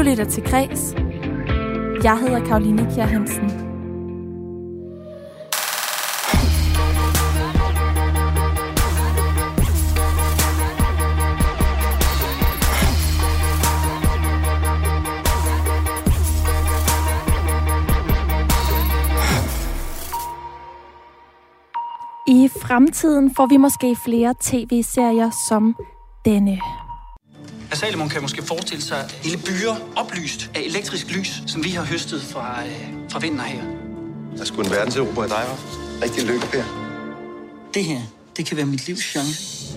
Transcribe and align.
Du 0.00 0.04
lytter 0.04 0.24
til 0.24 0.42
Græs. 0.42 0.94
Jeg 2.04 2.18
hedder 2.18 2.44
Karoline 2.46 2.90
Kjær 2.94 3.06
Hansen. 3.06 3.44
I 22.26 22.48
fremtiden 22.62 23.34
får 23.34 23.46
vi 23.46 23.56
måske 23.56 23.96
flere 24.04 24.34
tv-serier 24.40 25.30
som 25.48 25.76
denne. 26.24 26.60
Salomon 27.76 28.08
kan 28.08 28.22
måske 28.22 28.42
forestille 28.42 28.82
sig 28.82 29.10
hele 29.22 29.38
byer 29.38 29.74
oplyst 29.96 30.50
af 30.54 30.60
elektrisk 30.60 31.10
lys, 31.10 31.42
som 31.46 31.64
vi 31.64 31.70
har 31.70 31.84
høstet 31.84 32.22
fra, 32.22 32.64
øh, 32.66 32.88
fra 33.10 33.18
vinden 33.18 33.40
her. 33.40 33.62
Der 34.36 34.44
skulle 34.44 34.68
en 34.68 34.74
verdenserobre 34.74 35.26
i 35.26 35.28
dig, 35.28 35.44
var. 35.48 35.58
Rigtig 36.02 36.24
lykke, 36.24 36.46
Per. 36.46 36.64
Det 37.74 37.84
her, 37.84 38.00
det 38.36 38.46
kan 38.46 38.56
være 38.56 38.66
mit 38.66 38.86
livs 38.86 39.04
chance. 39.04 39.70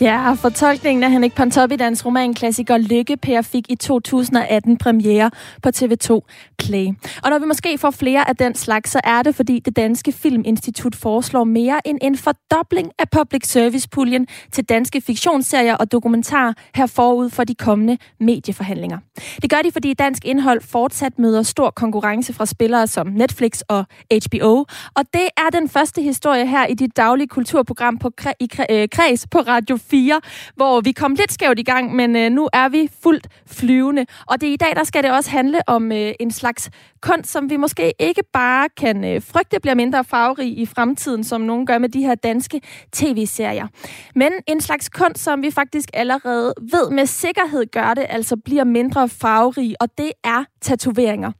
Ja, 0.00 0.32
fortolkningen 0.32 1.04
af 1.04 1.10
Henrik 1.10 1.34
Pontoppidans 1.34 2.06
romanklassiker 2.06 2.78
Lykke 2.78 3.16
Per 3.16 3.42
fik 3.42 3.64
i 3.68 3.74
2018 3.74 4.78
premiere 4.78 5.30
på 5.62 5.68
TV2 5.76 6.20
Play. 6.58 6.86
Og 7.22 7.30
når 7.30 7.38
vi 7.38 7.46
måske 7.46 7.78
får 7.78 7.90
flere 7.90 8.28
af 8.28 8.36
den 8.36 8.54
slags, 8.54 8.90
så 8.90 9.00
er 9.04 9.22
det, 9.22 9.34
fordi 9.34 9.58
det 9.64 9.76
Danske 9.76 10.12
Filminstitut 10.12 10.96
foreslår 10.96 11.44
mere 11.44 11.86
end 11.88 11.98
en 12.02 12.16
fordobling 12.16 12.90
af 12.98 13.10
public 13.10 13.46
service-puljen 13.46 14.26
til 14.52 14.64
danske 14.64 15.00
fiktionsserier 15.00 15.76
og 15.76 15.92
dokumentarer 15.92 16.52
her 16.74 16.86
forud 16.86 17.30
for 17.30 17.44
de 17.44 17.54
kommende 17.54 17.98
medieforhandlinger. 18.20 18.98
Det 19.42 19.50
gør 19.50 19.62
de, 19.64 19.72
fordi 19.72 19.94
dansk 19.94 20.24
indhold 20.24 20.60
fortsat 20.60 21.18
møder 21.18 21.42
stor 21.42 21.70
konkurrence 21.70 22.32
fra 22.32 22.46
spillere 22.46 22.86
som 22.86 23.06
Netflix 23.06 23.60
og 23.68 23.84
HBO. 24.26 24.64
Og 24.94 25.04
det 25.14 25.28
er 25.36 25.50
den 25.52 25.68
første 25.68 26.02
historie 26.02 26.46
her 26.46 26.66
i 26.66 26.74
dit 26.74 26.96
daglige 26.96 27.28
kulturprogram 27.28 27.98
på 27.98 28.10
i 28.40 28.50
øh, 28.70 28.88
Kreds 28.92 29.26
på 29.26 29.38
Radio 29.38 29.76
4, 29.90 30.20
hvor 30.56 30.80
vi 30.80 30.92
kom 30.92 31.14
lidt 31.14 31.32
skævt 31.32 31.58
i 31.58 31.62
gang, 31.62 31.94
men 31.94 32.16
øh, 32.16 32.30
nu 32.30 32.48
er 32.52 32.68
vi 32.68 32.88
fuldt 33.02 33.28
flyvende. 33.46 34.06
Og 34.26 34.40
det 34.40 34.46
i 34.46 34.56
dag, 34.56 34.76
der 34.76 34.84
skal 34.84 35.02
det 35.02 35.12
også 35.12 35.30
handle 35.30 35.60
om 35.66 35.92
øh, 35.92 36.12
en 36.20 36.30
slags 36.30 36.70
kunst, 37.02 37.30
som 37.30 37.50
vi 37.50 37.56
måske 37.56 37.92
ikke 37.98 38.22
bare 38.32 38.68
kan 38.76 39.04
øh, 39.04 39.22
frygte 39.22 39.60
bliver 39.60 39.74
mindre 39.74 40.04
farverig 40.04 40.58
i 40.58 40.66
fremtiden, 40.66 41.24
som 41.24 41.40
nogen 41.40 41.66
gør 41.66 41.78
med 41.78 41.88
de 41.88 42.00
her 42.00 42.14
danske 42.14 42.60
tv-serier. 42.92 43.66
Men 44.14 44.32
en 44.46 44.60
slags 44.60 44.88
kunst, 44.88 45.24
som 45.24 45.42
vi 45.42 45.50
faktisk 45.50 45.88
allerede 45.92 46.54
ved 46.60 46.90
med 46.90 47.06
sikkerhed 47.06 47.66
gør 47.72 47.94
det, 47.94 48.06
altså 48.08 48.36
bliver 48.44 48.64
mindre 48.64 49.08
farverig, 49.08 49.74
og 49.80 49.88
det 49.98 50.12
er 50.24 50.44
tatoveringer. 50.60 51.32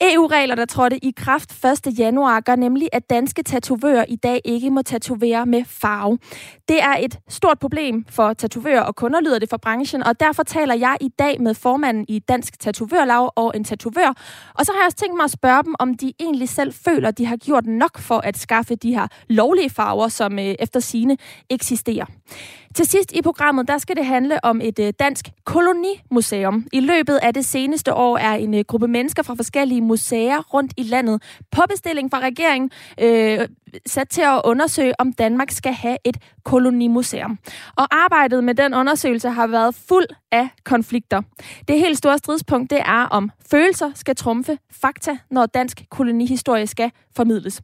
EU-regler, 0.00 0.54
der 0.54 0.64
trådte 0.64 1.04
i 1.04 1.12
kraft 1.16 1.64
1. 1.86 1.98
januar, 1.98 2.40
gør 2.40 2.56
nemlig, 2.56 2.88
at 2.92 3.10
danske 3.10 3.42
tatovører 3.42 4.04
i 4.08 4.16
dag 4.16 4.40
ikke 4.44 4.70
må 4.70 4.82
tatovere 4.82 5.46
med 5.46 5.64
farve. 5.66 6.18
Det 6.68 6.82
er 6.82 6.96
et 7.00 7.18
stort 7.28 7.58
problem 7.58 7.89
for 8.08 8.32
tatovører 8.32 8.80
og 8.80 8.96
kunder, 8.96 9.20
lyder 9.20 9.38
det 9.38 9.50
for 9.50 9.56
branchen, 9.56 10.02
og 10.02 10.20
derfor 10.20 10.42
taler 10.42 10.74
jeg 10.74 10.96
i 11.00 11.08
dag 11.18 11.40
med 11.40 11.54
formanden 11.54 12.04
i 12.08 12.18
Dansk 12.18 12.60
Tatovørlag 12.60 13.30
og 13.36 13.52
en 13.56 13.64
tatovør. 13.64 14.14
Og 14.54 14.66
så 14.66 14.72
har 14.72 14.80
jeg 14.80 14.86
også 14.86 14.96
tænkt 14.96 15.16
mig 15.16 15.24
at 15.24 15.30
spørge 15.30 15.62
dem, 15.62 15.74
om 15.78 15.94
de 15.94 16.12
egentlig 16.20 16.48
selv 16.48 16.72
føler, 16.72 17.10
de 17.10 17.26
har 17.26 17.36
gjort 17.36 17.66
nok 17.66 17.98
for 17.98 18.18
at 18.18 18.38
skaffe 18.38 18.74
de 18.74 18.94
her 18.94 19.06
lovlige 19.28 19.70
farver, 19.70 20.08
som 20.08 20.38
øh, 20.38 20.54
efter 20.58 20.80
sine 20.80 21.16
eksisterer. 21.50 22.06
Til 22.74 22.86
sidst 22.86 23.12
i 23.12 23.22
programmet, 23.22 23.68
der 23.68 23.78
skal 23.78 23.96
det 23.96 24.06
handle 24.06 24.44
om 24.44 24.60
et 24.60 24.78
øh, 24.78 24.92
dansk 25.00 25.28
kolonimuseum. 25.44 26.66
I 26.72 26.80
løbet 26.80 27.18
af 27.22 27.34
det 27.34 27.44
seneste 27.44 27.94
år 27.94 28.18
er 28.18 28.34
en 28.34 28.54
øh, 28.54 28.64
gruppe 28.68 28.88
mennesker 28.88 29.22
fra 29.22 29.34
forskellige 29.34 29.80
museer 29.80 30.42
rundt 30.54 30.72
i 30.76 30.82
landet 30.82 31.22
på 31.50 31.62
bestilling 31.68 32.10
fra 32.10 32.20
regeringen 32.20 32.70
øh, 33.00 33.48
sat 33.86 34.08
til 34.08 34.22
at 34.22 34.40
undersøge, 34.44 35.00
om 35.00 35.12
Danmark 35.12 35.50
skal 35.50 35.72
have 35.72 35.96
et 36.04 36.16
kolonimuseum. 36.44 37.38
Og 37.80 37.86
arbejdet 37.90 38.44
med 38.44 38.54
den 38.54 38.74
undersøgelse 38.74 39.28
har 39.28 39.46
været 39.46 39.74
fuld 39.74 40.06
af 40.32 40.48
konflikter. 40.64 41.22
Det 41.68 41.78
helt 41.78 41.98
store 41.98 42.18
stridspunkt, 42.18 42.70
det 42.70 42.78
er, 42.78 43.06
om 43.10 43.30
følelser 43.50 43.90
skal 43.94 44.16
trumfe 44.16 44.58
fakta, 44.72 45.18
når 45.30 45.46
dansk 45.46 45.82
kolonihistorie 45.90 46.66
skal 46.66 46.90
formidles. 47.16 47.62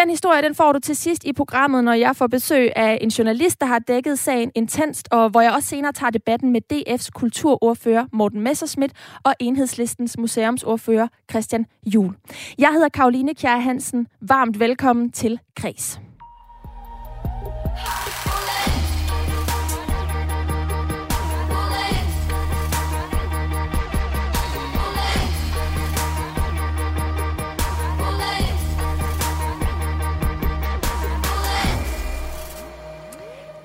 Den 0.00 0.10
historie, 0.10 0.42
den 0.42 0.54
får 0.54 0.72
du 0.72 0.78
til 0.78 0.96
sidst 0.96 1.24
i 1.24 1.32
programmet, 1.32 1.84
når 1.84 1.92
jeg 1.92 2.16
får 2.16 2.26
besøg 2.26 2.72
af 2.76 2.98
en 3.00 3.08
journalist, 3.08 3.60
der 3.60 3.66
har 3.66 3.78
dækket 3.78 4.18
sagen 4.18 4.52
intenst, 4.54 5.08
og 5.10 5.30
hvor 5.30 5.40
jeg 5.40 5.52
også 5.52 5.68
senere 5.68 5.92
tager 5.92 6.10
debatten 6.10 6.52
med 6.52 6.60
DF's 6.72 7.08
kulturordfører 7.14 8.06
Morten 8.12 8.40
Messerschmidt 8.40 8.92
og 9.24 9.34
Enhedslistens 9.40 10.18
museumsordfører 10.18 11.08
Christian 11.30 11.66
Jul. 11.86 12.14
Jeg 12.58 12.68
hedder 12.72 12.88
Karoline 12.88 13.34
Kjær 13.34 13.56
Hansen. 13.56 14.06
Varmt 14.20 14.60
velkommen 14.60 15.12
til 15.12 15.38
Kres. 15.56 16.00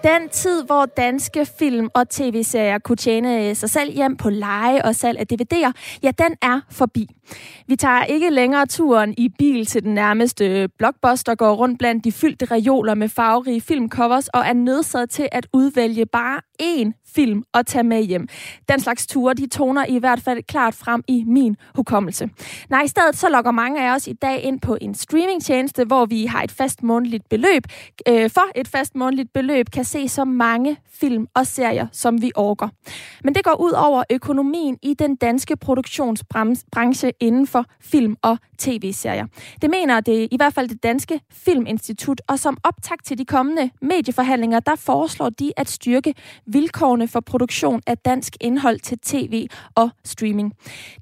Den 0.06 0.30
tid, 0.30 0.64
hvor 0.64 0.86
danske 0.86 1.46
film 1.60 1.90
og 1.94 2.10
tv-serier 2.10 2.80
kunne 2.80 2.96
tjene 2.96 3.50
øh, 3.50 3.56
sig 3.56 3.70
selv 3.70 3.94
hjem 3.94 4.18
på 4.18 4.30
leje 4.30 4.82
og 4.82 4.96
salg 4.96 5.20
af 5.20 5.26
DVD'er, 5.34 5.72
ja, 6.04 6.12
den 6.12 6.36
er 6.42 6.62
forbi. 6.72 7.08
Vi 7.68 7.76
tager 7.76 8.04
ikke 8.04 8.30
længere 8.30 8.66
turen 8.66 9.14
i 9.18 9.30
bil 9.40 9.66
til 9.66 9.84
den 9.84 9.94
nærmeste 9.94 10.70
blockbuster, 10.78 11.36
går 11.36 11.54
rundt 11.54 11.80
blandt 11.80 12.04
de 12.04 12.12
fyldte 12.12 12.46
reoler 12.46 12.96
med 12.96 13.10
farverige 13.10 13.62
filmcovers 13.62 14.28
og 14.28 14.42
er 14.46 14.54
nødsaget 14.54 15.10
til 15.10 15.30
at 15.32 15.48
udvælge 15.54 16.06
bare 16.06 16.42
én 16.62 16.92
film 17.16 17.44
at 17.54 17.66
tage 17.66 17.84
med 17.84 18.04
hjem. 18.04 18.28
Den 18.70 18.80
slags 18.80 19.08
ture, 19.08 19.34
de 19.34 19.48
toner 19.48 19.86
i 19.86 19.98
hvert 19.98 20.22
fald 20.22 20.44
klart 20.44 20.74
frem 20.74 21.04
i 21.08 21.24
min 21.28 21.56
hukommelse. 21.76 22.30
Nej, 22.70 22.82
i 22.82 22.88
stedet 22.88 23.18
så 23.18 23.30
logger 23.30 23.52
mange 23.52 23.88
af 23.88 23.96
os 23.96 24.08
i 24.08 24.14
dag 24.14 24.44
ind 24.44 24.62
på 24.62 24.78
en 24.82 24.96
streamingtjeneste, 24.96 25.84
hvor 25.84 26.06
vi 26.06 26.26
har 26.26 26.44
et 26.44 26.52
fast 26.52 26.84
månedligt 26.84 27.30
beløb. 27.30 27.64
Øh, 28.10 28.30
for 28.30 28.60
et 28.60 28.68
fast 28.68 28.96
månedligt 28.96 29.34
beløb 29.34 29.70
kan 29.74 29.86
se 29.95 30.09
så 30.09 30.25
mange 30.25 30.78
film 30.89 31.28
og 31.35 31.47
serier, 31.47 31.88
som 31.91 32.22
vi 32.22 32.31
orker. 32.35 32.69
Men 33.23 33.35
det 33.35 33.44
går 33.44 33.61
ud 33.61 33.72
over 33.72 34.03
økonomien 34.11 34.78
i 34.81 34.94
den 34.94 35.16
danske 35.16 35.57
produktionsbranche 35.57 37.11
inden 37.19 37.47
for 37.47 37.66
film 37.81 38.16
og 38.22 38.38
tv-serier. 38.57 39.25
Det 39.61 39.69
mener 39.69 40.00
det 40.00 40.28
i 40.31 40.38
hvert 40.38 40.53
fald 40.53 40.69
det 40.69 40.83
danske 40.83 41.19
Filminstitut, 41.31 42.22
og 42.28 42.39
som 42.39 42.57
optag 42.63 42.97
til 43.06 43.17
de 43.17 43.25
kommende 43.25 43.69
medieforhandlinger, 43.81 44.59
der 44.59 44.75
foreslår 44.75 45.29
de 45.29 45.51
at 45.57 45.69
styrke 45.69 46.13
vilkårene 46.45 47.07
for 47.07 47.19
produktion 47.19 47.81
af 47.88 47.97
dansk 47.97 48.38
indhold 48.41 48.79
til 48.79 49.00
tv 49.00 49.47
og 49.75 49.89
streaming. 50.06 50.53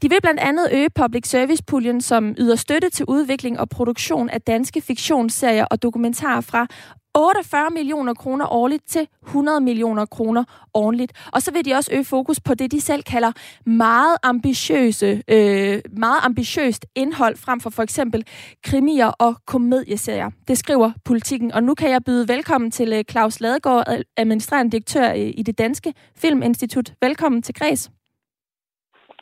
De 0.01 0.09
vil 0.09 0.17
blandt 0.21 0.39
andet 0.39 0.67
øge 0.71 0.89
public 0.89 1.27
service-puljen, 1.27 2.01
som 2.01 2.35
yder 2.37 2.55
støtte 2.55 2.89
til 2.89 3.05
udvikling 3.05 3.59
og 3.59 3.69
produktion 3.69 4.29
af 4.29 4.41
danske 4.41 4.81
fiktionsserier 4.81 5.65
og 5.65 5.83
dokumentarer 5.83 6.41
fra 6.41 6.67
48 7.15 7.69
millioner 7.69 8.13
kroner 8.13 8.53
årligt 8.53 8.87
til 8.87 9.07
100 9.27 9.61
millioner 9.61 10.05
kroner 10.05 10.43
årligt. 10.73 11.29
Og 11.33 11.41
så 11.41 11.51
vil 11.51 11.65
de 11.65 11.73
også 11.73 11.93
øge 11.93 12.05
fokus 12.05 12.39
på 12.39 12.53
det, 12.53 12.71
de 12.71 12.81
selv 12.81 13.03
kalder 13.03 13.31
meget 13.65 14.17
ambitiøse, 14.23 15.23
øh, 15.27 15.81
meget 15.97 16.19
ambitiøst 16.23 16.85
indhold 16.95 17.37
frem 17.37 17.59
for 17.59 17.69
for 17.69 17.83
eksempel 17.83 18.25
krimier 18.63 19.07
og 19.07 19.35
komedieserier. 19.45 20.29
Det 20.47 20.57
skriver 20.57 20.91
politikken. 21.05 21.51
Og 21.51 21.63
nu 21.63 21.75
kan 21.75 21.89
jeg 21.89 22.03
byde 22.05 22.27
velkommen 22.27 22.71
til 22.71 22.93
øh, 22.93 23.03
Claus 23.03 23.39
Ladegaard, 23.39 23.85
administrerende 24.17 24.71
direktør 24.71 25.11
øh, 25.11 25.17
i 25.35 25.43
det 25.45 25.57
Danske 25.57 25.93
Filminstitut. 26.15 26.93
Velkommen 27.01 27.41
til 27.41 27.55
Græs. 27.55 27.91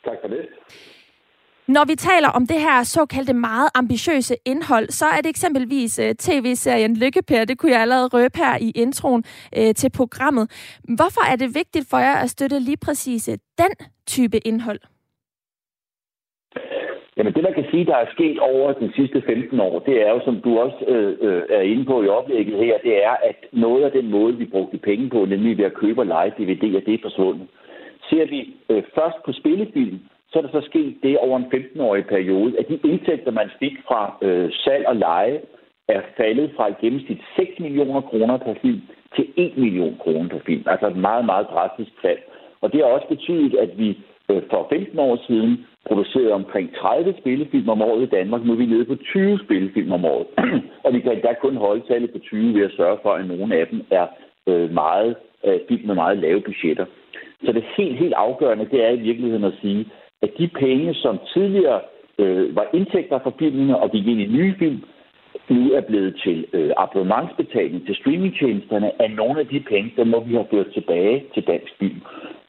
Tak 0.04 0.16
for 0.22 0.28
det. 0.28 0.48
Når 1.76 1.84
vi 1.90 1.96
taler 2.10 2.30
om 2.38 2.46
det 2.46 2.60
her 2.66 2.78
såkaldte 2.82 3.34
meget 3.34 3.68
ambitiøse 3.74 4.34
indhold, 4.52 4.88
så 4.88 5.06
er 5.16 5.20
det 5.22 5.30
eksempelvis 5.30 5.92
uh, 5.98 6.10
tv-serien 6.26 6.96
Lykkepær. 6.96 7.44
Det 7.44 7.58
kunne 7.58 7.72
jeg 7.72 7.80
allerede 7.80 8.08
røbe 8.16 8.36
her 8.44 8.54
i 8.60 8.70
introen 8.84 9.22
uh, 9.58 9.72
til 9.80 9.90
programmet. 10.00 10.44
Hvorfor 10.98 11.24
er 11.32 11.36
det 11.36 11.48
vigtigt 11.60 11.86
for 11.90 11.98
jer 11.98 12.16
at 12.24 12.30
støtte 12.30 12.58
lige 12.58 12.80
præcis 12.86 13.28
uh, 13.28 13.34
den 13.62 13.72
type 14.06 14.38
indhold? 14.48 14.80
Jamen 17.16 17.32
det, 17.34 17.42
man 17.42 17.54
kan 17.54 17.66
sige, 17.70 17.84
der 17.86 17.96
er 17.96 18.12
sket 18.16 18.38
over 18.38 18.72
de 18.72 18.92
sidste 18.96 19.22
15 19.26 19.60
år, 19.60 19.78
det 19.78 19.96
er 20.06 20.10
jo, 20.10 20.20
som 20.24 20.40
du 20.44 20.58
også 20.58 20.84
øh, 20.88 21.16
øh, 21.20 21.42
er 21.50 21.60
inde 21.60 21.84
på 21.84 22.02
i 22.02 22.08
oplægget 22.08 22.58
her, 22.64 22.78
det 22.84 23.04
er, 23.04 23.16
at 23.30 23.38
noget 23.52 23.82
af 23.84 23.92
den 23.92 24.10
måde, 24.10 24.36
vi 24.36 24.44
brugte 24.44 24.78
penge 24.78 25.08
på, 25.08 25.24
nemlig 25.24 25.58
ved 25.58 25.64
at 25.64 25.74
købe 25.74 26.00
og 26.00 26.06
lege 26.06 26.32
DVD'er, 26.38 26.84
det 26.86 26.94
er 26.94 27.02
forsvundet. 27.02 27.46
Ser 28.10 28.26
vi 28.26 28.40
øh, 28.68 28.82
først 28.94 29.16
på 29.24 29.32
spillefilm, 29.32 29.98
så 30.32 30.38
er 30.38 30.42
der 30.42 30.60
så 30.60 30.66
sket 30.66 30.96
det 31.02 31.18
over 31.18 31.38
en 31.38 31.52
15-årig 31.54 32.06
periode, 32.06 32.58
at 32.58 32.68
de 32.68 32.80
indtægter, 32.84 33.30
man 33.30 33.50
fik 33.58 33.72
fra 33.88 34.16
øh, 34.22 34.50
salg 34.52 34.86
og 34.86 34.96
leje, 34.96 35.40
er 35.88 36.00
faldet 36.16 36.50
fra 36.56 36.68
et 36.68 36.78
gennemsnit 36.78 37.20
6 37.36 37.60
millioner 37.60 38.00
kroner 38.00 38.36
per 38.36 38.54
film 38.62 38.80
til 39.16 39.26
1 39.36 39.56
million 39.56 39.96
kroner 40.00 40.28
per 40.28 40.38
film. 40.46 40.62
Altså 40.66 40.86
et 40.86 40.96
meget, 40.96 41.24
meget 41.24 41.46
drastisk 41.50 41.92
fald. 42.02 42.18
Og 42.60 42.72
det 42.72 42.80
har 42.80 42.86
også 42.86 43.08
betydet, 43.08 43.54
at 43.54 43.78
vi 43.78 43.98
øh, 44.30 44.42
for 44.50 44.66
15 44.70 44.98
år 44.98 45.18
siden 45.26 45.66
producerede 45.88 46.32
omkring 46.32 46.74
30 46.76 47.14
spillefilm 47.20 47.68
om 47.68 47.82
året 47.82 48.02
i 48.02 48.14
Danmark. 48.16 48.44
Nu 48.44 48.52
er 48.52 48.56
vi 48.56 48.66
nede 48.66 48.84
på 48.84 48.96
20 48.96 49.38
spillefilm 49.44 49.92
om 49.92 50.04
året. 50.04 50.26
og 50.84 50.92
vi 50.94 51.00
kan 51.00 51.20
da 51.20 51.34
kun 51.40 51.56
holde 51.56 51.82
tallet 51.88 52.10
på 52.12 52.18
20 52.18 52.54
ved 52.54 52.64
at 52.64 52.76
sørge 52.76 52.98
for, 53.02 53.12
at 53.12 53.26
nogle 53.26 53.56
af 53.56 53.66
dem 53.66 53.82
er 53.90 54.06
øh, 54.46 54.70
meget 54.70 55.16
øh, 55.46 55.60
film 55.68 55.86
med 55.86 55.94
meget 55.94 56.18
lave 56.18 56.40
budgetter. 56.40 56.86
Så 57.44 57.52
det 57.52 57.64
helt, 57.76 57.98
helt 57.98 58.14
afgørende, 58.14 58.68
det 58.70 58.84
er 58.84 58.90
i 58.90 59.00
virkeligheden 59.08 59.44
at 59.44 59.58
sige, 59.60 59.86
at 60.22 60.30
de 60.38 60.48
penge, 60.48 60.94
som 60.94 61.18
tidligere 61.34 61.80
øh, 62.18 62.56
var 62.56 62.66
indtægter 62.72 63.18
fra 63.18 63.32
filmene 63.38 63.78
og 63.78 63.90
gik 63.90 64.06
ind 64.06 64.20
i 64.20 64.26
nye 64.26 64.54
film, 64.58 64.82
nu 65.48 65.72
er 65.72 65.80
blevet 65.80 66.20
til 66.24 66.46
øh, 66.52 66.70
abonnementsbetaling 66.76 67.86
til 67.86 67.94
streamingtjenesterne, 67.96 68.90
er 68.98 69.08
nogle 69.08 69.40
af 69.40 69.46
de 69.46 69.60
penge, 69.60 69.92
der 69.96 70.04
må 70.04 70.20
vi 70.20 70.34
have 70.34 70.46
ført 70.50 70.72
tilbage 70.74 71.24
til 71.34 71.46
dansk 71.46 71.72
film. 71.78 72.00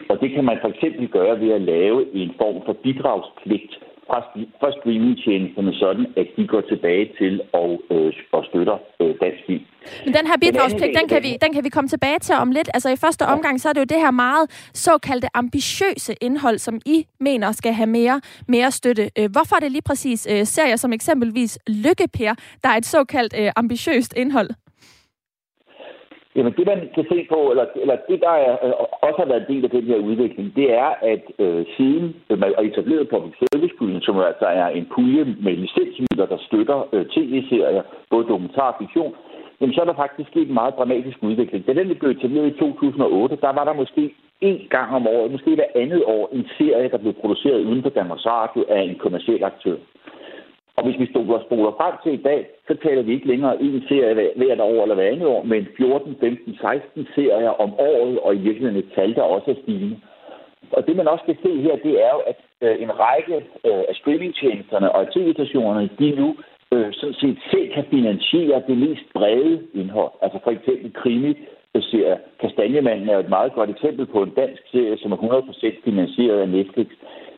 Og 0.09 0.21
det 0.21 0.31
kan 0.31 0.43
man 0.43 0.57
for 0.61 0.67
eksempel 0.67 1.07
gøre 1.07 1.39
ved 1.39 1.51
at 1.51 1.61
lave 1.61 2.15
en 2.15 2.31
form 2.37 2.61
for 2.65 2.73
bidragspligt 2.73 3.79
fra, 4.07 4.19
fra 4.59 4.69
streamingtjenesterne, 4.77 5.73
sådan 5.73 6.05
at 6.17 6.27
de 6.37 6.47
går 6.47 6.61
tilbage 6.61 7.05
til 7.19 7.41
og, 7.53 7.81
øh, 7.91 8.13
og 8.31 8.45
støtter 8.49 8.77
øh, 9.01 9.15
dansk 9.21 9.41
film. 9.47 9.65
Men 10.05 10.13
den 10.13 10.27
her 10.27 10.37
bidragspligt, 10.41 10.97
den 10.99 11.07
kan, 11.07 11.23
vi, 11.23 11.37
den 11.41 11.53
kan 11.53 11.63
vi 11.63 11.69
komme 11.69 11.87
tilbage 11.87 12.19
til 12.19 12.35
om 12.35 12.51
lidt. 12.51 12.69
Altså 12.73 12.89
i 12.89 12.95
første 12.95 13.23
omgang, 13.25 13.61
så 13.61 13.69
er 13.69 13.73
det 13.73 13.79
jo 13.79 13.85
det 13.93 13.97
her 13.97 14.11
meget 14.11 14.69
såkaldte 14.73 15.27
ambitiøse 15.33 16.13
indhold, 16.21 16.57
som 16.57 16.79
I 16.85 17.05
mener 17.19 17.51
skal 17.51 17.73
have 17.73 17.87
mere, 17.87 18.21
mere 18.47 18.71
støtte. 18.71 19.09
Øh, 19.19 19.31
hvorfor 19.31 19.55
er 19.55 19.59
det 19.59 19.71
lige 19.71 19.81
præcis 19.81 20.27
øh, 20.31 20.45
serier 20.45 20.75
som 20.75 20.93
eksempelvis 20.93 21.59
Lykkeper, 21.67 22.33
der 22.63 22.69
er 22.69 22.77
et 22.77 22.85
såkaldt 22.85 23.33
øh, 23.39 23.51
ambitiøst 23.55 24.13
indhold? 24.17 24.49
Jamen 26.35 26.53
det, 26.57 26.65
man 26.67 26.79
kan 26.95 27.05
se 27.11 27.27
på, 27.33 27.39
eller, 27.51 27.65
eller 27.75 27.97
det, 28.09 28.19
der 28.25 28.35
er, 28.47 28.53
øh, 28.65 28.73
også 29.07 29.19
har 29.21 29.31
været 29.31 29.43
en 29.43 29.55
del 29.55 29.63
af 29.63 29.71
den 29.77 29.85
her 29.91 29.97
udvikling, 30.09 30.55
det 30.55 30.67
er, 30.73 30.91
at 31.13 31.23
øh, 31.39 31.65
siden 31.77 32.15
øh, 32.29 32.39
man 32.39 32.53
har 32.55 32.63
etableret 32.63 33.09
public 33.09 33.35
service 33.41 33.75
puljen, 33.77 34.01
som 34.01 34.19
altså 34.19 34.45
er 34.45 34.67
en 34.67 34.87
pulje 34.95 35.23
med 35.45 35.53
licensmidler, 35.63 36.25
der 36.33 36.37
støtter 36.47 36.77
øh, 36.93 37.05
tv-serier, 37.15 37.83
både 38.09 38.27
dokumentar 38.27 38.71
og 38.71 38.75
fiktion, 38.79 39.13
jamen 39.59 39.73
så 39.75 39.81
er 39.81 39.85
der 39.85 40.01
faktisk 40.03 40.29
sket 40.29 40.47
en 40.47 40.59
meget 40.61 40.73
dramatisk 40.77 41.17
udvikling. 41.21 41.67
Da 41.67 41.73
den 41.73 41.95
blev 41.99 42.11
etableret 42.11 42.47
i 42.47 42.59
2008, 42.59 43.37
der 43.41 43.51
var 43.57 43.63
der 43.63 43.73
måske 43.73 44.03
en 44.41 44.67
gang 44.69 44.89
om 44.95 45.07
året, 45.07 45.31
måske 45.31 45.55
hver 45.55 45.71
andet 45.75 46.03
år, 46.05 46.29
en 46.31 46.45
serie, 46.57 46.89
der 46.89 46.97
blev 46.97 47.13
produceret 47.13 47.65
uden 47.65 47.83
for 47.83 47.89
Danmarks 47.89 48.25
Radio 48.25 48.65
af 48.69 48.81
en 48.81 48.95
kommersiel 48.95 49.43
aktør. 49.43 49.77
Og 50.77 50.83
hvis 50.83 50.99
vi 50.99 51.05
stoler 51.05 51.39
spoler 51.45 51.71
frem 51.79 51.95
til 52.03 52.13
i 52.13 52.23
dag, 52.29 52.41
så 52.67 52.73
taler 52.83 53.01
vi 53.01 53.13
ikke 53.13 53.27
længere 53.27 53.61
en 53.61 53.83
serie 53.87 54.13
hvert 54.35 54.59
år 54.59 54.81
eller 54.83 54.95
hver 54.95 55.11
andet 55.11 55.27
år, 55.27 55.43
men 55.43 55.67
14, 55.77 56.15
15, 56.19 56.57
16 56.61 57.07
serier 57.15 57.53
om 57.63 57.73
året, 57.73 58.19
og 58.19 58.35
i 58.35 58.37
virkeligheden 58.37 58.77
et 58.77 58.91
tal, 58.95 59.15
der 59.15 59.21
også 59.21 59.51
er 59.51 59.61
stigende. 59.63 59.99
Og 60.71 60.87
det 60.87 60.95
man 60.95 61.07
også 61.07 61.25
kan 61.25 61.37
se 61.43 61.61
her, 61.61 61.75
det 61.75 61.93
er 62.05 62.11
jo, 62.15 62.21
at 62.31 62.39
øh, 62.61 62.81
en 62.83 62.91
række 62.99 63.35
øh, 63.67 63.83
af 63.89 63.95
streamingtjenesterne 63.95 64.91
og 64.91 65.13
tv-stationerne, 65.13 65.89
de 65.99 66.11
nu 66.21 66.35
øh, 66.73 66.93
sådan 66.93 67.15
set 67.21 67.37
selv 67.51 67.73
kan 67.73 67.85
finansiere 67.89 68.63
det 68.67 68.77
mest 68.77 69.05
brede 69.13 69.61
indhold. 69.73 70.11
Altså 70.21 70.39
for 70.43 70.51
eksempel 70.51 70.93
krimi, 70.93 71.33
serier. 71.81 72.17
Kastanjemanden 72.39 73.09
er 73.09 73.17
et 73.17 73.29
meget 73.29 73.53
godt 73.53 73.69
eksempel 73.69 74.05
på 74.05 74.23
en 74.23 74.29
dansk 74.29 74.61
serie, 74.71 74.97
som 74.97 75.11
er 75.11 75.17
100% 75.17 75.83
finansieret 75.83 76.39
af 76.39 76.49
Netflix. 76.49 76.87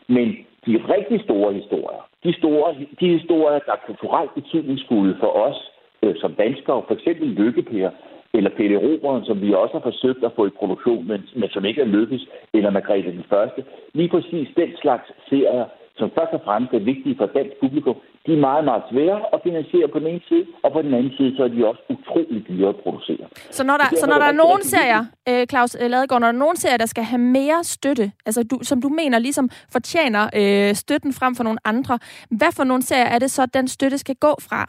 Men 0.07 0.27
de 0.65 0.83
rigtig 0.95 1.21
store 1.21 1.53
historier, 1.53 2.03
de, 2.25 2.33
store, 2.33 2.75
de 2.99 3.07
historier, 3.17 3.59
der 3.67 3.71
er 3.71 3.85
kulturelt 3.85 4.33
betydningsfulde 4.33 5.15
for 5.19 5.31
os 5.47 5.59
øh, 6.03 6.15
som 6.21 6.33
danskere, 6.33 6.83
for 6.87 6.93
eksempel 6.93 7.27
Lykkepær, 7.27 7.89
eller 8.33 8.49
Pelle 8.57 8.77
Roberen, 8.77 9.25
som 9.25 9.41
vi 9.41 9.53
også 9.53 9.73
har 9.73 9.85
forsøgt 9.91 10.23
at 10.23 10.35
få 10.35 10.45
i 10.45 10.57
produktion, 10.59 11.07
men, 11.07 11.21
men 11.35 11.49
som 11.49 11.65
ikke 11.65 11.81
er 11.81 11.93
lykkes, 11.97 12.23
eller 12.53 12.69
Margrethe 12.69 13.11
den 13.11 13.25
Første. 13.29 13.63
Lige 13.93 14.09
præcis 14.09 14.47
den 14.57 14.71
slags 14.81 15.07
serier, 15.29 15.65
som 15.99 16.11
først 16.17 16.33
og 16.37 16.41
fremmest 16.45 16.73
er 16.73 16.83
vigtige 16.91 17.15
for 17.19 17.25
dansk 17.25 17.55
publikum, 17.63 17.95
de 18.25 18.33
er 18.33 18.45
meget, 18.49 18.63
meget 18.65 18.83
svære 18.91 19.19
at 19.33 19.39
finansiere 19.43 19.87
på 19.87 19.99
den 19.99 20.07
ene 20.07 20.21
side, 20.29 20.45
og 20.63 20.71
på 20.71 20.81
den 20.81 20.93
anden 20.93 21.13
side, 21.17 21.37
så 21.37 21.43
er 21.43 21.47
de 21.47 21.67
også 21.67 21.81
utrolig 21.89 22.47
dyre 22.49 22.69
at 22.69 22.75
producere. 22.83 23.25
Så 23.57 23.63
når 23.63 23.77
der, 23.77 23.87
så 24.01 24.05
når 24.07 24.17
der 24.23 24.25
er 24.33 24.37
nogen 24.43 24.63
serier, 24.63 25.03
øh, 25.29 25.47
Claus 25.51 25.75
øh, 25.81 25.89
Ladegaard, 25.89 26.21
når 26.21 26.27
der 26.27 26.33
er 26.37 26.43
nogen 26.45 26.55
serier, 26.55 26.77
der 26.77 26.85
skal 26.85 27.03
have 27.03 27.23
mere 27.39 27.63
støtte, 27.63 28.11
altså 28.25 28.43
du, 28.43 28.59
som 28.61 28.81
du 28.81 28.89
mener 28.89 29.19
ligesom 29.19 29.49
fortjener 29.71 30.23
øh, 30.39 30.75
støtten 30.75 31.13
frem 31.13 31.35
for 31.35 31.43
nogle 31.43 31.59
andre, 31.65 31.99
hvad 32.39 32.51
for 32.57 32.63
nogle 32.63 32.83
serier 32.83 33.09
er 33.15 33.19
det 33.19 33.31
så, 33.31 33.45
den 33.45 33.67
støtte 33.67 33.97
skal 33.97 34.15
gå 34.15 34.33
fra? 34.49 34.61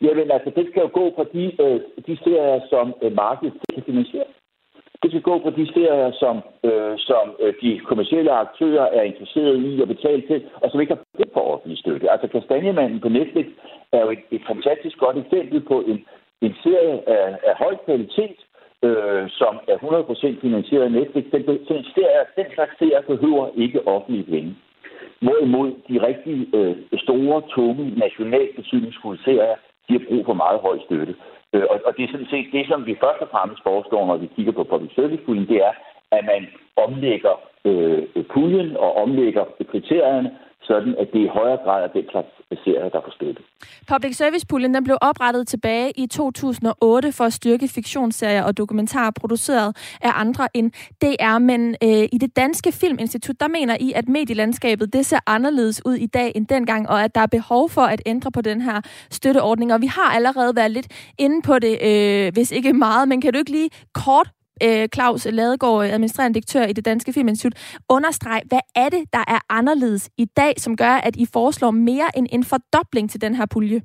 Jamen 0.00 0.30
altså, 0.30 0.50
det 0.56 0.66
skal 0.70 0.80
jo 0.80 0.90
gå 1.00 1.04
fra 1.16 1.24
de, 1.34 1.44
øh, 1.64 1.80
de 2.06 2.18
serier, 2.24 2.60
som 2.70 2.94
øh, 3.02 3.12
markedet 3.12 3.54
kan 3.74 3.82
finansiere. 3.86 4.28
Det 5.02 5.10
skal 5.10 5.22
gå 5.22 5.38
på 5.38 5.50
de 5.50 5.72
serier, 5.72 6.10
som, 6.22 6.36
øh, 6.68 6.94
som 6.98 7.24
øh, 7.42 7.54
de 7.62 7.80
kommersielle 7.88 8.30
aktører 8.30 8.86
er 8.98 9.02
interesserede 9.02 9.58
i 9.70 9.82
at 9.82 9.88
betale 9.88 10.22
til, 10.26 10.44
og 10.62 10.70
som 10.70 10.80
ikke 10.80 10.94
har 10.94 11.02
brug 11.16 11.30
for 11.32 11.40
offentlig 11.40 11.78
støtte. 11.78 12.10
Altså 12.10 12.26
Kastanjemanden 12.28 13.00
på 13.00 13.08
Netflix 13.08 13.46
er 13.92 14.00
jo 14.00 14.10
et, 14.10 14.22
et 14.30 14.42
fantastisk 14.46 14.98
godt 14.98 15.16
eksempel 15.16 15.60
på 15.60 15.76
en, 15.80 15.98
en 16.40 16.54
serie 16.62 17.08
af, 17.08 17.38
af 17.48 17.54
høj 17.56 17.74
kvalitet, 17.84 18.38
øh, 18.82 19.24
som 19.30 19.54
er 19.72 19.76
100% 19.76 20.40
finansieret 20.40 20.84
af 20.84 20.92
Netflix. 20.92 21.24
Den, 21.32 21.42
den, 21.46 21.84
serie, 21.94 22.22
den 22.36 22.46
slags 22.54 22.78
serier 22.78 23.00
behøver 23.00 23.48
ikke 23.56 23.88
offentlige 23.88 24.30
penge. 24.32 24.56
Hvorimod 25.20 25.70
de 25.88 26.06
rigtig 26.08 26.54
øh, 26.54 26.76
store, 27.04 27.42
tunge, 27.54 27.92
nationalt 27.96 28.56
betydningsfulde 28.56 29.22
serier, 29.24 29.56
de 29.88 29.92
har 29.98 30.04
brug 30.08 30.24
for 30.26 30.34
meget 30.34 30.60
høj 30.60 30.78
støtte. 30.86 31.14
Øh, 31.54 31.64
og, 31.70 31.76
og 31.86 31.96
det 31.96 32.02
er 32.04 32.12
sådan 32.12 32.32
set 32.32 32.48
det, 32.52 32.66
som 32.68 32.86
vi 32.86 33.02
først 33.04 33.20
og 33.24 33.28
fremmest 33.30 33.62
foreslår, 33.62 34.06
når 34.06 34.16
vi 34.16 34.28
kigger 34.36 34.52
på 34.52 34.64
public 34.64 34.94
service-puljen, 34.94 35.48
det 35.48 35.58
er, 35.68 35.72
at 36.16 36.24
man 36.24 36.42
omlægger 36.76 37.34
øh, 37.64 38.02
puljen 38.32 38.76
og 38.76 38.90
omlægger 39.02 39.44
kriterierne, 39.70 40.30
sådan 40.62 40.94
at 40.98 41.08
det 41.12 41.20
i 41.20 41.26
højere 41.26 41.58
grad 41.64 41.82
er 41.82 41.88
den 41.88 42.04
slags 42.10 42.28
serier, 42.64 42.88
der 42.88 43.00
får 43.04 43.10
støtte. 43.10 43.42
Public 43.92 44.16
Service-puljen 44.16 44.74
den 44.74 44.84
blev 44.84 44.98
oprettet 45.00 45.48
tilbage 45.48 45.92
i 45.96 46.06
2008 46.06 47.12
for 47.12 47.24
at 47.24 47.32
styrke 47.32 47.68
fiktionsserier 47.68 48.42
og 48.42 48.58
dokumentarer 48.58 49.10
produceret 49.20 49.76
af 50.00 50.10
andre 50.14 50.48
end 50.54 50.70
DR, 51.02 51.38
men 51.38 51.76
øh, 51.82 52.04
i 52.12 52.18
det 52.20 52.36
danske 52.36 52.72
Filminstitut, 52.72 53.40
der 53.40 53.48
mener 53.48 53.76
I, 53.80 53.92
at 53.94 54.08
medielandskabet 54.08 54.92
det 54.92 55.06
ser 55.06 55.18
anderledes 55.26 55.86
ud 55.86 55.94
i 55.94 56.06
dag 56.06 56.32
end 56.34 56.46
dengang, 56.46 56.88
og 56.88 57.04
at 57.04 57.14
der 57.14 57.20
er 57.20 57.26
behov 57.26 57.70
for 57.70 57.82
at 57.82 58.02
ændre 58.06 58.30
på 58.30 58.40
den 58.40 58.60
her 58.60 58.80
støtteordning. 59.10 59.72
Og 59.74 59.80
vi 59.80 59.86
har 59.86 60.14
allerede 60.14 60.56
været 60.56 60.70
lidt 60.70 61.12
inde 61.18 61.42
på 61.42 61.58
det, 61.58 61.78
øh, 61.82 62.32
hvis 62.32 62.52
ikke 62.52 62.72
meget, 62.72 63.08
men 63.08 63.20
kan 63.20 63.32
du 63.32 63.38
ikke 63.38 63.50
lige 63.50 63.70
kort 63.94 64.30
øh, 64.66 64.88
Claus 64.94 65.22
Ladegaard, 65.38 65.84
administrerende 65.84 66.34
direktør 66.34 66.64
i 66.70 66.72
det 66.72 66.84
Danske 66.84 67.12
Filminstitut, 67.12 67.56
understrege, 67.96 68.42
hvad 68.50 68.64
er 68.82 68.88
det, 68.96 69.02
der 69.16 69.24
er 69.34 69.40
anderledes 69.58 70.10
i 70.18 70.26
dag, 70.40 70.52
som 70.64 70.76
gør, 70.76 70.94
at 71.08 71.16
I 71.16 71.24
foreslår 71.32 71.70
mere 71.70 72.08
end 72.16 72.26
en 72.32 72.44
fordobling 72.50 73.10
til 73.10 73.20
den 73.20 73.34
her 73.34 73.46
pulje? 73.54 73.80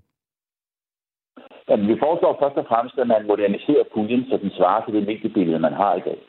Jamen, 1.70 1.88
vi 1.88 1.96
foreslår 2.06 2.38
først 2.42 2.58
og 2.62 2.66
fremmest, 2.70 2.98
at 2.98 3.08
man 3.08 3.28
moderniserer 3.28 3.86
puljen, 3.94 4.24
så 4.30 4.36
den 4.44 4.52
svarer 4.58 4.82
til 4.86 4.94
det 4.94 5.08
mediebillede, 5.08 5.60
man 5.60 5.74
har 5.74 5.96
i 5.96 6.06
dag. 6.08 6.20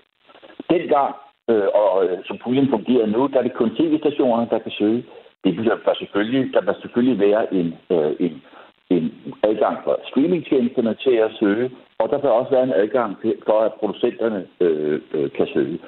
Dengang, 0.70 1.14
øh, 1.50 1.68
og 1.80 2.04
øh, 2.04 2.18
som 2.28 2.36
puljen 2.44 2.68
fungerer 2.76 3.06
nu, 3.06 3.20
der 3.26 3.38
er 3.38 3.46
det 3.48 3.60
kun 3.60 3.70
tv-stationer, 3.78 4.44
der 4.44 4.58
kan 4.58 4.72
søge. 4.80 5.04
Det 5.44 5.56
bliver 5.56 5.76
der 5.86 5.94
selvfølgelig, 5.94 6.54
der 6.54 6.60
vil 6.60 6.74
selvfølgelig 6.82 7.18
være 7.26 7.54
en, 7.54 7.68
øh, 7.90 8.12
en 8.20 8.42
en 8.90 9.34
adgang 9.42 9.76
for 9.84 10.00
streamingtjenesterne 10.08 10.94
til 10.94 11.14
at 11.26 11.30
søge, 11.40 11.70
og 12.04 12.11
der 12.11 12.18
bør 12.18 12.38
også 12.40 12.50
være 12.50 12.62
en 12.68 12.78
adgang 12.82 13.11
til, 13.20 13.34
for, 13.46 13.58
at 13.61 13.73
producenterne 13.80 14.46
øh, 14.61 15.00
øh, 15.14 15.30
kan 15.30 15.46
søge. 15.54 15.78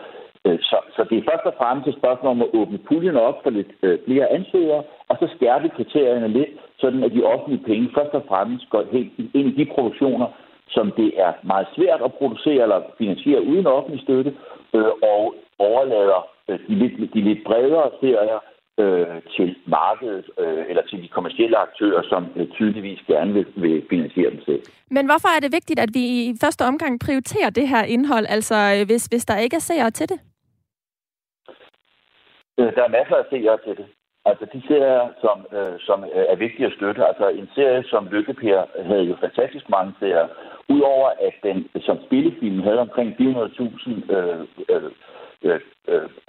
Øh, 0.46 0.58
så, 0.60 0.76
så 0.96 1.00
det 1.10 1.16
er 1.18 1.28
først 1.30 1.46
og 1.50 1.54
fremmest 1.60 1.88
et 1.88 2.00
spørgsmål 2.00 2.30
om 2.30 2.42
at 2.42 2.54
åbne 2.58 2.78
puljen 2.78 3.16
op 3.16 3.38
for 3.42 3.50
lidt 3.50 3.72
øh, 3.82 3.98
flere 4.06 4.26
ansøgere, 4.38 4.82
og 5.08 5.16
så 5.20 5.26
skærpe 5.36 5.68
kriterierne 5.68 6.28
lidt, 6.28 6.52
sådan 6.78 7.04
at 7.04 7.12
de 7.12 7.22
offentlige 7.32 7.64
penge 7.70 7.94
først 7.96 8.14
og 8.14 8.24
fremmest 8.28 8.64
går 8.70 8.84
helt 8.92 9.12
ind 9.18 9.48
i 9.48 9.58
de 9.60 9.70
produktioner, 9.74 10.26
som 10.68 10.92
det 10.96 11.10
er 11.16 11.32
meget 11.42 11.66
svært 11.76 12.00
at 12.04 12.14
producere 12.18 12.62
eller 12.62 12.80
finansiere 12.98 13.42
uden 13.42 13.66
offentlig 13.66 14.02
støtte, 14.02 14.34
øh, 14.74 14.92
og 15.14 15.34
overlader 15.58 16.20
øh, 16.48 16.58
de, 16.68 16.74
lidt, 16.82 17.14
de 17.14 17.20
lidt 17.28 17.44
bredere 17.44 17.90
serier 18.00 18.40
øh, 18.78 19.22
til 19.36 19.56
markedet 19.66 20.26
øh, 20.38 20.64
eller 20.68 20.82
til 20.82 21.02
de 21.02 21.08
kommersielle 21.08 21.56
aktører, 21.56 22.02
som 22.02 22.26
øh, 22.36 22.48
tydeligvis 22.48 23.00
gerne 23.06 23.32
vil, 23.32 23.46
vil 23.56 23.84
finansiere 23.90 24.30
dem 24.30 24.42
selv. 24.42 24.62
Men 24.90 25.06
hvorfor 25.06 25.28
er 25.36 25.40
det 25.40 25.52
vigtigt, 25.52 25.80
at 25.80 25.90
vi 25.94 26.00
i 26.00 26.34
første 26.40 26.62
omgang 26.62 27.00
prioriterer 27.00 27.50
det 27.50 27.68
her 27.68 27.82
indhold, 27.84 28.26
altså 28.28 28.56
øh, 28.74 28.86
hvis, 28.86 29.06
hvis 29.06 29.24
der 29.24 29.38
ikke 29.38 29.56
er 29.56 29.66
seere 29.70 29.90
til 29.90 30.08
det? 30.08 30.20
Øh, 32.58 32.74
der 32.76 32.82
er 32.84 32.96
masser 32.98 33.16
af 33.16 33.24
seere 33.30 33.58
til 33.66 33.76
det. 33.76 33.86
Altså 34.30 34.44
de 34.52 34.62
serier, 34.68 35.08
som, 35.24 35.36
øh, 35.58 35.76
som 35.80 36.04
øh, 36.04 36.24
er 36.32 36.36
vigtige 36.36 36.66
at 36.66 36.72
støtte. 36.72 37.06
Altså 37.06 37.28
en 37.28 37.48
serie 37.54 37.84
som 37.92 38.08
Lykkepær 38.12 38.60
havde 38.88 39.04
jo 39.10 39.16
fantastisk 39.20 39.68
mange 39.68 39.92
serier. 39.98 40.28
Udover 40.68 41.08
at 41.08 41.34
den 41.42 41.68
som 41.80 41.98
spillefilm 42.06 42.60
havde 42.62 42.78
omkring 42.78 43.10
400.000 43.20 44.12
øh, 44.16 44.40
øh, 44.68 44.90
øh, 45.42 45.60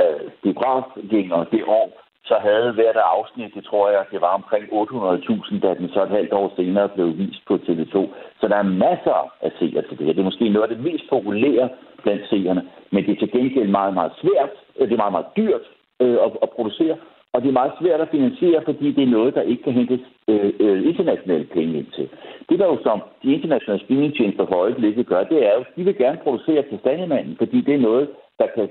øh, 0.04 0.32
biografgængere 0.44 1.46
det 1.52 1.64
år, 1.64 2.07
så 2.30 2.36
havde 2.48 2.72
hvert 2.72 3.00
afsnit, 3.16 3.56
det 3.56 3.64
tror 3.66 3.90
jeg, 3.90 4.04
det 4.12 4.22
var 4.22 4.34
omkring 4.40 4.66
800.000, 4.66 5.60
da 5.60 5.74
den 5.80 5.90
så 5.90 6.04
et 6.04 6.16
halvt 6.18 6.34
år 6.34 6.54
senere 6.56 6.90
blev 6.90 7.18
vist 7.18 7.46
på 7.48 7.56
TV2. 7.66 7.96
Så 8.40 8.46
der 8.52 8.56
er 8.56 8.74
masser 8.88 9.20
af 9.42 9.52
seere 9.60 9.82
til 9.88 9.98
det 9.98 10.06
her. 10.06 10.14
Det 10.14 10.20
er 10.20 10.32
måske 10.32 10.50
noget 10.50 10.70
af 10.70 10.76
det 10.76 10.84
mest 10.84 11.06
populære 11.10 11.70
blandt 12.04 12.30
seerne, 12.30 12.62
men 12.92 13.06
det 13.06 13.12
er 13.12 13.20
til 13.20 13.32
gengæld 13.32 13.70
meget, 13.70 13.94
meget 13.94 14.12
svært. 14.22 14.52
Øh, 14.78 14.88
det 14.88 14.94
er 14.94 15.04
meget, 15.04 15.18
meget 15.18 15.32
dyrt 15.38 15.66
øh, 16.02 16.18
at, 16.26 16.32
at 16.44 16.50
producere, 16.50 16.98
og 17.34 17.42
det 17.42 17.50
er 17.50 17.60
meget 17.62 17.78
svært 17.82 18.02
at 18.02 18.14
finansiere, 18.16 18.62
fordi 18.66 18.92
det 18.92 19.04
er 19.04 19.16
noget, 19.18 19.36
der 19.36 19.42
ikke 19.42 19.64
kan 19.64 19.74
hentes 19.74 20.00
øh, 20.28 20.54
øh, 20.60 20.88
internationale 20.88 21.46
penge 21.46 21.78
ind 21.78 21.92
til. 21.96 22.10
Det 22.50 22.60
der 22.60 22.66
jo 22.66 22.78
som 22.84 23.02
de 23.24 23.34
internationale 23.34 23.84
streamingtjenester 23.84 24.46
for 24.46 24.56
øjeblikket 24.56 25.08
gør, 25.08 25.24
det 25.24 25.40
er 25.48 25.54
jo, 25.58 25.64
de 25.76 25.84
vil 25.84 25.98
gerne 25.98 26.20
producere 26.24 26.64
til 26.70 26.80
standemanden, 26.80 27.36
fordi 27.38 27.62
det 27.62 27.74
er 27.74 27.88
noget, 27.90 28.10
der 28.40 28.48
kan 28.56 28.68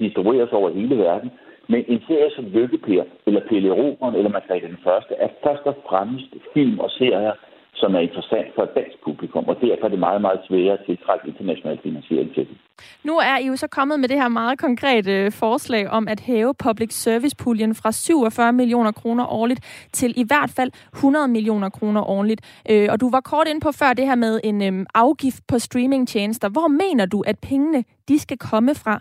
distribueres 0.00 0.52
over 0.52 0.70
hele 0.70 0.98
verden. 0.98 1.30
Men 1.68 1.84
en 1.88 2.00
serie 2.06 2.30
som 2.36 2.44
Lykkeper, 2.44 3.04
eller 3.26 3.40
Pelle 3.48 3.70
Roberen, 3.80 4.14
eller 4.14 4.30
Margrethe 4.30 4.68
den 4.68 4.84
Første, 4.84 5.14
er 5.14 5.28
først 5.44 5.64
og 5.70 5.76
fremmest 5.88 6.30
film 6.54 6.78
og 6.78 6.90
serier, 6.90 7.32
som 7.74 7.94
er 7.94 7.98
interessant 7.98 8.48
for 8.54 8.62
et 8.62 8.74
dansk 8.74 8.96
publikum, 9.04 9.44
og 9.44 9.56
derfor 9.60 9.84
er 9.84 9.88
det 9.88 9.98
meget, 9.98 10.20
meget 10.20 10.40
sværere 10.46 10.78
at 10.78 10.84
tiltrække 10.86 11.28
international 11.28 11.78
finansiering 11.82 12.34
til 12.34 12.44
det. 12.48 12.56
Nu 13.04 13.14
er 13.18 13.36
I 13.38 13.46
jo 13.46 13.56
så 13.56 13.66
kommet 13.66 14.00
med 14.00 14.08
det 14.08 14.20
her 14.22 14.28
meget 14.28 14.58
konkrete 14.58 15.12
øh, 15.12 15.32
forslag 15.32 15.88
om 15.88 16.08
at 16.08 16.20
hæve 16.20 16.54
public 16.54 16.92
service-puljen 16.92 17.74
fra 17.74 17.92
47 17.92 18.52
millioner 18.52 18.92
kroner 18.92 19.26
årligt 19.32 19.88
til 19.92 20.10
i 20.16 20.24
hvert 20.26 20.50
fald 20.56 20.70
100 20.94 21.28
millioner 21.28 21.68
kroner 21.68 22.10
årligt. 22.10 22.62
Øh, 22.70 22.88
og 22.92 23.00
du 23.00 23.10
var 23.10 23.20
kort 23.20 23.48
ind 23.48 23.60
på 23.60 23.72
før 23.72 23.92
det 23.92 24.06
her 24.06 24.14
med 24.14 24.40
en 24.44 24.62
øhm, 24.62 24.86
afgift 24.94 25.46
på 25.48 25.58
streamingtjenester. 25.58 26.48
Hvor 26.48 26.68
mener 26.68 27.06
du, 27.06 27.20
at 27.26 27.38
pengene 27.38 27.84
de 28.08 28.18
skal 28.18 28.38
komme 28.38 28.74
fra? 28.74 29.00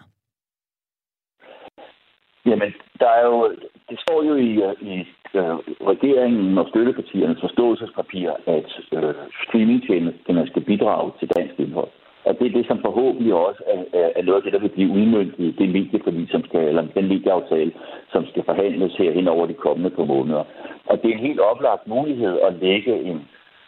Jamen, 2.45 2.73
der 2.99 3.09
er 3.09 3.25
jo, 3.25 3.51
det 3.89 3.99
står 3.99 4.23
jo 4.23 4.35
i, 4.35 4.51
øh, 4.67 4.73
i 4.81 4.95
øh, 5.39 5.55
regeringen 5.91 6.57
og 6.57 6.67
støttepartiernes 6.69 7.39
forståelsespapir, 7.41 8.29
at 8.45 8.71
øh, 8.91 9.13
streamingtjenesterne 9.47 10.47
skal 10.47 10.63
bidrage 10.63 11.11
til 11.19 11.27
dansk 11.35 11.59
indhold. 11.59 11.91
Og 12.25 12.39
det 12.39 12.47
er 12.47 12.57
det, 12.57 12.67
som 12.67 12.81
forhåbentlig 12.81 13.33
også 13.33 13.63
er, 13.67 13.99
er, 13.99 14.09
er 14.15 14.23
noget 14.23 14.37
af 14.37 14.43
det, 14.43 14.53
der 14.53 14.59
vil 14.59 14.75
blive 14.75 14.91
udmyndtet 14.91 15.39
i 15.39 15.51
det 15.51 15.69
medieforlig, 15.69 16.27
som 16.31 16.43
skal, 16.45 16.67
eller 16.67 16.83
den 16.95 17.07
medieaftale, 17.07 17.71
som 18.11 18.25
skal 18.25 18.43
forhandles 18.43 18.95
her 18.95 19.11
hen 19.11 19.27
over 19.27 19.45
de 19.45 19.53
kommende 19.53 19.89
par 19.89 20.05
måneder. 20.05 20.43
Og 20.85 21.01
det 21.01 21.09
er 21.09 21.13
en 21.13 21.27
helt 21.27 21.39
oplagt 21.39 21.87
mulighed 21.87 22.39
at 22.47 22.53
lægge 22.61 22.93
en, 23.03 23.17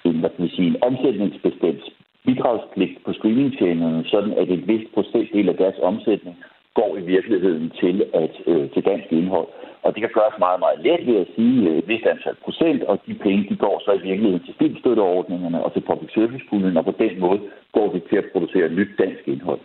en, 0.05 0.19
hvad 0.19 0.29
kan 0.29 0.41
man 0.41 0.49
sige, 0.49 0.67
en 0.67 0.77
omsætningsbestemt 0.81 1.83
bidragspligt 2.25 3.03
på 3.05 3.13
streamingtjenesterne, 3.13 4.03
sådan 4.05 4.33
at 4.33 4.49
et 4.49 4.67
vist 4.67 4.93
procentdel 4.93 5.49
af 5.49 5.57
deres 5.57 5.75
omsætning 5.81 6.35
går 6.79 6.91
i 7.01 7.03
virkeligheden 7.15 7.67
til, 7.81 7.95
at, 8.23 8.33
øh, 8.51 8.63
til 8.73 8.81
dansk 8.91 9.07
indhold. 9.11 9.49
Og 9.85 9.89
det 9.93 9.99
kan 10.01 10.15
gøres 10.17 10.37
meget, 10.45 10.59
meget 10.65 10.79
let 10.85 11.01
ved 11.07 11.17
at 11.23 11.31
sige 11.35 11.57
øh, 11.69 11.77
et 11.77 11.87
vist 11.87 12.05
antal 12.13 12.37
procent, 12.45 12.83
og 12.83 12.95
de 13.07 13.13
penge 13.25 13.49
de 13.49 13.55
går 13.65 13.75
så 13.85 13.91
i 13.99 14.05
virkeligheden 14.09 14.45
til 14.45 14.55
filmstøtteordningerne 14.59 15.63
og 15.65 15.73
til 15.73 15.83
public 15.89 16.11
service 16.17 16.45
puljen, 16.49 16.77
og 16.77 16.85
på 16.85 16.95
den 17.03 17.19
måde 17.19 17.39
går 17.75 17.87
vi 17.93 17.99
til 18.09 18.17
at 18.21 18.29
producere 18.31 18.69
nyt 18.69 18.91
dansk 19.03 19.23
indhold. 19.27 19.61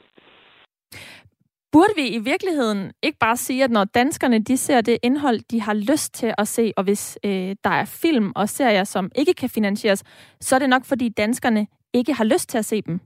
Burde 1.72 1.94
vi 1.96 2.06
i 2.08 2.18
virkeligheden 2.18 2.92
ikke 3.02 3.18
bare 3.18 3.36
sige, 3.36 3.64
at 3.64 3.70
når 3.70 3.84
danskerne 3.84 4.38
de 4.38 4.56
ser 4.56 4.80
det 4.80 4.98
indhold, 5.02 5.38
de 5.50 5.60
har 5.60 5.74
lyst 5.74 6.14
til 6.14 6.34
at 6.38 6.48
se, 6.48 6.72
og 6.76 6.84
hvis 6.84 7.18
øh, 7.24 7.56
der 7.64 7.70
er 7.70 7.98
film 8.02 8.32
og 8.36 8.48
serier, 8.48 8.84
som 8.84 9.10
ikke 9.14 9.34
kan 9.34 9.48
finansieres, 9.48 10.02
så 10.40 10.54
er 10.54 10.58
det 10.58 10.68
nok, 10.68 10.84
fordi 10.84 11.08
danskerne 11.08 11.66
ikke 11.94 12.12
har 12.12 12.24
lyst 12.24 12.48
til 12.48 12.58
at 12.58 12.64
se 12.64 12.82
dem? 12.82 13.00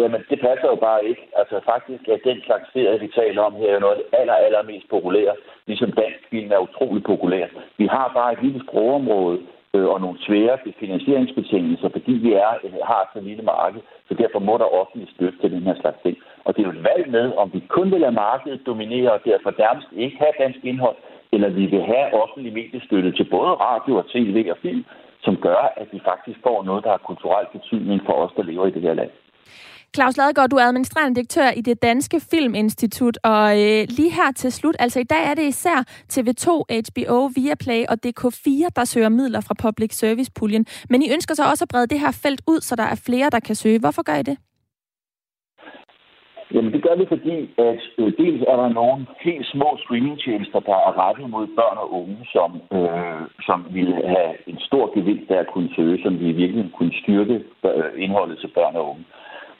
Jamen, 0.00 0.22
det 0.30 0.38
passer 0.40 0.68
jo 0.74 0.78
bare 0.88 1.04
ikke. 1.10 1.22
Altså 1.40 1.56
faktisk 1.72 2.02
er 2.08 2.18
den 2.28 2.38
slags 2.46 2.66
serie, 2.72 3.00
vi 3.00 3.08
taler 3.20 3.42
om 3.42 3.54
her, 3.54 3.78
noget 3.78 3.94
af 3.96 4.00
det 4.00 4.18
aller, 4.20 4.36
aller 4.46 4.62
mest 4.62 4.88
populære. 4.88 5.34
Ligesom 5.66 5.92
dansk 5.92 6.22
film 6.30 6.50
er 6.52 6.66
utrolig 6.68 7.02
populær. 7.02 7.46
Vi 7.78 7.86
har 7.86 8.10
bare 8.18 8.32
et 8.32 8.42
lille 8.42 8.60
sprogområde 8.66 9.38
øh, 9.74 9.86
og 9.92 10.00
nogle 10.00 10.18
svære 10.26 10.58
finansieringsbetingelser, 10.82 11.88
fordi 11.88 12.12
vi 12.12 12.32
er, 12.32 12.52
øh, 12.64 12.72
har 12.90 13.10
så 13.14 13.20
lille 13.20 13.42
marked, 13.42 13.80
så 14.08 14.14
derfor 14.14 14.38
må 14.38 14.54
der 14.58 14.74
offentlig 14.80 15.08
støtte 15.14 15.38
til 15.38 15.50
den 15.50 15.62
her 15.62 15.76
slags 15.80 15.98
ting. 16.02 16.16
Og 16.44 16.56
det 16.56 16.60
er 16.62 16.68
jo 16.68 16.78
et 16.78 16.84
valg 16.90 17.10
med, 17.10 17.32
om 17.36 17.50
vi 17.54 17.60
kun 17.68 17.92
vil 17.92 18.00
lade 18.00 18.12
markedet 18.12 18.66
dominere 18.66 19.12
og 19.12 19.20
derfor 19.24 19.50
nærmest 19.58 19.88
ikke 19.92 20.16
have 20.18 20.34
dansk 20.38 20.60
indhold, 20.64 20.96
eller 21.32 21.48
vi 21.48 21.66
vil 21.66 21.82
have 21.82 22.14
offentlig 22.22 22.52
mediestøtte 22.52 23.12
til 23.12 23.24
både 23.24 23.52
radio 23.68 23.96
og 23.96 24.06
tv 24.14 24.46
og 24.50 24.58
film, 24.62 24.84
som 25.24 25.36
gør, 25.36 25.72
at 25.76 25.88
vi 25.92 26.00
faktisk 26.04 26.38
får 26.42 26.62
noget, 26.62 26.84
der 26.84 26.90
har 26.90 27.08
kulturel 27.10 27.46
betydning 27.52 28.00
for 28.06 28.12
os, 28.12 28.32
der 28.36 28.42
lever 28.42 28.66
i 28.66 28.70
det 28.70 28.82
her 28.82 28.94
land. 28.94 29.10
Claus 29.94 30.16
Ladegaard, 30.16 30.50
du 30.50 30.56
er 30.56 30.64
administrerende 30.64 31.14
direktør 31.14 31.50
i 31.56 31.60
det 31.60 31.82
Danske 31.82 32.20
Filminstitut, 32.30 33.18
og 33.24 33.46
øh, 33.62 33.80
lige 33.98 34.12
her 34.18 34.32
til 34.36 34.52
slut, 34.52 34.76
altså 34.78 35.00
i 35.00 35.08
dag 35.14 35.24
er 35.30 35.34
det 35.34 35.42
især 35.42 35.78
TV2, 36.12 36.48
HBO, 36.86 37.18
Viaplay 37.36 37.82
og 37.90 37.96
DK4, 38.06 38.68
der 38.76 38.84
søger 38.84 39.08
midler 39.08 39.40
fra 39.40 39.54
public 39.64 39.92
service 40.02 40.30
puljen. 40.38 40.66
Men 40.90 41.02
I 41.02 41.12
ønsker 41.12 41.34
så 41.34 41.44
også 41.50 41.64
at 41.64 41.68
brede 41.72 41.86
det 41.86 42.00
her 42.00 42.12
felt 42.22 42.42
ud, 42.52 42.60
så 42.60 42.76
der 42.76 42.82
er 42.82 43.02
flere, 43.06 43.30
der 43.30 43.40
kan 43.40 43.54
søge. 43.54 43.78
Hvorfor 43.80 44.02
gør 44.02 44.16
I 44.22 44.22
det? 44.22 44.36
Jamen 46.54 46.72
det 46.72 46.82
gør 46.86 46.96
vi, 47.00 47.06
fordi 47.14 47.36
at 47.68 47.82
øh, 47.98 48.12
dels 48.22 48.42
er 48.52 48.56
der 48.62 48.68
nogle 48.80 49.06
helt 49.20 49.46
små 49.54 49.68
streamingtjenester, 49.82 50.60
der 50.60 50.76
er 50.88 50.92
rettet 51.04 51.30
mod 51.30 51.46
børn 51.46 51.78
og 51.84 51.88
unge, 52.00 52.18
som, 52.34 52.50
øh, 52.78 53.22
som 53.48 53.58
vil 53.76 53.90
have 54.14 54.32
en 54.50 54.58
stor 54.68 54.84
gevinst 54.96 55.30
af 55.30 55.38
at 55.44 55.52
kunne 55.54 55.70
søge, 55.76 56.02
som 56.02 56.12
vi 56.20 56.26
i 56.28 56.38
virkeligheden 56.40 56.72
kunne 56.78 56.94
styrke 57.02 57.36
øh, 57.64 57.92
indholdet 58.04 58.38
til 58.38 58.50
børn 58.58 58.76
og 58.76 58.88
unge. 58.90 59.04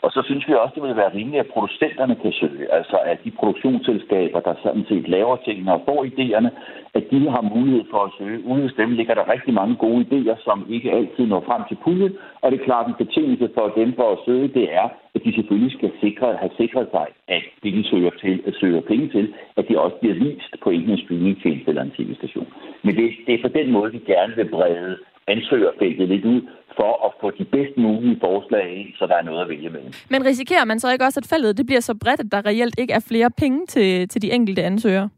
Og 0.03 0.11
så 0.13 0.21
synes 0.25 0.49
vi 0.49 0.55
også, 0.55 0.75
det 0.75 0.83
vil 0.83 0.97
være 0.97 1.15
rimeligt, 1.15 1.45
at 1.45 1.53
producenterne 1.55 2.17
kan 2.23 2.33
søge. 2.33 2.73
Altså 2.73 2.97
at 3.11 3.19
de 3.25 3.31
produktionsselskaber, 3.31 4.41
der 4.41 4.55
sådan 4.63 4.85
set 4.89 5.09
laver 5.09 5.37
tingene 5.37 5.73
og 5.73 5.83
får 5.89 6.05
idéerne, 6.05 6.51
at 6.95 7.05
de 7.11 7.31
har 7.31 7.55
mulighed 7.55 7.85
for 7.91 8.01
at 8.05 8.13
søge. 8.19 8.45
Uden 8.45 8.63
hos 8.63 8.75
dem 8.81 8.91
ligger 8.91 9.15
der 9.15 9.33
rigtig 9.33 9.55
mange 9.55 9.77
gode 9.77 10.07
idéer, 10.07 10.45
som 10.45 10.67
ikke 10.69 10.93
altid 10.93 11.27
når 11.27 11.41
frem 11.41 11.63
til 11.69 11.77
puljen. 11.85 12.13
Og 12.41 12.51
det 12.51 12.61
er 12.61 12.65
klart, 12.65 12.87
en 12.87 13.05
betingelse 13.05 13.51
for 13.55 13.73
dem 13.81 13.93
for 13.99 14.13
at 14.13 14.19
søge, 14.27 14.49
det 14.49 14.75
er, 14.75 14.89
at 15.15 15.25
de 15.25 15.35
selvfølgelig 15.35 15.73
skal 15.73 15.93
sikre, 16.01 16.37
have 16.37 16.51
sikret 16.57 16.89
sig, 16.91 17.07
at 17.29 17.43
det, 17.63 17.73
de 17.73 17.85
søger, 17.91 18.11
til, 18.23 18.43
at 18.47 18.55
søger 18.61 18.81
penge 18.81 19.09
til, 19.09 19.35
at 19.57 19.69
de 19.69 19.81
også 19.81 19.97
bliver 19.97 20.15
vist 20.15 20.53
på 20.63 20.71
enten 20.71 20.91
en 20.91 20.99
streamingtjeneste 21.05 21.69
eller 21.69 21.83
en 21.83 21.97
tv-station. 21.97 22.49
Men 22.83 22.97
det, 22.97 23.11
det 23.27 23.35
er 23.35 23.43
på 23.43 23.53
den 23.59 23.71
måde, 23.71 23.93
vi 23.93 23.99
gerne 23.99 24.37
vil 24.37 24.49
brede 24.49 24.99
ansøgerfeltet 25.29 26.09
lidt 26.09 26.25
ud, 26.25 26.41
for 26.77 26.93
at 27.07 27.13
få 27.21 27.31
de 27.39 27.45
bedst 27.45 27.77
mulige 27.77 28.19
forslag 28.21 28.65
ind, 28.81 28.89
så 28.99 29.07
der 29.07 29.17
er 29.17 29.23
noget 29.23 29.43
at 29.43 29.49
vælge 29.49 29.71
med. 29.71 29.85
Men 30.11 30.27
risikerer 30.27 30.65
man 30.65 30.79
så 30.81 30.93
ikke 30.93 31.05
også, 31.05 31.21
at 31.21 31.31
feltet 31.33 31.59
det 31.59 31.67
bliver 31.67 31.81
så 31.81 31.95
bredt, 32.03 32.21
at 32.21 32.33
der 32.33 32.47
reelt 32.47 32.79
ikke 32.79 32.93
er 32.93 33.07
flere 33.09 33.31
penge 33.43 33.67
til, 33.67 34.09
til 34.09 34.23
de 34.23 34.33
enkelte 34.33 34.63
ansøgere? 34.63 35.09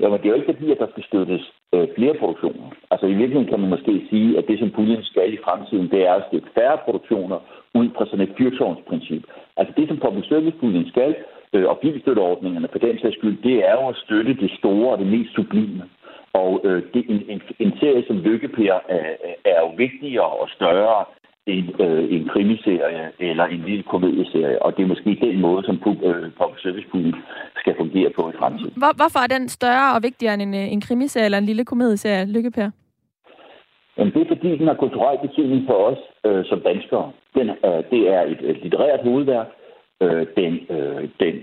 Jamen, 0.00 0.18
det 0.18 0.26
er 0.26 0.32
jo 0.34 0.40
ikke 0.40 0.52
fordi, 0.52 0.70
at 0.72 0.78
der 0.82 0.90
skal 0.90 1.04
støttes 1.10 1.42
øh, 1.74 1.88
flere 1.96 2.14
produktioner. 2.20 2.66
Altså 2.90 3.06
i 3.06 3.14
virkeligheden 3.20 3.50
kan 3.50 3.60
man 3.60 3.70
måske 3.70 4.06
sige, 4.10 4.38
at 4.38 4.44
det, 4.48 4.58
som 4.58 4.70
puljen 4.70 5.02
skal 5.02 5.34
i 5.34 5.44
fremtiden, 5.44 5.90
det 5.90 6.00
er 6.08 6.14
at 6.14 6.26
støtte 6.28 6.48
færre 6.54 6.78
produktioner 6.84 7.38
ud 7.74 7.88
fra 7.96 8.04
sådan 8.06 8.26
et 8.28 8.34
fyrtårnsprincip. 8.38 9.24
Altså 9.56 9.72
det, 9.76 9.88
som 9.88 9.98
public 10.04 10.26
service 10.28 10.56
puljen 10.60 10.88
skal, 10.88 11.14
øh, 11.54 11.66
og 11.70 11.78
bilstøtteordningerne 11.78 12.68
for 12.72 12.78
den 12.78 12.98
sags 12.98 13.16
skyld, 13.16 13.36
det 13.42 13.56
er 13.68 13.74
jo 13.80 13.88
at 13.88 13.96
støtte 14.04 14.34
det 14.42 14.50
store 14.58 14.92
og 14.92 14.98
det 14.98 15.06
mest 15.06 15.30
sublime. 15.34 15.84
Og 16.34 16.60
øh, 16.64 16.82
det, 16.94 17.02
en, 17.08 17.20
en, 17.28 17.40
en 17.58 17.72
serie 17.80 18.04
som 18.06 18.16
Lykkepær 18.16 18.74
er, 18.88 19.06
er 19.44 19.60
jo 19.60 19.70
vigtigere 19.76 20.32
og 20.42 20.48
større 20.48 21.04
end 21.46 21.80
øh, 21.80 22.14
en 22.14 22.28
krimiserie 22.28 23.10
eller 23.18 23.44
en 23.44 23.62
lille 23.66 23.82
komedieserie. 23.82 24.62
Og 24.62 24.76
det 24.76 24.82
er 24.82 24.86
måske 24.86 25.18
den 25.20 25.40
måde, 25.40 25.64
som 25.64 25.74
øh, 26.08 26.30
public 26.40 26.62
service 26.62 26.88
puljen 26.90 27.14
skal 27.56 27.74
fungere 27.76 28.10
på 28.16 28.30
i 28.30 28.32
fremtiden. 28.38 28.72
Hvor, 28.76 28.92
hvorfor 29.00 29.20
er 29.24 29.30
den 29.36 29.48
større 29.48 29.94
og 29.96 30.02
vigtigere 30.02 30.34
end 30.34 30.42
en, 30.42 30.54
øh, 30.54 30.72
en 30.72 30.80
krimiserie 30.80 31.24
eller 31.24 31.38
en 31.38 31.50
lille 31.50 31.64
komedieserie, 31.64 32.26
Lykkepær? 32.26 32.68
Jamen, 33.98 34.12
det 34.12 34.22
er 34.22 34.34
fordi, 34.34 34.58
den 34.58 34.66
har 34.66 34.74
kulturel 34.74 35.18
betydning 35.28 35.66
for 35.66 35.78
os 35.90 35.98
øh, 36.26 36.44
som 36.44 36.60
danskere. 36.60 37.12
Den, 37.34 37.48
øh, 37.50 37.80
det 37.90 38.02
er 38.14 38.22
et, 38.22 38.40
et 38.50 38.56
litterært 38.62 39.00
hovedværk. 39.02 39.46
Øh, 40.02 40.26
den, 40.36 40.52
øh, 40.76 41.08
den 41.20 41.34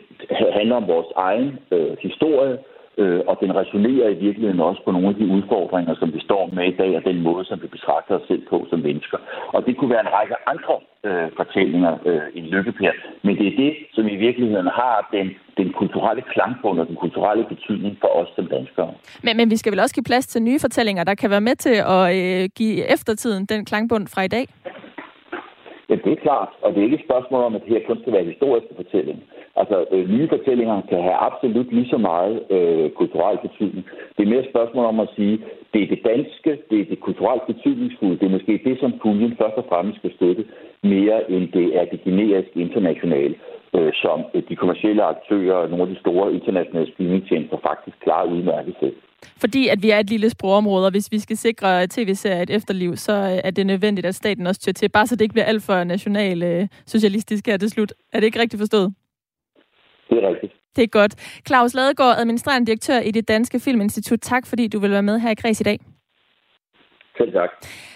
handler 0.58 0.76
om 0.76 0.88
vores 0.88 1.08
egen 1.16 1.60
øh, 1.72 1.98
historie, 2.02 2.58
øh, 3.02 3.22
og 3.30 3.36
den 3.44 3.52
resonerer 3.62 4.10
i 4.10 4.22
virkeligheden 4.26 4.60
også 4.70 4.82
på 4.86 4.92
nogle 4.92 5.10
af 5.10 5.16
de 5.16 5.28
udfordringer, 5.36 5.94
som 5.96 6.14
vi 6.16 6.20
står 6.28 6.44
med 6.58 6.66
i 6.74 6.78
dag, 6.82 6.92
og 6.98 7.04
den 7.10 7.22
måde, 7.28 7.46
som 7.46 7.58
vi 7.64 7.68
betragter 7.68 8.16
os 8.16 8.28
selv 8.28 8.44
på 8.52 8.58
som 8.70 8.80
mennesker. 8.80 9.18
Og 9.56 9.66
det 9.66 9.78
kunne 9.78 9.94
være 9.96 10.06
en 10.08 10.14
række 10.18 10.36
andre 10.54 10.76
øh, 11.08 11.30
fortællinger 11.40 11.94
øh, 12.10 12.28
end 12.36 12.46
Lykkepær, 12.54 12.94
men 13.26 13.38
det 13.40 13.48
er 13.48 13.56
det, 13.64 13.72
som 13.96 14.08
i 14.08 14.16
virkeligheden 14.16 14.68
har 14.68 15.10
den, 15.16 15.28
den 15.58 15.74
kulturelle 15.80 16.24
klangbund 16.34 16.80
og 16.80 16.88
den 16.88 16.96
kulturelle 16.96 17.46
betydning 17.54 17.98
for 18.02 18.10
os 18.20 18.30
som 18.36 18.46
danskere. 18.46 18.92
Men, 19.24 19.38
men 19.38 19.50
vi 19.50 19.58
skal 19.58 19.72
vel 19.72 19.80
også 19.80 19.96
give 19.96 20.10
plads 20.12 20.28
til 20.28 20.42
nye 20.42 20.60
fortællinger, 20.60 21.04
der 21.04 21.16
kan 21.16 21.30
være 21.30 21.48
med 21.50 21.56
til 21.56 21.78
at 21.96 22.04
øh, 22.20 22.50
give 22.60 22.94
eftertiden 22.94 23.46
den 23.46 23.66
klangbund 23.66 24.08
fra 24.08 24.22
i 24.22 24.28
dag? 24.28 24.46
Ja, 25.90 25.96
det 25.96 26.12
er 26.12 26.22
klart, 26.28 26.50
og 26.62 26.68
det 26.72 26.80
er 26.80 26.84
ikke 26.84 27.00
et 27.02 27.08
spørgsmål 27.10 27.44
om, 27.44 27.56
at 27.56 27.62
det 27.62 27.70
her 27.74 27.88
kun 27.88 28.02
skal 28.02 28.14
være 28.14 28.24
historiske 28.24 28.74
fortællinger. 28.76 29.24
Altså, 29.56 29.86
øh, 29.92 30.10
nye 30.10 30.28
fortællinger 30.30 30.82
kan 30.90 31.02
have 31.08 31.20
absolut 31.30 31.74
lige 31.74 31.90
så 31.90 31.98
meget 31.98 32.36
øh, 32.56 32.92
kulturel 33.00 33.38
betydning. 33.48 33.86
Det 34.16 34.22
er 34.24 34.30
mere 34.30 34.44
et 34.46 34.54
spørgsmål 34.54 34.86
om 34.86 35.00
at 35.00 35.10
sige, 35.16 35.36
det 35.74 35.84
er 35.84 35.88
det 35.88 36.02
danske, 36.06 36.52
det 36.70 36.80
er 36.82 36.86
det 36.92 37.00
kulturelt 37.00 37.46
betydningsfulde, 37.52 38.20
det 38.20 38.26
er 38.26 38.38
måske 38.38 38.62
det, 38.66 38.80
som 38.80 39.00
puljen 39.02 39.36
først 39.42 39.58
og 39.62 39.66
fremmest 39.70 39.98
skal 40.00 40.14
støtte, 40.16 40.44
mere 40.84 41.32
end 41.32 41.46
det 41.58 41.68
er 41.80 41.86
det 41.86 42.04
generiske 42.04 42.60
internationale. 42.66 43.36
øh, 43.78 43.92
som 43.94 44.20
øh, 44.34 44.44
de 44.50 44.56
kommercielle 44.56 45.04
aktører 45.04 45.56
og 45.56 45.70
nogle 45.70 45.84
af 45.84 45.90
de 45.94 46.00
store 46.00 46.34
internationale 46.34 46.92
streamingtjenester 46.94 47.58
faktisk 47.70 47.98
klarer 48.04 48.32
udmærket 48.36 48.76
selv. 48.80 48.96
Fordi 49.38 49.68
at 49.68 49.84
vi 49.84 49.90
er 49.90 50.00
et 50.00 50.10
lille 50.10 50.30
sprogområde, 50.30 50.86
og 50.86 50.92
hvis 50.92 51.12
vi 51.12 51.20
skal 51.20 51.38
sikre 51.38 51.88
tv-serier 51.88 52.42
et 52.42 52.50
efterliv, 52.50 52.96
så 52.96 53.14
øh, 53.14 53.40
er 53.44 53.52
det 53.52 53.66
nødvendigt, 53.66 54.08
at 54.08 54.16
staten 54.16 54.48
også 54.48 54.62
tør 54.62 54.72
til, 54.72 54.90
bare 54.90 55.08
så 55.08 55.16
det 55.16 55.22
ikke 55.22 55.34
bliver 55.34 55.46
alt 55.46 55.64
for 55.64 55.84
national 55.84 56.44
øh, 56.44 56.68
socialistisk 56.86 57.48
her 57.48 57.58
til 57.58 57.70
slut. 57.70 57.94
Er 58.14 58.20
det 58.20 58.26
ikke 58.26 58.40
rigtigt 58.40 58.62
forstået? 58.62 58.94
Det 60.12 60.24
er 60.24 60.30
rigtigt. 60.30 60.54
Det 60.76 60.84
er 60.84 60.88
godt. 60.88 61.16
Claus 61.48 61.74
Ladegaard, 61.74 62.18
administrerende 62.18 62.66
direktør 62.66 63.00
i 63.00 63.12
det 63.12 63.28
Danske 63.28 63.60
Filminstitut. 63.60 64.20
Tak, 64.22 64.46
fordi 64.46 64.68
du 64.68 64.80
vil 64.80 64.92
være 64.92 65.04
med 65.04 65.20
her 65.20 65.32
i 65.32 65.36
Græs 65.36 65.62
i 65.62 65.64
dag. 65.64 65.80
Selv 67.18 67.34
tak. 67.34 67.50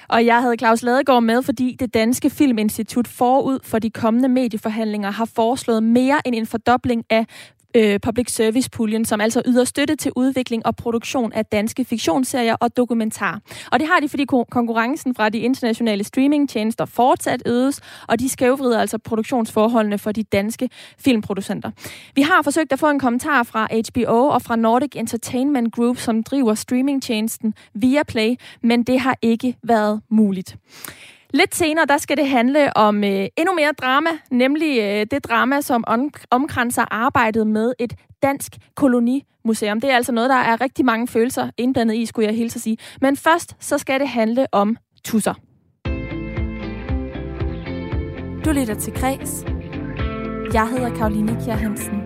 Og 0.10 0.26
jeg 0.26 0.42
havde 0.42 0.56
Claus 0.58 0.84
Ladegaard 0.84 1.24
med, 1.24 1.44
fordi 1.44 1.76
det 1.80 1.94
Danske 1.94 2.30
Filminstitut 2.30 3.08
forud 3.08 3.60
for 3.64 3.80
de 3.80 3.90
kommende 3.90 4.30
medieforhandlinger 4.30 5.12
har 5.12 5.30
foreslået 5.36 5.84
mere 5.84 6.18
end 6.26 6.36
en 6.36 6.46
fordobling 6.46 7.04
af 7.10 7.26
øh, 7.76 8.00
public 8.00 8.32
service-puljen, 8.32 9.06
som 9.06 9.22
altså 9.22 9.42
yder 9.46 9.64
støtte 9.64 9.96
til 9.96 10.12
udvikling 10.16 10.66
og 10.66 10.76
produktion 10.76 11.34
af 11.34 11.46
danske 11.46 11.86
fiktionsserier 11.86 12.56
og 12.56 12.78
dokumentar. 12.78 13.42
Og 13.72 13.80
det 13.80 13.88
har 13.88 14.00
de, 14.00 14.10
fordi 14.10 14.26
konkurrencen 14.52 15.16
fra 15.16 15.30
de 15.30 15.38
internationale 15.38 16.04
streamingtjenester 16.04 16.86
fortsat 16.86 17.44
øges, 17.46 17.82
og 18.08 18.20
de 18.20 18.30
skævvrider 18.30 18.80
altså 18.80 18.98
produktionsforholdene 18.98 19.98
for 19.98 20.12
de 20.12 20.24
danske 20.24 20.70
filmproducenter. 21.00 21.72
Vi 22.16 22.22
har 22.22 22.42
forsøgt 22.44 22.72
at 22.72 22.80
få 22.80 22.90
en 22.90 23.00
kommentar 23.00 23.44
fra 23.44 23.68
HBO 23.92 24.28
og 24.28 24.42
fra 24.42 24.56
Nordic 24.56 24.92
Entertainment 24.96 25.74
Group, 25.74 25.98
som 25.98 26.24
driver 26.24 26.54
streamingtjenesten 26.54 27.54
via 27.74 28.04
Play, 28.04 28.36
men 28.62 28.84
det 28.84 29.00
har 29.00 29.18
ikke 29.22 29.58
været 29.64 30.02
muligt. 30.10 30.58
Lidt 31.36 31.56
senere, 31.56 31.86
der 31.86 31.98
skal 31.98 32.18
det 32.18 32.28
handle 32.28 32.78
om 32.78 33.04
øh, 33.04 33.28
endnu 33.38 33.54
mere 33.54 33.72
drama, 33.82 34.10
nemlig 34.32 34.80
øh, 34.82 35.06
det 35.12 35.24
drama, 35.24 35.62
som 35.62 35.84
om, 35.88 36.10
omkranser 36.32 36.86
arbejdet 36.92 37.48
med 37.48 37.74
et 37.80 37.94
dansk 38.24 38.52
kolonimuseum. 38.76 39.82
Det 39.82 39.92
er 39.92 39.96
altså 39.96 40.12
noget, 40.12 40.30
der 40.30 40.36
er 40.36 40.62
rigtig 40.62 40.86
mange 40.86 41.08
følelser 41.08 41.50
indblandet 41.58 41.96
i, 41.96 42.06
skulle 42.06 42.28
jeg 42.28 42.36
hilse 42.36 42.58
at 42.58 42.62
sige. 42.62 42.78
Men 43.02 43.18
først, 43.18 43.56
så 43.60 43.78
skal 43.78 44.00
det 44.00 44.08
handle 44.08 44.48
om 44.52 44.78
tusser. 45.04 45.34
Du 48.46 48.52
lytter 48.52 48.76
til 48.80 48.94
Kreds. 48.94 49.46
Jeg 50.54 50.68
hedder 50.70 50.96
Karoline 50.96 51.38
Kjær 51.46 51.56
Hansen. 51.56 52.05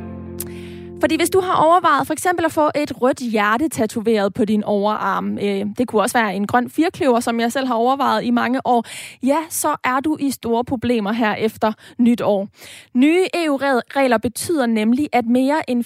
Fordi 0.99 1.17
hvis 1.17 1.29
du 1.29 1.39
har 1.39 1.55
overvejet 1.55 2.07
for 2.07 2.13
eksempel 2.13 2.45
at 2.45 2.51
få 2.51 2.69
et 2.75 3.01
rødt 3.01 3.19
hjerte 3.19 3.69
tatoveret 3.69 4.33
på 4.33 4.45
din 4.45 4.63
overarm, 4.63 5.37
øh, 5.37 5.65
det 5.77 5.87
kunne 5.87 6.01
også 6.01 6.17
være 6.17 6.35
en 6.35 6.47
grøn 6.47 6.69
firkløver, 6.69 7.19
som 7.19 7.39
jeg 7.39 7.51
selv 7.51 7.67
har 7.67 7.75
overvejet 7.75 8.23
i 8.23 8.31
mange 8.31 8.61
år, 8.65 8.85
ja, 9.23 9.37
så 9.49 9.75
er 9.83 9.99
du 9.99 10.17
i 10.19 10.31
store 10.31 10.65
problemer 10.65 11.11
her 11.11 11.35
efter 11.35 11.73
nytår. 11.97 12.47
Nye 12.93 13.25
EU-regler 13.33 14.17
betyder 14.17 14.65
nemlig, 14.65 15.09
at 15.13 15.25
mere 15.25 15.69
end 15.69 15.83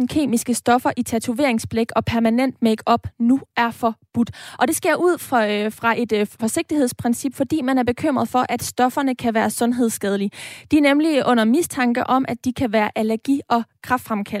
4.000 0.00 0.06
kemiske 0.06 0.54
stoffer 0.54 0.90
i 0.96 1.02
tatoveringsblæk 1.02 1.86
og 1.96 2.04
permanent 2.04 2.62
makeup 2.62 3.06
nu 3.18 3.40
er 3.56 3.70
forbudt. 3.70 4.30
Og 4.58 4.68
det 4.68 4.76
sker 4.76 4.94
ud 4.94 5.18
fra, 5.18 5.48
øh, 5.50 5.72
fra 5.72 6.00
et 6.00 6.12
øh, 6.12 6.26
forsigtighedsprincip, 6.40 7.34
fordi 7.34 7.62
man 7.62 7.78
er 7.78 7.82
bekymret 7.82 8.28
for, 8.28 8.46
at 8.48 8.62
stofferne 8.62 9.14
kan 9.14 9.34
være 9.34 9.50
sundhedsskadelige. 9.50 10.30
De 10.70 10.78
er 10.78 10.82
nemlig 10.82 11.26
under 11.26 11.44
mistanke 11.44 12.06
om, 12.06 12.24
at 12.28 12.44
de 12.44 12.52
kan 12.52 12.72
være 12.72 12.90
allergi- 12.96 13.40
og 13.48 13.62
kraftfremkaldende. 13.82 14.35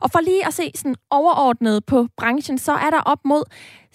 Og 0.00 0.10
for 0.10 0.20
lige 0.20 0.46
at 0.46 0.54
se 0.54 0.70
sådan 0.74 0.94
overordnet 1.10 1.84
på 1.84 2.06
branchen, 2.16 2.58
så 2.58 2.72
er 2.72 2.90
der 2.90 3.00
op 3.00 3.18
mod 3.24 3.42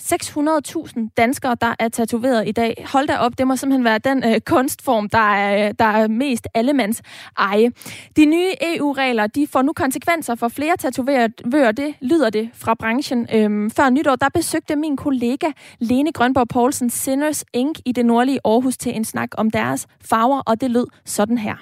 600.000 0.01 1.09
danskere, 1.17 1.55
der 1.61 1.75
er 1.79 1.89
tatoveret 1.89 2.47
i 2.47 2.51
dag. 2.51 2.85
Hold 2.93 3.07
da 3.07 3.17
op, 3.17 3.37
det 3.37 3.47
må 3.47 3.55
simpelthen 3.55 3.85
være 3.85 3.97
den 3.97 4.23
øh, 4.23 4.39
kunstform, 4.41 5.09
der 5.09 5.33
er, 5.33 5.71
der 5.71 5.85
er 5.85 6.07
mest 6.07 6.47
allemands 6.53 7.01
eje. 7.37 7.71
De 8.15 8.25
nye 8.25 8.51
EU-regler, 8.61 9.27
de 9.27 9.47
får 9.47 9.61
nu 9.61 9.73
konsekvenser 9.73 10.35
for 10.35 10.47
flere 10.47 10.77
tatovører, 10.77 11.71
det 11.71 11.93
lyder 12.01 12.29
det 12.29 12.49
fra 12.53 12.73
branchen. 12.73 13.27
Øhm, 13.33 13.71
før 13.71 13.89
nytår, 13.89 14.15
der 14.15 14.29
besøgte 14.33 14.75
min 14.75 14.97
kollega 14.97 15.47
Lene 15.79 16.11
Grønborg 16.11 16.47
Poulsen 16.47 16.89
Sinners 16.89 17.43
Inc. 17.53 17.79
i 17.85 17.91
det 17.91 18.05
nordlige 18.05 18.39
Aarhus 18.45 18.77
til 18.77 18.95
en 18.95 19.05
snak 19.05 19.29
om 19.37 19.51
deres 19.51 19.87
farver, 20.01 20.39
og 20.39 20.61
det 20.61 20.71
lød 20.71 20.87
sådan 21.05 21.37
her. 21.37 21.55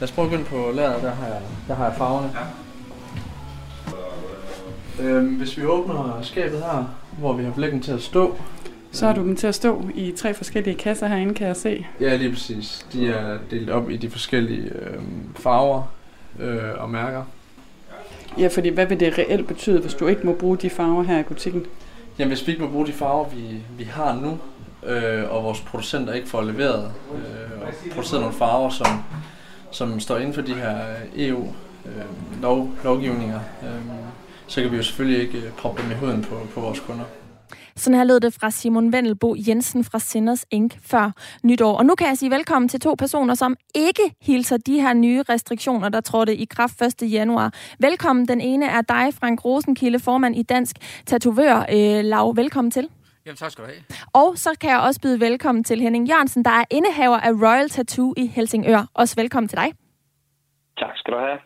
Lad 0.00 0.08
os 0.08 0.12
prøve 0.12 0.24
at 0.24 0.30
begynde 0.30 0.48
på 0.48 0.70
lageret, 0.74 1.02
der 1.02 1.10
har 1.10 1.26
jeg, 1.26 1.42
der 1.68 1.74
har 1.74 1.84
jeg 1.84 1.94
farverne. 1.94 2.30
Ja. 2.34 2.69
Øhm, 5.02 5.26
hvis 5.26 5.58
vi 5.58 5.64
åbner 5.64 6.18
skabet 6.22 6.58
her, 6.58 6.94
hvor 7.18 7.32
vi 7.32 7.44
har 7.44 7.50
blækken 7.50 7.80
til 7.80 7.92
at 7.92 8.02
stå. 8.02 8.36
Så 8.92 9.06
har 9.06 9.14
du 9.14 9.20
dem 9.20 9.36
til 9.36 9.46
at 9.46 9.54
stå 9.54 9.84
i 9.94 10.12
tre 10.16 10.34
forskellige 10.34 10.76
kasser 10.76 11.06
herinde, 11.06 11.34
kan 11.34 11.46
jeg 11.46 11.56
se. 11.56 11.86
Ja, 12.00 12.16
lige 12.16 12.30
præcis. 12.30 12.86
De 12.92 13.08
er 13.08 13.38
delt 13.50 13.70
op 13.70 13.90
i 13.90 13.96
de 13.96 14.10
forskellige 14.10 14.68
øh, 14.68 15.02
farver 15.36 15.82
øh, 16.40 16.58
og 16.78 16.90
mærker. 16.90 17.22
Ja, 18.38 18.46
fordi 18.46 18.68
hvad 18.68 18.86
vil 18.86 19.00
det 19.00 19.18
reelt 19.18 19.48
betyde, 19.48 19.80
hvis 19.80 19.94
du 19.94 20.06
ikke 20.06 20.26
må 20.26 20.32
bruge 20.32 20.56
de 20.56 20.70
farver 20.70 21.02
her 21.02 21.18
i 21.18 21.22
butikken? 21.22 21.66
Jamen, 22.18 22.28
hvis 22.28 22.46
vi 22.46 22.52
ikke 22.52 22.64
må 22.64 22.70
bruge 22.70 22.86
de 22.86 22.92
farver, 22.92 23.28
vi, 23.28 23.62
vi 23.78 23.84
har 23.84 24.14
nu, 24.14 24.38
øh, 24.90 25.30
og 25.30 25.44
vores 25.44 25.60
producenter 25.60 26.12
ikke 26.12 26.28
får 26.28 26.42
leveret 26.42 26.92
øh, 27.14 27.62
og 27.62 27.68
produceret 27.94 28.20
nogle 28.20 28.36
farver, 28.36 28.70
som 28.70 28.86
som 29.70 30.00
står 30.00 30.16
inden 30.16 30.34
for 30.34 30.42
de 30.42 30.54
her 30.54 30.76
EU-lovgivninger, 31.16 33.40
øh, 33.62 33.74
øh, 33.74 33.80
så 34.50 34.62
kan 34.62 34.70
vi 34.70 34.76
jo 34.76 34.82
selvfølgelig 34.82 35.20
ikke 35.22 35.38
øh, 35.38 35.52
proppe 35.52 35.82
dem 35.82 35.90
i 35.90 35.94
huden 35.94 36.22
på, 36.22 36.34
på 36.54 36.60
vores 36.60 36.80
kunder. 36.80 37.04
Sådan 37.76 37.96
her 37.98 38.04
lød 38.04 38.20
det 38.20 38.34
fra 38.40 38.50
Simon 38.50 38.92
Vendelbo 38.92 39.34
Jensen 39.48 39.84
fra 39.84 39.98
Senders 39.98 40.46
Inc. 40.50 40.74
før 40.90 41.10
nytår. 41.42 41.76
Og 41.78 41.86
nu 41.86 41.94
kan 41.94 42.06
jeg 42.06 42.18
sige 42.18 42.30
velkommen 42.30 42.68
til 42.68 42.80
to 42.80 42.94
personer, 42.94 43.34
som 43.34 43.56
ikke 43.74 44.02
hilser 44.22 44.56
de 44.56 44.80
her 44.80 44.92
nye 44.92 45.22
restriktioner, 45.28 45.88
der 45.88 46.00
trådte 46.00 46.36
i 46.36 46.44
kraft 46.44 46.82
1. 46.82 47.12
januar. 47.12 47.54
Velkommen. 47.78 48.28
Den 48.28 48.40
ene 48.40 48.66
er 48.66 48.82
dig, 48.82 49.14
Frank 49.14 49.44
Rosenkilde, 49.44 49.98
formand 49.98 50.36
i 50.36 50.42
Dansk 50.42 50.76
Tatovør 51.06 51.58
øh, 51.58 52.04
Lav. 52.04 52.36
Velkommen 52.36 52.70
til. 52.70 52.88
Jamen, 53.26 53.36
tak 53.36 53.50
skal 53.50 53.64
du 53.64 53.68
have. 53.70 53.82
Og 54.12 54.38
så 54.38 54.50
kan 54.60 54.70
jeg 54.70 54.80
også 54.80 55.00
byde 55.00 55.20
velkommen 55.20 55.64
til 55.64 55.80
Henning 55.80 56.08
Jørgensen, 56.08 56.44
der 56.44 56.50
er 56.50 56.64
indehaver 56.70 57.16
af 57.16 57.30
Royal 57.30 57.68
Tattoo 57.68 58.14
i 58.16 58.26
Helsingør. 58.26 58.86
Også 58.94 59.16
velkommen 59.16 59.48
til 59.48 59.58
dig. 59.58 59.72
Tak 60.78 60.96
skal 60.96 61.14
du 61.14 61.18
have. 61.18 61.38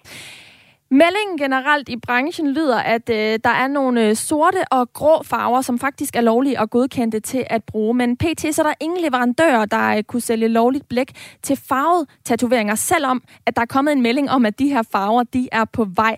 Meldingen 0.90 1.38
generelt 1.38 1.88
i 1.88 1.96
branchen 1.96 2.50
lyder, 2.50 2.78
at 2.78 3.10
øh, 3.10 3.38
der 3.44 3.50
er 3.50 3.66
nogle 3.66 4.08
øh, 4.08 4.16
sorte 4.16 4.64
og 4.70 4.92
grå 4.92 5.22
farver, 5.22 5.60
som 5.60 5.78
faktisk 5.78 6.16
er 6.16 6.20
lovlige 6.20 6.60
og 6.60 6.70
godkendte 6.70 7.20
til 7.20 7.44
at 7.50 7.64
bruge. 7.64 7.94
Men 7.94 8.16
pt. 8.16 8.54
så 8.54 8.62
er 8.62 8.66
der 8.66 8.74
ingen 8.80 9.00
leverandører, 9.00 9.64
der 9.64 9.96
øh, 9.96 10.02
kunne 10.02 10.20
sælge 10.20 10.48
lovligt 10.48 10.88
blæk 10.88 11.12
til 11.42 11.56
farvet 11.56 12.08
tatoveringer, 12.24 12.74
selvom 12.74 13.22
at 13.46 13.56
der 13.56 13.62
er 13.62 13.66
kommet 13.66 13.92
en 13.92 14.02
melding 14.02 14.30
om, 14.30 14.46
at 14.46 14.58
de 14.58 14.68
her 14.68 14.82
farver 14.92 15.22
de 15.22 15.48
er 15.52 15.64
på 15.64 15.86
vej. 15.94 16.16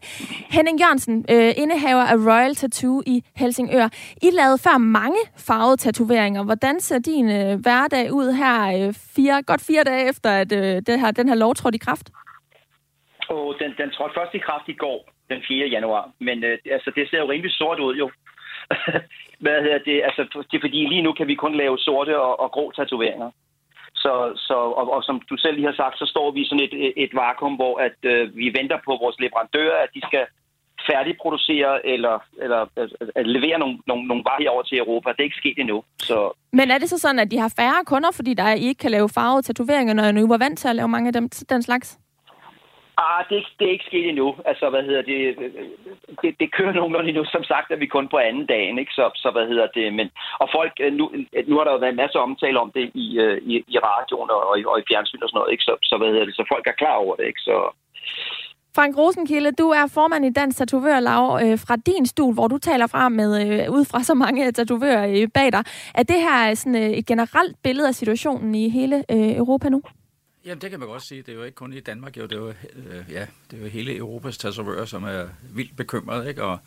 Henning 0.51 0.81
Jørgensen, 0.81 1.25
øh, 1.31 1.55
indehaver 1.57 2.03
af 2.03 2.17
Royal 2.17 2.55
Tattoo 2.55 3.03
i 3.07 3.25
Helsingør. 3.37 3.89
I 4.23 4.31
lavede 4.33 4.59
før 4.59 4.79
mange 4.79 5.19
farvede 5.37 5.77
tatoveringer. 5.77 6.43
Hvordan 6.43 6.81
ser 6.81 6.99
din 6.99 7.31
øh, 7.31 7.61
hverdag 7.61 8.13
ud 8.13 8.33
her 8.33 8.87
øh, 8.87 8.95
fire, 8.95 9.43
godt 9.43 9.61
fire 9.61 9.85
dage 9.85 10.09
efter, 10.09 10.31
at 10.31 10.53
øh, 10.53 10.83
det 10.87 11.01
her, 11.01 11.11
den 11.11 11.29
her 11.29 11.35
lov 11.35 11.55
trådte 11.55 11.77
i 11.77 11.79
kraft? 11.79 12.11
Og 13.29 13.55
den, 13.61 13.75
den 13.79 13.91
trådte 13.91 14.15
først 14.19 14.35
i 14.35 14.39
kraft 14.47 14.69
i 14.69 14.81
går, 14.85 14.99
den 15.31 15.43
4. 15.49 15.67
januar. 15.67 16.11
Men 16.19 16.45
øh, 16.45 16.59
altså, 16.77 16.91
det 16.97 17.11
ser 17.11 17.19
jo 17.19 17.31
rimelig 17.31 17.53
sort 17.53 17.81
ud, 17.81 17.95
jo. 17.97 18.11
Hvad 19.45 19.63
hedder 19.63 19.79
det? 19.79 20.03
Altså, 20.09 20.23
det 20.51 20.57
er 20.57 20.67
fordi 20.67 20.81
lige 20.87 21.03
nu 21.03 21.13
kan 21.13 21.27
vi 21.27 21.35
kun 21.35 21.55
lave 21.55 21.79
sorte 21.79 22.21
og, 22.21 22.41
og 22.41 22.51
grå 22.51 22.71
tatoveringer. 22.71 23.31
Så, 23.95 24.33
så, 24.37 24.55
og, 24.55 24.93
og 24.95 25.03
som 25.03 25.21
du 25.31 25.37
selv 25.37 25.55
lige 25.57 25.67
har 25.67 25.81
sagt, 25.83 25.99
så 25.99 26.07
står 26.07 26.31
vi 26.31 26.41
i 26.41 26.49
sådan 26.49 26.69
et, 26.69 26.93
et 27.05 27.15
vakuum, 27.15 27.55
hvor 27.55 27.75
at, 27.87 27.99
øh, 28.03 28.37
vi 28.37 28.47
venter 28.59 28.79
på 28.85 28.93
vores 29.03 29.17
leverandører, 29.21 29.77
at 29.85 29.91
de 29.95 30.01
skal 30.09 30.27
færdigproducere 30.91 31.87
eller, 31.87 32.17
eller 32.43 32.61
at 33.17 33.27
levere 33.27 33.59
nogle, 33.59 33.79
nogle, 33.87 34.05
nogle 34.09 34.25
varer 34.25 34.51
over 34.51 34.63
til 34.63 34.79
Europa. 34.79 35.11
Det 35.11 35.21
er 35.21 35.31
ikke 35.31 35.43
sket 35.43 35.59
endnu. 35.59 35.83
Så... 35.99 36.33
Men 36.53 36.71
er 36.71 36.79
det 36.79 36.89
så 36.89 36.99
sådan, 36.99 37.19
at 37.19 37.31
de 37.31 37.39
har 37.39 37.55
færre 37.57 37.85
kunder, 37.87 38.11
fordi 38.13 38.35
der 38.35 38.55
I 38.55 38.61
ikke 38.61 38.79
kan 38.79 38.91
lave 38.91 39.09
farvede 39.09 39.43
tatoveringer, 39.43 39.95
når 39.95 40.05
I 40.05 40.13
nu 40.13 40.29
var 40.29 40.39
vant 40.39 40.59
til 40.59 40.69
at 40.69 40.77
lave 40.77 40.89
mange 40.89 41.07
af 41.07 41.13
dem, 41.13 41.29
den 41.29 41.63
slags? 41.63 41.99
Ah, 43.05 43.25
det 43.31 43.39
det 43.59 43.65
er 43.67 43.73
ikke 43.77 43.91
sket 43.91 44.09
endnu. 44.09 44.29
Altså, 44.51 44.71
hvad 44.71 44.83
hedder 44.89 45.03
det, 45.03 45.21
det, 46.23 46.31
det 46.41 46.55
kører 46.57 46.73
nogenlunde 46.73 47.09
endnu. 47.09 47.25
Som 47.25 47.45
sagt 47.45 47.71
er 47.71 47.77
vi 47.77 47.87
kun 47.87 48.09
på 48.09 48.19
anden 48.19 48.47
dagen, 48.47 48.79
ikke? 48.79 48.93
Så, 48.93 49.05
så 49.15 49.29
hvad 49.31 49.47
hedder 49.49 49.67
det, 49.67 49.95
men... 49.95 50.07
Og 50.43 50.49
folk, 50.57 50.73
øh, 50.81 50.93
nu, 50.93 51.05
øh, 51.37 51.49
nu 51.49 51.57
har 51.57 51.65
der 51.65 51.73
jo 51.73 51.79
været 51.79 51.95
en 51.97 52.03
masse 52.05 52.19
omtale 52.19 52.61
om 52.61 52.71
det 52.77 52.91
i, 52.95 53.07
øh, 53.25 53.37
i, 53.51 53.55
i 53.75 53.79
radioen 53.79 54.31
og, 54.31 54.41
og, 54.51 54.55
i, 54.61 54.65
og 54.65 54.79
i 54.81 54.87
fjernsyn 54.91 55.23
og 55.23 55.29
sådan 55.29 55.39
noget, 55.39 55.53
ikke? 55.53 55.65
Så, 55.69 55.73
så 55.83 55.95
hvad 55.99 56.09
hedder 56.09 56.25
det, 56.25 56.37
så 56.37 56.45
folk 56.53 56.67
er 56.67 56.81
klar 56.83 56.97
over 57.05 57.17
det, 57.17 57.27
ikke? 57.27 57.41
Så, 57.41 57.57
Frank 58.77 58.99
Rosenkilde, 58.99 59.53
du 59.53 59.69
er 59.69 59.87
formand 59.95 60.25
i 60.25 60.33
Dansk 60.33 60.59
Tatovørlag 60.59 61.43
øh, 61.43 61.59
fra 61.59 61.77
din 61.77 62.07
stol, 62.07 62.35
hvor 62.35 62.49
du 62.49 62.59
taler 62.59 62.87
fra 62.87 63.09
med 63.09 63.31
øh, 63.43 63.73
ud 63.77 63.85
fra 63.85 64.03
så 64.03 64.15
mange 64.15 64.53
tatovører 64.53 65.07
øh, 65.09 65.29
bag 65.35 65.53
dig. 65.53 65.65
Er 65.95 66.03
det 66.03 66.21
her 66.27 66.55
sådan, 66.55 66.77
øh, 66.77 66.91
et 66.91 67.07
generelt 67.07 67.57
billede 67.63 67.89
af 67.89 67.95
situationen 67.95 68.55
i 68.55 68.69
hele 68.69 68.97
øh, 69.11 69.37
Europa 69.37 69.69
nu? 69.69 69.83
Jamen, 70.47 70.61
det 70.61 70.71
kan 70.71 70.81
man 70.81 70.89
godt 70.89 71.03
sige. 71.03 71.23
Det 71.23 71.29
er 71.29 71.37
jo 71.37 71.43
ikke 71.43 71.55
kun 71.55 71.73
i 71.73 71.81
Danmark, 71.81 72.17
jo. 72.17 72.23
Det 72.23 72.33
er 72.33 72.37
jo, 72.37 72.49
øh, 72.49 73.13
ja, 73.13 73.27
det 73.51 73.59
er 73.59 73.63
jo 73.63 73.69
hele 73.69 73.97
Europas 73.97 74.39
tatovører, 74.39 74.85
som 74.85 75.05
er 75.05 75.27
vildt 75.43 75.77
bekymret, 75.77 76.29
ikke? 76.29 76.43
Og 76.43 76.59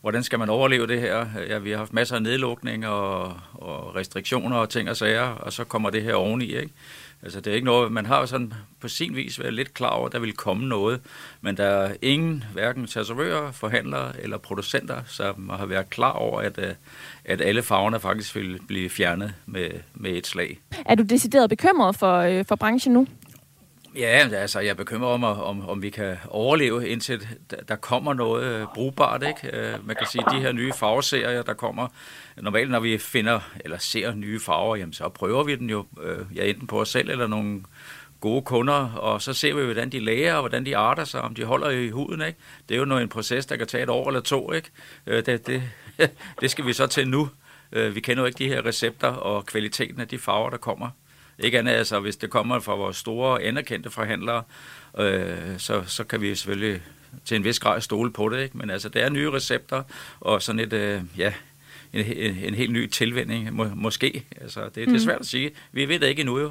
hvordan 0.00 0.22
skal 0.22 0.38
man 0.38 0.48
overleve 0.48 0.86
det 0.86 1.00
her? 1.00 1.26
Ja, 1.48 1.58
vi 1.58 1.70
har 1.70 1.78
haft 1.78 1.92
masser 1.92 2.16
af 2.16 2.22
nedlukninger 2.22 2.88
og, 2.88 3.40
og 3.52 3.94
restriktioner 3.96 4.56
og 4.56 4.70
ting 4.70 4.90
og 4.90 4.96
sager, 4.96 5.22
og 5.22 5.52
så 5.52 5.64
kommer 5.64 5.90
det 5.90 6.02
her 6.02 6.14
oveni, 6.14 6.44
ikke? 6.44 6.70
Altså, 7.22 7.40
det 7.40 7.50
er 7.50 7.54
ikke 7.54 7.64
noget, 7.64 7.92
man 7.92 8.06
har 8.06 8.26
sådan 8.26 8.52
på 8.80 8.88
sin 8.88 9.16
vis 9.16 9.40
været 9.40 9.54
lidt 9.54 9.74
klar 9.74 9.90
over, 9.90 10.06
at 10.06 10.12
der 10.12 10.18
vil 10.18 10.32
komme 10.32 10.68
noget, 10.68 11.00
men 11.40 11.56
der 11.56 11.64
er 11.64 11.94
ingen, 12.02 12.44
hverken 12.52 12.86
tatovører, 12.86 13.52
forhandlere 13.52 14.20
eller 14.20 14.38
producenter, 14.38 15.02
som 15.06 15.48
har 15.48 15.66
været 15.66 15.90
klar 15.90 16.12
over, 16.12 16.40
at, 16.40 16.58
øh, 16.58 16.74
at 17.24 17.40
alle 17.40 17.62
farverne 17.62 18.00
faktisk 18.00 18.34
vil 18.34 18.60
blive 18.68 18.90
fjernet 18.90 19.34
med, 19.46 19.70
med 19.94 20.10
et 20.10 20.26
slag. 20.26 20.58
Er 20.86 20.94
du 20.94 21.02
decideret 21.02 21.50
bekymret 21.50 21.96
for, 21.96 22.18
øh, 22.18 22.44
for 22.44 22.56
branchen 22.56 22.92
nu? 22.92 23.06
Ja, 23.96 24.28
altså 24.32 24.60
jeg 24.60 24.76
bekymrer 24.76 25.16
mig, 25.16 25.28
om, 25.28 25.68
om, 25.68 25.82
vi 25.82 25.90
kan 25.90 26.16
overleve, 26.28 26.88
indtil 26.88 27.28
der 27.68 27.76
kommer 27.76 28.14
noget 28.14 28.44
øh, 28.44 28.66
brugbart. 28.74 29.22
Ikke? 29.22 29.56
Øh, 29.58 29.86
man 29.86 29.96
kan 29.96 30.06
sige, 30.06 30.24
at 30.26 30.32
de 30.32 30.40
her 30.40 30.52
nye 30.52 30.72
farveserier, 30.72 31.42
der 31.42 31.54
kommer, 31.54 31.88
normalt 32.36 32.70
når 32.70 32.80
vi 32.80 32.98
finder 32.98 33.40
eller 33.60 33.78
ser 33.78 34.14
nye 34.14 34.40
farver, 34.40 34.76
jamen, 34.76 34.92
så 34.92 35.08
prøver 35.08 35.44
vi 35.44 35.56
den 35.56 35.70
jo 35.70 35.86
øh, 36.02 36.18
ja, 36.34 36.44
enten 36.44 36.66
på 36.66 36.80
os 36.80 36.88
selv 36.88 37.10
eller 37.10 37.26
nogle 37.26 37.62
gode 38.20 38.42
kunder, 38.42 38.90
og 38.92 39.22
så 39.22 39.32
ser 39.32 39.54
vi, 39.54 39.64
hvordan 39.64 39.90
de 39.90 40.00
læger, 40.00 40.34
og 40.34 40.40
hvordan 40.40 40.66
de 40.66 40.76
arter 40.76 41.04
sig, 41.04 41.20
om 41.20 41.34
de 41.34 41.44
holder 41.44 41.70
i 41.70 41.90
huden. 41.90 42.22
Ikke? 42.22 42.38
Det 42.68 42.74
er 42.74 42.78
jo 42.78 42.84
noget, 42.84 43.02
en 43.02 43.08
proces, 43.08 43.46
der 43.46 43.56
kan 43.56 43.66
tage 43.66 43.82
et 43.82 43.90
år 43.90 44.08
eller 44.08 44.20
to. 44.20 44.52
Ikke? 44.52 44.70
Det, 45.06 45.46
det, 45.46 45.62
det 46.40 46.50
skal 46.50 46.66
vi 46.66 46.72
så 46.72 46.86
til 46.86 47.08
nu. 47.08 47.28
Vi 47.70 48.00
kender 48.00 48.22
jo 48.22 48.26
ikke 48.26 48.38
de 48.38 48.48
her 48.48 48.66
recepter 48.66 49.08
og 49.08 49.46
kvaliteten 49.46 50.00
af 50.00 50.08
de 50.08 50.18
farver, 50.18 50.50
der 50.50 50.56
kommer. 50.56 50.90
Ikke 51.38 51.58
andet, 51.58 51.72
altså 51.72 52.00
hvis 52.00 52.16
det 52.16 52.30
kommer 52.30 52.60
fra 52.60 52.74
vores 52.74 52.96
store, 52.96 53.42
anerkendte 53.42 53.90
forhandlere, 53.90 54.42
øh, 54.98 55.58
så, 55.58 55.82
så 55.86 56.04
kan 56.04 56.20
vi 56.20 56.34
selvfølgelig 56.34 56.82
til 57.24 57.36
en 57.36 57.44
vis 57.44 57.58
grad 57.58 57.80
stole 57.80 58.12
på 58.12 58.28
det, 58.28 58.42
ikke? 58.42 58.58
Men 58.58 58.70
altså, 58.70 58.88
det 58.88 59.02
er 59.02 59.08
nye 59.08 59.30
recepter, 59.30 59.82
og 60.20 60.42
sådan 60.42 60.60
et, 60.60 60.72
øh, 60.72 61.02
ja, 61.18 61.32
en, 61.92 62.04
en, 62.06 62.36
en 62.44 62.54
helt 62.54 62.72
ny 62.72 62.86
tilvænding, 62.86 63.52
må, 63.52 63.64
måske. 63.74 64.24
Altså, 64.40 64.64
det, 64.64 64.74
det 64.74 64.86
er 64.86 64.90
mm. 64.90 64.98
svært 64.98 65.20
at 65.20 65.26
sige. 65.26 65.50
Vi 65.72 65.88
ved 65.88 65.98
det 65.98 66.06
ikke 66.06 66.20
endnu, 66.20 66.38
jo. 66.38 66.50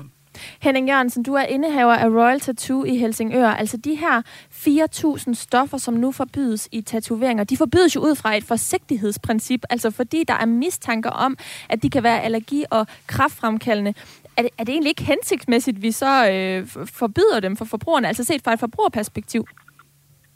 Henning 0.60 0.88
Jørgensen, 0.90 1.24
du 1.24 1.34
er 1.34 1.44
indehaver 1.44 1.94
af 1.94 2.08
Royal 2.10 2.40
Tattoo 2.40 2.84
i 2.84 2.98
Helsingør. 2.98 3.48
Altså 3.48 3.78
de 3.78 3.96
her 3.96 4.22
4.000 4.52 5.34
stoffer, 5.34 5.78
som 5.78 5.94
nu 5.94 6.12
forbydes 6.12 6.70
i 6.72 6.82
tatoveringer, 6.82 7.44
de 7.44 7.58
forbydes 7.58 7.96
jo 7.96 8.00
ud 8.00 8.16
fra 8.16 8.36
et 8.36 8.44
forsigtighedsprincip, 8.44 9.64
altså 9.70 9.92
fordi 9.92 10.24
der 10.24 10.34
er 10.34 10.46
mistanker 10.46 11.10
om, 11.10 11.38
at 11.70 11.84
de 11.84 11.90
kan 11.90 12.04
være 12.04 12.22
allergi- 12.22 12.66
og 12.70 12.88
kraftfremkaldende 13.08 13.94
er 14.38 14.42
det, 14.42 14.52
er 14.58 14.64
det 14.64 14.74
egentlig 14.74 14.90
ikke 14.90 15.04
hensigtsmæssigt, 15.04 15.78
at 15.78 15.84
vi 15.84 15.92
så 15.92 16.32
øh, 16.32 16.68
forbyder 17.00 17.40
dem 17.40 17.56
for 17.56 17.66
forbrugerne, 17.66 18.08
altså 18.08 18.24
set 18.24 18.42
fra 18.44 18.54
et 18.54 18.60
forbrugerperspektiv? 18.60 19.48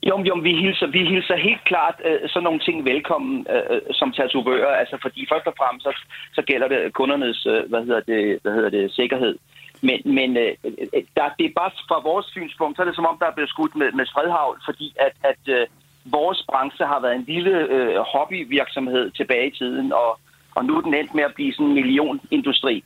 Jo, 0.08 0.24
jo, 0.24 0.36
vi 0.44 0.54
hilser, 0.56 0.88
vi 0.88 1.00
hilser 1.06 1.36
helt 1.36 1.64
klart 1.64 2.02
øh, 2.06 2.30
sådan 2.30 2.44
nogle 2.44 2.60
ting 2.60 2.86
velkommen 2.86 3.48
øh, 3.50 3.76
øh, 3.76 3.82
som 3.92 4.12
tatovører, 4.12 4.76
altså 4.76 4.98
fordi 5.02 5.26
først 5.32 5.48
og 5.48 5.54
fremmest 5.58 5.84
så, 5.84 5.94
så 6.34 6.42
gælder 6.42 6.68
det 6.68 6.94
kundernes 6.94 7.46
øh, 7.46 7.70
hvad 7.70 7.82
hedder 7.86 8.00
det, 8.00 8.40
hvad 8.42 8.54
hedder 8.54 8.70
det, 8.70 8.92
sikkerhed. 8.92 9.36
Men, 9.82 10.00
men 10.06 10.38
øh, 10.38 10.54
øh, 10.64 11.04
der, 11.18 11.36
det 11.40 11.46
er 11.46 11.60
bare 11.62 11.72
fra 11.90 12.00
vores 12.10 12.26
synspunkt, 12.26 12.76
så 12.76 12.82
er 12.82 12.86
det 12.86 12.96
som 12.96 13.06
om, 13.06 13.18
der 13.20 13.26
er 13.28 13.36
blevet 13.36 13.50
skudt 13.50 13.76
med, 13.76 13.92
med 13.92 14.06
spredhavl, 14.06 14.62
fordi 14.66 14.94
at, 15.00 15.14
at 15.32 15.44
øh, 15.56 15.68
vores 16.06 16.46
branche 16.50 16.86
har 16.86 17.00
været 17.02 17.16
en 17.16 17.26
lille 17.28 17.56
øh, 17.76 17.96
hobbyvirksomhed 18.14 19.12
tilbage 19.12 19.48
i 19.48 19.56
tiden, 19.60 19.94
og, 19.94 20.20
og 20.56 20.66
nu 20.66 20.78
er 20.78 20.82
den 20.82 20.94
endt 20.94 21.16
med 21.16 21.24
at 21.24 21.36
blive 21.36 21.54
sådan 21.54 21.66
en 21.66 21.74
millionindustri. 21.74 22.84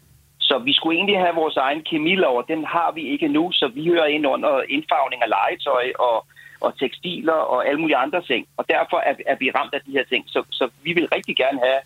Så 0.47 0.57
vi 0.67 0.73
skulle 0.73 0.97
egentlig 0.97 1.19
have 1.19 1.35
vores 1.35 1.57
egen 1.57 1.81
kemilov, 1.89 2.37
og 2.37 2.45
den 2.47 2.65
har 2.65 2.91
vi 2.91 3.01
ikke 3.13 3.27
nu, 3.27 3.51
så 3.51 3.65
vi 3.67 3.87
hører 3.87 4.05
ind 4.05 4.27
under 4.27 4.61
indfarvning 4.75 5.19
af 5.23 5.29
legetøj 5.29 5.85
og, 5.99 6.17
og 6.65 6.79
tekstiler 6.79 7.39
og 7.53 7.67
alle 7.67 7.81
mulige 7.81 8.03
andre 8.05 8.21
ting. 8.21 8.47
Og 8.57 8.65
derfor 8.69 8.97
er, 8.97 9.13
er 9.25 9.35
vi 9.39 9.51
ramt 9.51 9.73
af 9.73 9.81
de 9.85 9.91
her 9.91 10.03
ting. 10.03 10.23
Så, 10.27 10.43
så 10.51 10.69
vi 10.83 10.93
vil 10.93 11.07
rigtig 11.15 11.35
gerne 11.35 11.59
have, 11.67 11.81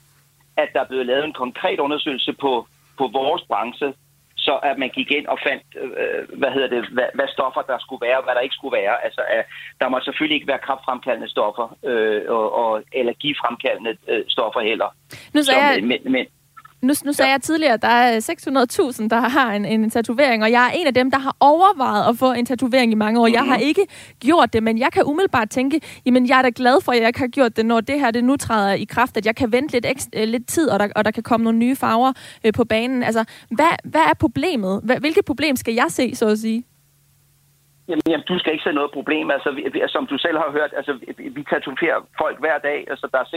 at 0.57 0.69
der 0.73 0.81
er 0.81 0.87
blevet 0.91 1.05
lavet 1.05 1.25
en 1.25 1.33
konkret 1.43 1.79
undersøgelse 1.79 2.33
på, 2.33 2.67
på 2.97 3.05
vores 3.13 3.43
branche, 3.51 3.93
så 4.37 4.53
at 4.69 4.77
man 4.77 4.89
gik 4.89 5.11
ind 5.11 5.27
og 5.27 5.37
fandt, 5.47 5.63
øh, 5.83 6.39
hvad 6.39 6.51
hedder 6.51 6.69
det, 6.75 6.81
hvad, 6.95 7.09
hvad 7.13 7.27
stoffer 7.35 7.61
der 7.61 7.77
skulle 7.79 8.05
være, 8.07 8.17
og 8.17 8.23
hvad 8.23 8.35
der 8.35 8.41
ikke 8.47 8.59
skulle 8.59 8.77
være. 8.81 8.95
Altså, 9.05 9.21
øh, 9.33 9.43
der 9.79 9.87
må 9.89 9.99
selvfølgelig 9.99 10.35
ikke 10.35 10.51
være 10.53 10.65
kraftfremkaldende 10.67 11.29
stoffer 11.35 11.67
øh, 11.89 12.21
og, 12.27 12.45
og 12.61 12.83
allergifremkaldende 12.99 13.97
øh, 14.07 14.23
stoffer 14.27 14.61
heller. 14.61 14.89
Nu 15.33 15.43
sagde 15.43 15.65
jeg... 15.65 15.83
Men, 15.83 15.99
men, 16.15 16.25
nu, 16.81 16.93
nu 17.05 17.13
sagde 17.13 17.29
ja. 17.29 17.33
jeg 17.33 17.41
tidligere, 17.41 17.73
at 17.73 17.81
der 17.81 17.87
er 17.87 18.19
600.000, 18.99 19.07
der 19.07 19.19
har 19.19 19.53
en, 19.53 19.65
en 19.65 19.89
tatovering, 19.89 20.43
og 20.43 20.51
jeg 20.51 20.65
er 20.65 20.69
en 20.69 20.87
af 20.87 20.93
dem, 20.93 21.11
der 21.11 21.19
har 21.19 21.35
overvejet 21.39 22.09
at 22.09 22.17
få 22.17 22.31
en 22.31 22.45
tatovering 22.45 22.91
i 22.91 22.95
mange 22.95 23.19
år. 23.19 23.25
Mm-hmm. 23.25 23.33
Jeg 23.33 23.43
har 23.43 23.57
mhm. 23.57 23.67
ikke 23.67 23.87
gjort 24.19 24.53
det, 24.53 24.63
men 24.63 24.77
jeg 24.77 24.91
kan 24.91 25.03
umiddelbart 25.05 25.49
tænke, 25.49 25.81
jamen 26.05 26.27
jeg 26.27 26.37
er 26.37 26.41
da 26.41 26.51
glad 26.55 26.81
for, 26.81 26.91
at 26.91 26.99
jeg 26.99 27.07
ikke 27.07 27.19
har 27.19 27.27
gjort 27.27 27.57
det, 27.57 27.65
når 27.65 27.81
det 27.81 27.99
her 27.99 28.11
det 28.11 28.23
nu 28.23 28.35
træder 28.35 28.73
i 28.73 28.83
kraft, 28.83 29.17
at 29.17 29.25
jeg 29.25 29.35
kan 29.35 29.51
vente 29.51 29.73
lidt, 29.73 29.85
ekstra, 29.85 30.09
øh, 30.15 30.27
lidt 30.27 30.47
tid, 30.47 30.69
og 30.69 30.79
der, 30.79 30.87
og 30.95 31.05
der 31.05 31.11
kan 31.11 31.23
komme 31.23 31.43
nogle 31.43 31.59
nye 31.59 31.75
farver 31.75 32.13
øh, 32.43 32.53
på 32.53 32.63
banen. 32.63 33.03
Altså, 33.03 33.23
hvad, 33.49 33.65
hvad 33.83 34.01
er 34.01 34.13
problemet? 34.19 34.81
Hvilket 34.99 35.25
problem 35.25 35.55
skal 35.55 35.73
jeg 35.73 35.85
se, 35.89 36.15
så 36.15 36.27
at 36.27 36.39
sige? 36.39 36.63
Jamen, 37.89 38.01
jamen, 38.07 38.25
du 38.29 38.39
skal 38.39 38.53
ikke 38.53 38.63
se 38.63 38.71
noget 38.71 38.91
problem. 38.91 39.31
Altså, 39.31 39.51
vi, 39.51 39.81
som 39.87 40.07
du 40.07 40.17
selv 40.17 40.37
har 40.37 40.51
hørt, 40.51 40.71
altså, 40.79 40.93
vi, 41.35 41.43
tatoverer 41.43 41.99
folk 42.17 42.39
hver 42.39 42.57
dag. 42.57 42.79
Altså, 42.89 43.07
der 43.11 43.19
er 43.19 43.27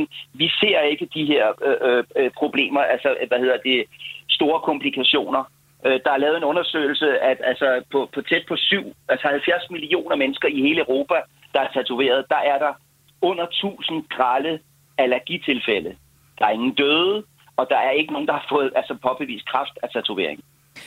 600.000. 0.00 0.06
Vi 0.32 0.48
ser 0.60 0.80
ikke 0.80 1.08
de 1.14 1.24
her 1.24 1.44
øh, 1.68 1.76
øh, 1.88 2.04
øh, 2.16 2.30
problemer, 2.30 2.80
altså, 2.80 3.16
hvad 3.28 3.38
hedder 3.38 3.58
det, 3.64 3.84
store 4.28 4.60
komplikationer. 4.60 5.42
Øh, 5.86 6.00
der 6.04 6.10
er 6.12 6.22
lavet 6.24 6.36
en 6.36 6.44
undersøgelse, 6.44 7.18
at 7.18 7.38
altså, 7.44 7.82
på, 7.92 8.08
på 8.14 8.20
tæt 8.22 8.44
på 8.48 8.56
7, 8.56 8.94
altså 9.08 9.28
70 9.28 9.70
millioner 9.70 10.16
mennesker 10.16 10.48
i 10.48 10.60
hele 10.60 10.80
Europa, 10.80 11.14
der 11.54 11.60
er 11.60 11.72
tatoveret, 11.72 12.24
der 12.28 12.40
er 12.52 12.58
der 12.58 12.72
under 13.22 13.44
1000 13.44 14.04
grælde 14.08 14.58
allergitilfælde. 14.98 15.96
Der 16.38 16.46
er 16.46 16.50
ingen 16.50 16.74
døde, 16.74 17.24
og 17.56 17.66
der 17.70 17.76
er 17.76 17.90
ikke 17.90 18.12
nogen, 18.12 18.28
der 18.28 18.32
har 18.32 18.46
fået 18.48 18.72
altså, 18.76 18.94
påbevist 19.02 19.46
kraft 19.46 19.78
af 19.82 19.88
tatovering. 19.90 20.40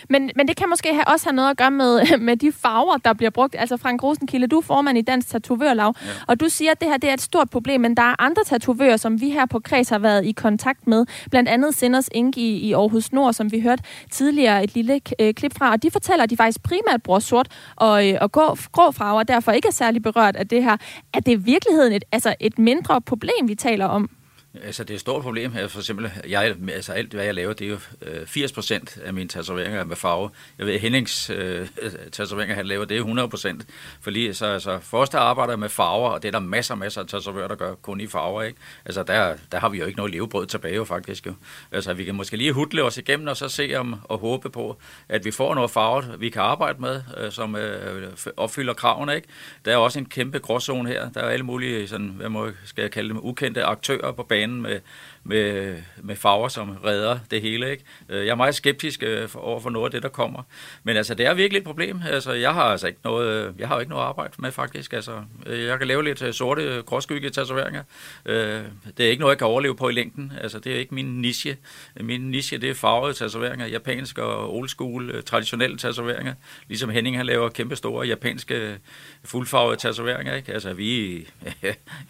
Men, 0.10 0.32
men 0.36 0.48
det 0.48 0.56
kan 0.56 0.70
måske 0.70 0.94
have, 0.94 1.08
også 1.08 1.26
have 1.26 1.36
noget 1.36 1.50
at 1.50 1.58
gøre 1.58 1.72
med, 1.72 2.02
med 2.28 2.38
de 2.38 2.52
farver, 2.52 2.98
der 2.98 3.14
bliver 3.14 3.30
brugt. 3.30 3.56
Altså 3.60 3.78
Frank 3.78 4.04
Rosenkilde, 4.04 4.48
du 4.48 4.58
er 4.58 4.62
formand 4.62 4.98
i 4.98 5.02
Dansk 5.02 5.28
Tatovørlav, 5.28 5.94
ja. 6.02 6.12
og 6.28 6.40
du 6.40 6.50
siger, 6.50 6.72
at 6.72 6.82
det 6.82 6.90
her 6.90 6.98
det 6.98 7.10
er 7.10 7.14
et 7.14 7.22
stort 7.22 7.50
problem, 7.50 7.82
men 7.82 7.98
der 7.98 8.04
er 8.04 8.22
andre 8.22 8.44
tatovører, 8.44 8.98
som 8.98 9.22
vi 9.22 9.30
her 9.30 9.46
på 9.46 9.60
Kreds 9.60 9.90
har 9.90 10.00
været 10.00 10.26
i 10.26 10.32
kontakt 10.32 10.88
med. 10.88 11.06
Blandt 11.30 11.50
andet 11.50 11.76
Sinders 11.76 12.10
Inge 12.12 12.42
i, 12.42 12.58
i 12.58 12.74
Aarhus 12.74 13.12
Nord, 13.12 13.34
som 13.34 13.52
vi 13.52 13.60
hørte 13.60 13.84
tidligere 14.12 14.64
et 14.64 14.76
lille 14.76 15.02
øh, 15.20 15.34
klip 15.34 15.58
fra, 15.58 15.72
og 15.72 15.84
de 15.84 15.92
fortæller, 15.92 16.24
at 16.24 16.30
de 16.30 16.38
faktisk 16.38 16.64
primært 16.64 17.04
bruger 17.04 17.20
sort 17.20 17.48
og, 17.76 18.10
øh, 18.10 18.18
og 18.22 18.32
grå, 18.32 18.58
grå 18.72 18.92
farver, 18.92 19.20
og 19.20 19.28
derfor 19.28 19.52
ikke 19.52 19.68
er 19.68 19.72
særlig 19.72 20.04
berørt 20.04 20.36
af 20.36 20.48
det 20.48 20.64
her. 20.64 20.78
Er 21.14 21.20
det 21.20 21.32
i 21.32 21.36
virkeligheden 21.36 21.94
et, 21.94 22.04
altså 22.12 22.36
et 22.40 22.60
mindre 22.60 23.02
problem, 23.02 23.48
vi 23.48 23.56
taler 23.56 23.86
om? 23.86 24.10
Altså, 24.64 24.84
det 24.84 24.90
er 24.90 24.96
et 24.96 25.02
stort 25.02 25.24
problem. 25.24 25.52
For 25.52 25.80
eksempel, 25.80 26.12
jeg, 26.30 26.56
altså 26.74 26.94
alt, 26.94 27.14
hvad 27.14 27.26
jeg 27.26 27.34
laver, 27.34 27.54
det 27.54 27.68
er 27.68 27.72
jo 27.72 27.80
øh, 28.02 28.28
80 28.28 28.52
procent 28.52 28.98
af 29.04 29.14
mine 29.14 29.30
tatoveringer 29.30 29.84
med 29.84 29.96
farve. 29.96 30.30
Jeg 30.58 30.66
ved, 30.66 30.80
Hennings 30.80 31.30
øh, 31.30 31.68
tatoveringer, 32.12 32.56
han 32.56 32.68
laver, 32.68 32.86
det 32.86 32.96
er 32.96 33.00
100 33.00 33.30
procent. 33.30 33.66
Fordi 34.02 34.34
så, 34.34 34.46
altså, 34.46 34.80
først 34.80 35.12
der 35.12 35.20
arbejder 35.20 35.56
med 35.56 35.70
farver, 35.70 36.10
og 36.10 36.24
det 36.24 36.28
er 36.28 36.32
der 36.32 36.40
masser 36.40 36.74
og 36.74 36.78
masser 36.78 37.02
af 37.02 37.08
tatovører, 37.08 37.48
der 37.48 37.56
gør 37.56 37.74
kun 37.76 38.02
i 38.02 38.08
farver, 38.08 38.42
ikke? 38.42 38.60
Altså, 38.86 39.04
der, 39.04 39.36
der 39.52 39.60
har 39.60 39.70
vi 39.70 39.78
jo 39.78 39.86
ikke 39.86 39.98
noget 39.98 40.12
levebrød 40.12 40.46
tilbage, 40.46 40.76
jo, 40.76 40.84
faktisk. 40.84 41.28
Jo. 41.28 41.34
Altså, 41.72 41.94
vi 41.94 42.04
kan 42.04 42.16
måske 42.16 42.38
lige 42.38 42.54
hudle 42.54 42.84
os 42.84 42.98
igennem, 42.98 43.28
og 43.28 43.38
så 43.38 43.50
se 43.50 43.76
om, 43.76 43.96
og 44.04 44.20
håbe 44.20 44.50
på, 44.50 44.78
at 45.10 45.26
vi 45.26 45.32
får 45.32 45.56
noget 45.56 45.72
farvet, 45.72 46.16
vi 46.20 46.30
kan 46.30 46.42
arbejde 46.42 46.82
med, 46.82 47.02
øh, 47.18 47.32
som 47.32 47.56
øh, 47.56 48.14
opfylder 48.38 48.74
kravene, 48.74 49.16
ikke? 49.16 49.28
Der 49.66 49.74
er 49.74 49.78
også 49.78 50.00
en 50.00 50.06
kæmpe 50.06 50.40
gråzone 50.40 50.90
her. 50.90 51.10
Der 51.10 51.22
er 51.22 51.30
alle 51.30 51.46
mulige, 51.46 51.88
sådan, 51.88 52.08
hvad 52.08 52.30
må, 52.30 52.50
skal 52.66 52.82
jeg 52.82 52.92
kalde 52.92 53.10
dem, 53.10 53.26
ukendte 53.26 53.64
aktører 53.64 54.12
på 54.12 54.24
banen, 54.24 54.47
banen 54.48 54.62
med, 54.62 54.80
med, 55.28 55.76
med 56.04 56.16
farver, 56.16 56.48
som 56.48 56.78
redder 56.86 57.20
det 57.32 57.42
hele. 57.42 57.72
Ikke? 57.72 57.84
Øh, 58.10 58.26
jeg 58.26 58.32
er 58.32 58.36
meget 58.36 58.56
skeptisk 58.56 59.04
øh, 59.04 59.30
over 59.36 59.60
for 59.60 59.70
noget 59.70 59.86
af 59.86 59.92
det, 59.92 60.04
der 60.04 60.10
kommer. 60.10 60.44
Men 60.84 60.98
altså, 60.98 61.14
det 61.14 61.26
er 61.26 61.34
virkelig 61.34 61.58
et 61.58 61.66
problem. 61.66 62.02
Altså, 62.10 62.32
jeg 62.32 62.54
har 62.54 62.64
altså 62.64 62.88
ikke 62.88 63.00
noget, 63.04 63.48
øh, 63.48 63.54
jeg 63.60 63.68
har 63.68 63.76
jo 63.76 63.80
ikke 63.80 63.90
noget 63.90 64.04
arbejde 64.04 64.34
med, 64.38 64.52
faktisk. 64.52 64.94
Altså, 64.94 65.22
jeg 65.46 65.78
kan 65.78 65.88
lave 65.88 66.04
lidt 66.04 66.36
sorte, 66.36 66.84
gråskygge 66.86 67.30
tatoveringer. 67.30 67.84
Det 68.26 69.00
er 69.00 69.10
ikke 69.10 69.20
noget, 69.20 69.32
jeg 69.32 69.38
kan 69.38 69.48
overleve 69.48 69.76
på 69.76 69.90
i 69.90 69.92
længden. 69.92 70.34
Altså, 70.42 70.60
det 70.60 70.76
er 70.76 70.80
ikke 70.80 70.96
min 70.96 71.22
niche. 71.22 71.58
Min 72.02 72.22
niche, 72.22 72.58
det 72.58 72.70
er 72.70 72.74
farvede 72.74 73.14
tatoveringer, 73.14 73.66
japanske 73.66 74.24
og 74.24 74.56
old 74.56 74.70
school, 74.70 75.24
traditionelle 75.24 75.78
tatoveringer. 75.78 76.34
Ligesom 76.68 76.90
Henning, 76.90 77.18
han 77.18 77.26
laver 77.26 77.50
kæmpe 77.50 77.76
store 77.76 78.08
japanske 78.08 78.78
fuldfarvede 79.24 79.78
tatoveringer. 79.78 80.36
Ikke? 80.36 80.54
Altså, 80.54 80.74
vi, 80.74 81.18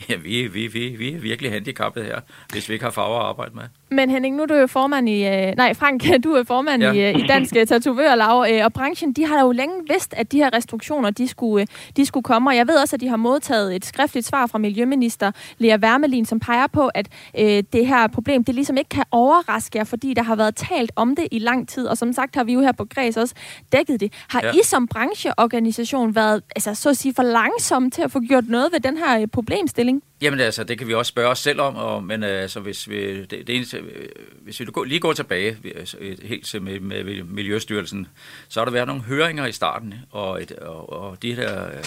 ja, 0.10 0.16
vi, 0.16 0.48
vi, 0.48 0.68
vi, 0.68 0.88
vi 0.90 1.14
er 1.14 1.20
virkelig 1.20 1.52
handicappet 1.52 2.06
her, 2.06 2.20
hvis 2.52 2.70
vi 2.70 2.74
ikke 2.74 2.86
har 2.86 2.92
farver 3.08 3.20
at 3.20 3.30
arbejde 3.30 3.56
med. 3.56 3.64
Men 3.90 4.10
Henning, 4.10 4.36
nu 4.36 4.42
er 4.42 4.46
du 4.46 4.54
jo 4.54 4.68
formand 4.68 5.10
i... 5.10 5.26
Øh, 5.26 5.54
nej, 5.58 5.74
Frank, 5.74 6.04
du 6.24 6.32
er 6.32 6.44
formand 6.44 6.84
ja. 6.84 6.92
i, 6.92 7.10
øh, 7.10 7.20
i 7.20 7.28
Dansk 7.28 7.56
øh, 7.56 8.66
og 8.66 8.74
branchen, 8.74 9.14
de 9.14 9.26
har 9.26 9.42
jo 9.42 9.52
længe 9.52 9.76
vidst, 9.90 10.14
at 10.18 10.32
de 10.32 10.38
her 10.38 10.54
restriktioner, 10.54 11.10
de 11.10 11.28
skulle, 11.28 11.68
de 11.98 12.06
skulle 12.06 12.24
komme, 12.24 12.50
og 12.50 12.56
jeg 12.56 12.68
ved 12.68 12.76
også, 12.76 12.96
at 12.96 13.02
de 13.02 13.08
har 13.08 13.18
modtaget 13.18 13.76
et 13.76 13.86
skriftligt 13.86 14.26
svar 14.26 14.48
fra 14.48 14.58
Miljøminister 14.58 15.32
Lea 15.58 15.78
Wermelin, 15.78 16.26
som 16.26 16.40
peger 16.40 16.68
på, 16.68 16.88
at 16.88 17.08
øh, 17.40 17.64
det 17.74 17.88
her 17.88 18.08
problem, 18.08 18.44
det 18.44 18.56
ligesom 18.56 18.78
ikke 18.78 18.90
kan 18.90 19.04
overraske 19.12 19.78
jer, 19.78 19.84
fordi 19.84 20.14
der 20.14 20.24
har 20.24 20.36
været 20.36 20.56
talt 20.56 20.92
om 20.96 21.16
det 21.16 21.28
i 21.32 21.40
lang 21.40 21.70
tid, 21.70 21.88
og 21.88 21.98
som 21.98 22.14
sagt 22.14 22.36
har 22.36 22.44
vi 22.44 22.54
jo 22.54 22.60
her 22.62 22.72
på 22.72 22.86
Græs 22.86 23.18
også 23.18 23.36
dækket 23.72 24.00
det. 24.00 24.14
Har 24.30 24.42
ja. 24.44 24.52
I 24.52 24.60
som 24.64 24.88
brancheorganisation 24.88 26.16
været, 26.16 26.44
altså 26.56 26.76
så 26.76 26.90
at 26.90 26.98
sige, 26.98 27.14
for 27.14 27.24
langsomme 27.24 27.92
til 27.92 28.02
at 28.02 28.12
få 28.12 28.20
gjort 28.20 28.48
noget 28.48 28.72
ved 28.74 28.80
den 28.80 28.98
her 28.98 29.28
problemstilling? 29.28 30.04
Jamen 30.22 30.40
altså, 30.40 30.64
det 30.64 30.78
kan 30.78 30.88
vi 30.88 30.94
også 30.94 31.10
spørge 31.10 31.30
os 31.30 31.40
selv 31.40 31.62
om, 31.62 31.76
og, 31.76 32.04
men 32.04 32.24
øh, 32.24 32.42
altså, 32.42 32.60
hvis 32.60 32.90
vi, 32.90 33.26
det, 33.26 33.48
det 33.48 33.50
eneste, 33.50 33.78
øh, 33.78 34.10
hvis 34.44 34.60
vi 34.60 34.66
lige 34.86 35.00
går 35.00 35.14
tilbage 35.14 35.58
øh, 36.00 36.18
helt 36.24 36.46
til 36.46 36.62
med, 36.62 36.80
med 36.80 37.24
Miljøstyrelsen, 37.24 38.08
så 38.48 38.60
har 38.60 38.66
der 38.66 38.72
været 38.72 38.88
nogle 38.88 39.02
høringer 39.02 39.46
i 39.46 39.52
starten, 39.52 39.94
og, 40.12 40.44
et, 40.44 40.52
og, 40.52 40.94
og 40.94 41.22
de 41.22 41.34
her 41.34 41.66
øh, 41.66 41.84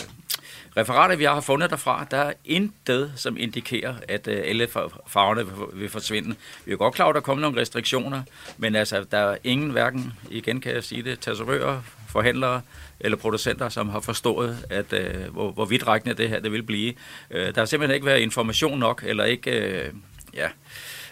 referater, 0.77 1.17
vi 1.17 1.25
har 1.25 1.41
fundet 1.41 1.71
derfra, 1.71 2.07
der 2.11 2.17
er 2.17 2.33
intet, 2.45 3.13
som 3.17 3.37
indikerer, 3.37 3.95
at 4.09 4.29
øh, 4.29 4.43
alle 4.45 4.69
farverne 5.07 5.47
vil 5.73 5.89
forsvinde. 5.89 6.35
Vi 6.65 6.73
er 6.73 6.77
godt 6.77 6.95
klar, 6.95 7.09
at 7.09 7.15
der 7.15 7.21
kommer 7.21 7.43
nogle 7.43 7.61
restriktioner, 7.61 8.23
men 8.59 8.75
altså, 8.75 9.05
der 9.11 9.19
er 9.19 9.37
ingen, 9.45 9.71
hverken, 9.71 10.13
igen 10.31 10.61
kan 10.61 10.75
jeg 10.75 10.85
sige 10.85 11.03
det, 11.03 11.21
tatovører, 11.21 11.83
forhandlere 12.09 12.61
eller 13.01 13.17
producenter, 13.17 13.69
som 13.69 13.89
har 13.89 14.01
forstået, 14.01 14.59
at 14.71 14.93
øh, 14.93 15.33
hvor, 15.33 15.51
hvor 15.51 15.65
vidtrækkende 15.65 16.15
det 16.15 16.29
her 16.29 16.41
det 16.41 16.53
vil 16.53 16.63
blive. 16.63 16.93
Øh, 17.31 17.55
der 17.55 17.61
har 17.61 17.65
simpelthen 17.65 17.95
ikke 17.95 18.07
været 18.07 18.21
information 18.21 18.79
nok, 18.79 19.05
eller 19.07 19.25
ikke 19.25 19.51
øh, 19.51 19.93
ja, 20.35 20.47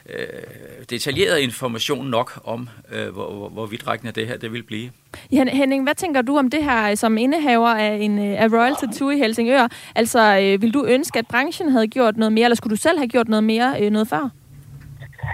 øh, 0.08 0.84
detaljeret 0.90 1.38
information 1.38 2.06
nok 2.06 2.40
om, 2.44 2.68
øh, 2.92 3.08
hvor, 3.08 3.32
hvor, 3.32 3.48
hvor 3.48 3.66
vidtrækkende 3.66 4.12
det 4.12 4.26
her 4.26 4.36
det 4.36 4.52
vil 4.52 4.62
blive. 4.62 4.90
Jan 5.32 5.48
Henning, 5.48 5.82
hvad 5.82 5.94
tænker 5.94 6.22
du 6.22 6.38
om 6.38 6.50
det 6.50 6.64
her 6.64 6.90
øh, 6.90 6.96
som 6.96 7.18
indehaver 7.18 7.68
af, 7.68 7.96
en, 7.96 8.18
øh, 8.18 8.42
af 8.42 8.52
Royal 8.52 8.74
Tattoo 8.80 9.10
i 9.10 9.18
Helsingør? 9.18 9.68
Altså, 9.94 10.40
øh, 10.40 10.62
vil 10.62 10.74
du 10.74 10.84
ønske, 10.84 11.18
at 11.18 11.26
branchen 11.26 11.68
havde 11.68 11.88
gjort 11.88 12.16
noget 12.16 12.32
mere, 12.32 12.44
eller 12.44 12.56
skulle 12.56 12.70
du 12.70 12.80
selv 12.80 12.98
have 12.98 13.08
gjort 13.08 13.28
noget 13.28 13.44
mere 13.44 13.76
øh, 13.80 13.90
noget 13.90 14.08
før? 14.08 14.28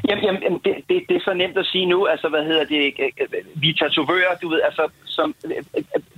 Jamen, 0.08 0.24
jamen 0.24 0.60
det, 0.64 0.74
det, 0.88 1.02
det 1.08 1.16
er 1.16 1.24
så 1.24 1.34
nemt 1.34 1.58
at 1.58 1.66
sige 1.66 1.86
nu. 1.86 2.06
Altså, 2.06 2.28
hvad 2.28 2.44
hedder 2.44 2.64
det? 2.64 2.84
Vi 3.54 3.72
tatovører, 3.72 4.34
du 4.42 4.48
ved, 4.48 4.60
altså, 4.62 4.90
som, 5.04 5.34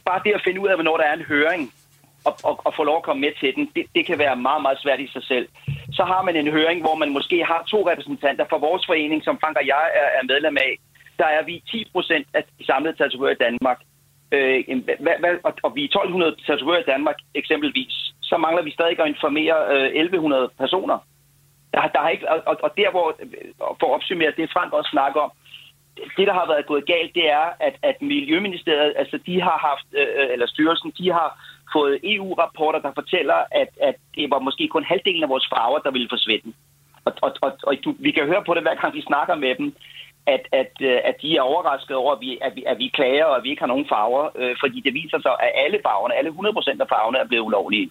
bare 0.05 0.21
det 0.25 0.33
at 0.33 0.43
finde 0.45 0.61
ud 0.61 0.69
af, 0.69 0.77
hvornår 0.77 0.97
der 0.97 1.05
er 1.05 1.15
en 1.15 1.23
høring, 1.33 1.73
og, 2.29 2.35
og, 2.49 2.55
og 2.67 2.73
få 2.75 2.83
lov 2.85 2.97
at 2.97 3.07
komme 3.09 3.21
med 3.21 3.33
til 3.41 3.55
den, 3.57 3.65
det, 3.77 3.85
det 3.97 4.07
kan 4.07 4.19
være 4.19 4.37
meget, 4.37 4.63
meget 4.63 4.79
svært 4.85 5.01
i 5.01 5.09
sig 5.17 5.25
selv. 5.33 5.49
Så 5.93 6.03
har 6.05 6.23
man 6.23 6.37
en 6.37 6.51
høring, 6.57 6.81
hvor 6.81 6.95
man 7.03 7.11
måske 7.17 7.45
har 7.45 7.61
to 7.73 7.91
repræsentanter 7.91 8.45
fra 8.51 8.65
vores 8.67 8.87
forening, 8.87 9.25
som 9.25 9.39
Frank 9.43 9.57
og 9.61 9.67
jeg 9.67 9.85
er, 10.01 10.09
er 10.19 10.25
medlem 10.33 10.57
af. 10.57 10.73
Der 11.19 11.29
er 11.37 11.43
vi 11.45 11.63
10 11.71 11.91
procent 11.93 12.27
af 12.35 12.43
de 12.59 12.67
samlede 12.67 12.97
tatovører 12.97 13.37
i 13.37 13.43
Danmark. 13.47 13.79
Øh, 14.33 14.65
hvad, 15.05 15.17
hvad, 15.23 15.35
og, 15.49 15.53
og 15.63 15.71
vi 15.77 15.83
er 15.85 15.89
1200 15.89 16.37
tatovører 16.47 16.81
i 16.81 16.91
Danmark 16.93 17.19
eksempelvis. 17.35 17.95
Så 18.23 18.37
mangler 18.37 18.63
vi 18.63 18.71
stadig 18.71 19.01
at 19.01 19.09
informere 19.09 19.57
øh, 19.75 19.87
1100 19.87 20.51
personer. 20.59 20.99
Der, 21.75 21.81
der 21.95 22.01
har 22.01 22.09
ikke, 22.09 22.29
og, 22.33 22.57
og 22.63 22.71
der, 22.77 22.91
hvor, 22.91 23.07
for 23.81 23.87
at 23.87 23.95
opsummere 23.95 24.33
det, 24.37 24.53
Frank 24.53 24.73
også 24.73 24.91
snakker 24.91 25.21
om, 25.21 25.33
det, 26.17 26.27
der 26.27 26.33
har 26.33 26.47
været 26.47 26.67
gået 26.67 26.87
galt, 26.87 27.15
det 27.15 27.31
er, 27.31 27.47
at, 27.61 27.75
at 27.83 28.03
Miljøministeriet, 28.03 28.95
altså 28.97 29.19
de 29.27 29.41
har 29.41 29.59
haft, 29.69 29.87
øh, 30.01 30.09
øh 30.21 30.29
eller 30.33 30.47
styrelsen, 30.47 30.93
de 30.99 31.13
har 31.13 31.29
fået 31.73 32.01
EU-rapporter, 32.03 32.81
der 32.81 32.93
fortæller, 32.95 33.39
at, 33.51 33.71
at 33.89 33.97
det 34.15 34.31
var 34.31 34.39
måske 34.39 34.69
kun 34.69 34.85
halvdelen 34.85 35.23
af 35.23 35.29
vores 35.29 35.47
farver, 35.53 35.79
der 35.79 35.91
ville 35.91 36.09
forsvinde. 36.11 36.53
Og, 37.05 37.13
og, 37.23 37.31
og, 37.43 37.53
og 37.63 37.75
du, 37.85 37.95
vi 37.99 38.11
kan 38.11 38.27
høre 38.27 38.45
på 38.45 38.55
det, 38.55 38.63
hver 38.63 38.75
gang 38.75 38.95
vi 38.95 39.03
snakker 39.03 39.35
med 39.35 39.55
dem, 39.55 39.77
at, 40.27 40.43
at, 40.53 40.73
øh, 40.81 40.99
at 41.05 41.17
de 41.23 41.37
er 41.37 41.41
overrasket 41.41 41.97
over, 41.97 42.13
at 42.13 42.21
vi, 42.21 42.39
at, 42.43 42.53
vi, 42.57 42.65
at 42.67 42.79
vi 42.79 42.89
klager, 42.99 43.25
og 43.25 43.37
at 43.37 43.43
vi 43.45 43.51
ikke 43.51 43.63
har 43.63 43.75
nogen 43.75 43.89
farver, 43.89 44.25
øh, 44.41 44.57
fordi 44.63 44.81
det 44.81 44.95
viser 44.95 45.19
sig, 45.23 45.35
at 45.41 45.53
alle 45.65 45.79
farverne, 45.87 46.15
alle 46.15 46.31
100% 46.31 46.83
af 46.85 46.89
farverne 46.89 47.19
er 47.19 47.29
blevet 47.29 47.45
ulovlige. 47.45 47.91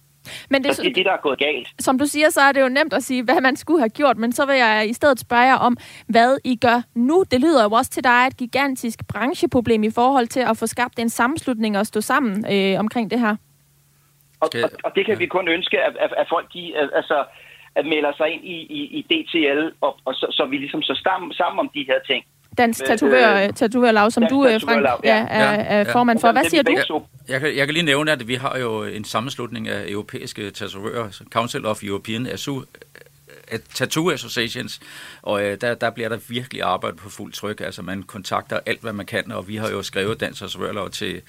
Men 0.50 0.64
det, 0.64 0.76
så 0.76 0.82
det 0.82 0.90
er 0.90 0.94
det, 0.94 1.04
der 1.04 1.12
er 1.12 1.20
gået 1.22 1.38
galt. 1.38 1.68
Som 1.78 1.98
du 1.98 2.06
siger, 2.06 2.30
så 2.30 2.40
er 2.40 2.52
det 2.52 2.60
jo 2.60 2.68
nemt 2.68 2.92
at 2.92 3.02
sige, 3.02 3.22
hvad 3.24 3.40
man 3.40 3.56
skulle 3.56 3.80
have 3.80 3.88
gjort, 3.88 4.16
men 4.18 4.32
så 4.32 4.46
vil 4.46 4.56
jeg 4.56 4.86
i 4.88 4.92
stedet 4.92 5.20
spørge 5.20 5.42
jer 5.42 5.56
om, 5.56 5.76
hvad 6.08 6.38
I 6.44 6.56
gør 6.56 6.82
nu. 6.94 7.24
Det 7.30 7.40
lyder 7.40 7.62
jo 7.62 7.70
også 7.70 7.90
til 7.90 8.04
dig 8.04 8.26
et 8.26 8.36
gigantisk 8.36 8.98
brancheproblem 9.08 9.82
i 9.84 9.90
forhold 9.90 10.26
til 10.26 10.40
at 10.40 10.56
få 10.56 10.66
skabt 10.66 10.98
en 10.98 11.08
sammenslutning 11.08 11.78
og 11.78 11.86
stå 11.86 12.00
sammen 12.00 12.46
øh, 12.52 12.80
omkring 12.80 13.10
det 13.10 13.20
her. 13.20 13.36
Og, 14.40 14.48
og, 14.64 14.70
og 14.84 14.92
det 14.94 15.06
kan 15.06 15.18
vi 15.18 15.26
kun 15.26 15.48
ønske, 15.48 15.80
at, 15.80 15.96
at, 16.00 16.14
at 16.16 16.26
folk 16.28 16.52
de, 16.52 16.72
altså, 16.94 17.24
at 17.74 17.86
melder 17.86 18.12
sig 18.16 18.28
ind 18.34 18.44
i, 18.44 18.56
i, 18.78 18.80
i 18.98 19.00
DTL, 19.10 19.62
og, 19.80 19.98
og 20.04 20.14
så, 20.14 20.26
så 20.30 20.46
vi 20.50 20.56
ligesom 20.56 20.82
så 20.82 21.00
sammen, 21.04 21.32
sammen 21.32 21.58
om 21.58 21.70
de 21.74 21.86
her 21.88 22.00
ting. 22.06 22.24
Dansk 22.58 22.84
tatovør, 22.84 23.42
øh, 23.42 23.52
tatovørlav, 23.52 24.10
som 24.10 24.24
du, 24.30 24.46
øh, 24.46 24.60
Frank, 24.60 24.86
ja, 25.04 25.26
er, 25.30 25.80
er 25.80 25.92
formand 25.92 26.18
for. 26.18 26.32
Hvad 26.32 26.44
siger 26.44 26.62
du? 26.62 27.02
Jeg 27.28 27.40
kan, 27.40 27.56
jeg 27.56 27.66
kan 27.66 27.74
lige 27.74 27.84
nævne, 27.84 28.12
at 28.12 28.28
vi 28.28 28.34
har 28.34 28.58
jo 28.58 28.84
en 28.84 29.04
sammenslutning 29.04 29.68
af 29.68 29.84
europæiske 29.88 30.50
tatovører, 30.50 31.22
Council 31.32 31.66
of 31.66 31.84
European 31.84 32.26
Tattoo 33.74 34.10
Associations, 34.10 34.80
og 35.22 35.44
øh, 35.44 35.60
der, 35.60 35.74
der 35.74 35.90
bliver 35.90 36.08
der 36.08 36.18
virkelig 36.28 36.62
arbejdet 36.62 37.00
på 37.00 37.10
fuld 37.10 37.32
tryk. 37.32 37.60
Altså 37.60 37.82
man 37.82 38.02
kontakter 38.02 38.60
alt, 38.66 38.80
hvad 38.80 38.92
man 38.92 39.06
kan, 39.06 39.32
og 39.32 39.48
vi 39.48 39.56
har 39.56 39.70
jo 39.70 39.82
skrevet 39.82 40.20
Dansers 40.20 40.58
Rørlov 40.58 40.90
til 40.90 41.22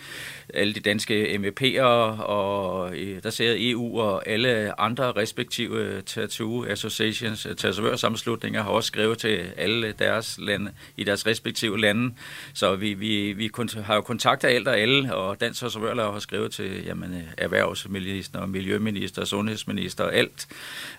alle 0.53 0.73
de 0.73 0.79
danske 0.79 1.39
MEP'er, 1.39 1.83
og 2.21 2.95
øh, 2.95 3.23
der 3.23 3.29
ser 3.29 3.55
EU 3.57 4.01
og 4.01 4.27
alle 4.27 4.79
andre 4.79 5.11
respektive 5.11 6.01
Tattoo 6.01 6.65
Associations, 6.65 7.45
øh, 7.45 7.55
tatovørsammenslutninger, 7.55 8.63
har 8.63 8.69
også 8.69 8.87
skrevet 8.87 9.17
til 9.17 9.51
alle 9.57 9.91
deres 9.91 10.39
lande, 10.41 10.71
i 10.97 11.03
deres 11.03 11.27
respektive 11.27 11.79
lande. 11.79 12.13
Så 12.53 12.75
vi, 12.75 12.93
vi, 12.93 13.33
vi 13.33 13.51
har 13.83 13.95
jo 13.95 14.01
kontakter 14.01 14.47
alt 14.47 14.67
og 14.67 14.79
alle, 14.79 15.15
og 15.15 15.41
Dansers 15.41 15.77
Rørlov 15.77 16.13
har 16.13 16.19
skrevet 16.19 16.51
til 16.51 16.85
jamen, 16.85 17.13
øh, 17.13 17.23
erhvervsminister, 17.37 18.45
miljøminister, 18.45 19.25
sundhedsminister 19.25 20.03
og 20.03 20.15
alt. 20.15 20.47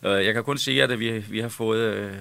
Øh, 0.04 0.24
jeg 0.24 0.34
kan 0.34 0.44
kun 0.44 0.58
sige, 0.58 0.82
at 0.82 1.00
vi 1.00 1.07
vi, 1.28 1.40
har 1.40 1.48
fået 1.48 1.94
øh, 1.94 2.12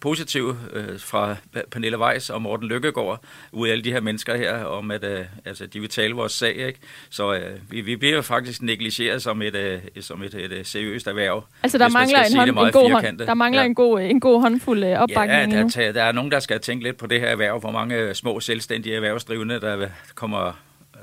positive 0.00 0.56
øh, 0.72 1.00
fra 1.00 1.36
Pernille 1.70 1.98
Weiss 1.98 2.30
og 2.30 2.42
Morten 2.42 2.68
Lykkegaard 2.68 3.22
ud 3.52 3.68
af 3.68 3.72
alle 3.72 3.84
de 3.84 3.92
her 3.92 4.00
mennesker 4.00 4.36
her, 4.36 4.64
om 4.64 4.90
at 4.90 5.04
øh, 5.04 5.24
altså, 5.44 5.66
de 5.66 5.80
vil 5.80 5.88
tale 5.88 6.14
vores 6.14 6.32
sag. 6.32 6.56
Ikke? 6.56 6.78
Så 7.10 7.34
øh, 7.34 7.40
vi, 7.70 7.80
vi 7.80 7.96
bliver 7.96 8.22
faktisk 8.22 8.62
negligeret 8.62 9.22
som 9.22 9.42
et, 9.42 9.54
øh, 9.54 9.80
som 10.00 10.22
et, 10.22 10.34
et, 10.34 10.52
et 10.52 10.66
seriøst 10.66 11.06
erhverv. 11.06 11.44
Altså 11.62 11.78
der 11.78 11.88
mangler, 11.88 12.22
en, 12.22 12.36
hånd, 12.36 12.48
en, 12.48 12.72
god 12.72 12.90
hånd, 12.90 13.18
der 13.18 13.34
mangler 13.34 13.60
ja. 13.60 13.66
en, 13.66 13.74
god, 13.74 14.00
en 14.00 14.20
god 14.20 14.40
håndfuld 14.40 14.84
øh, 14.84 14.98
opbakning 14.98 15.52
Ja, 15.76 15.86
der, 15.86 15.92
der 15.92 16.02
er 16.02 16.12
nogen, 16.12 16.30
der 16.30 16.40
skal 16.40 16.60
tænke 16.60 16.84
lidt 16.84 16.96
på 16.96 17.06
det 17.06 17.20
her 17.20 17.26
erhverv, 17.26 17.58
hvor 17.60 17.70
mange 17.70 18.14
små 18.14 18.40
selvstændige 18.40 18.94
erhvervsdrivende, 18.94 19.60
der 19.60 19.88
kommer 20.14 20.52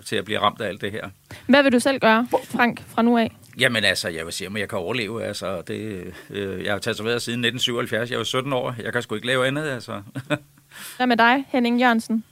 til 0.06 0.15
at 0.15 0.26
blive 0.26 0.39
ramt 0.39 0.62
af 0.62 0.67
alt 0.67 0.82
det 0.82 0.91
her. 0.91 1.10
Hvad 1.48 1.63
vil 1.63 1.71
du 1.71 1.80
selv 1.80 2.00
gøre, 2.00 2.28
Frank, 2.43 2.84
fra 2.88 3.02
nu 3.02 3.17
af? 3.17 3.32
Jamen 3.60 3.84
altså, 3.84 4.10
jeg 4.10 4.26
vil 4.26 4.34
sige, 4.34 4.48
at 4.48 4.60
jeg 4.60 4.70
kan 4.70 4.80
overleve. 4.80 5.24
Altså, 5.24 5.62
det, 5.68 5.80
øh, 6.30 6.65
jeg 6.65 6.72
har 6.74 6.80
tatoveret 6.80 7.22
siden 7.22 7.46
1977. 7.46 8.12
Jeg 8.12 8.18
var 8.18 8.24
17 8.24 8.54
år. 8.54 8.76
Jeg 8.84 8.94
kan 8.94 9.02
sgu 9.02 9.15
ikke 9.15 9.28
lave 9.28 9.48
andet, 9.48 9.70
altså. 9.70 9.91
Hvad 10.98 11.08
med 11.08 11.18
dig, 11.18 11.46
Henning 11.52 11.80
Jørgensen? 11.82 12.24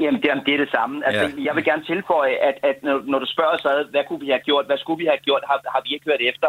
Jamen, 0.00 0.22
det, 0.22 0.30
er, 0.30 0.40
det 0.46 0.54
er 0.54 0.58
det 0.58 0.70
samme. 0.70 1.06
Altså, 1.06 1.26
ja. 1.36 1.44
Jeg 1.46 1.56
vil 1.56 1.64
gerne 1.64 1.84
tilføje, 1.84 2.34
at, 2.48 2.56
at 2.62 2.82
når, 2.82 3.02
når 3.06 3.18
du 3.18 3.26
spørger 3.26 3.56
så, 3.56 3.86
hvad 3.90 4.04
kunne 4.08 4.20
vi 4.20 4.28
have 4.28 4.44
gjort, 4.48 4.66
hvad 4.66 4.78
skulle 4.78 4.98
vi 5.02 5.08
have 5.12 5.24
gjort, 5.28 5.42
har, 5.50 5.58
har 5.74 5.82
vi 5.86 5.90
ikke 5.94 6.08
hørt 6.10 6.22
efter. 6.30 6.48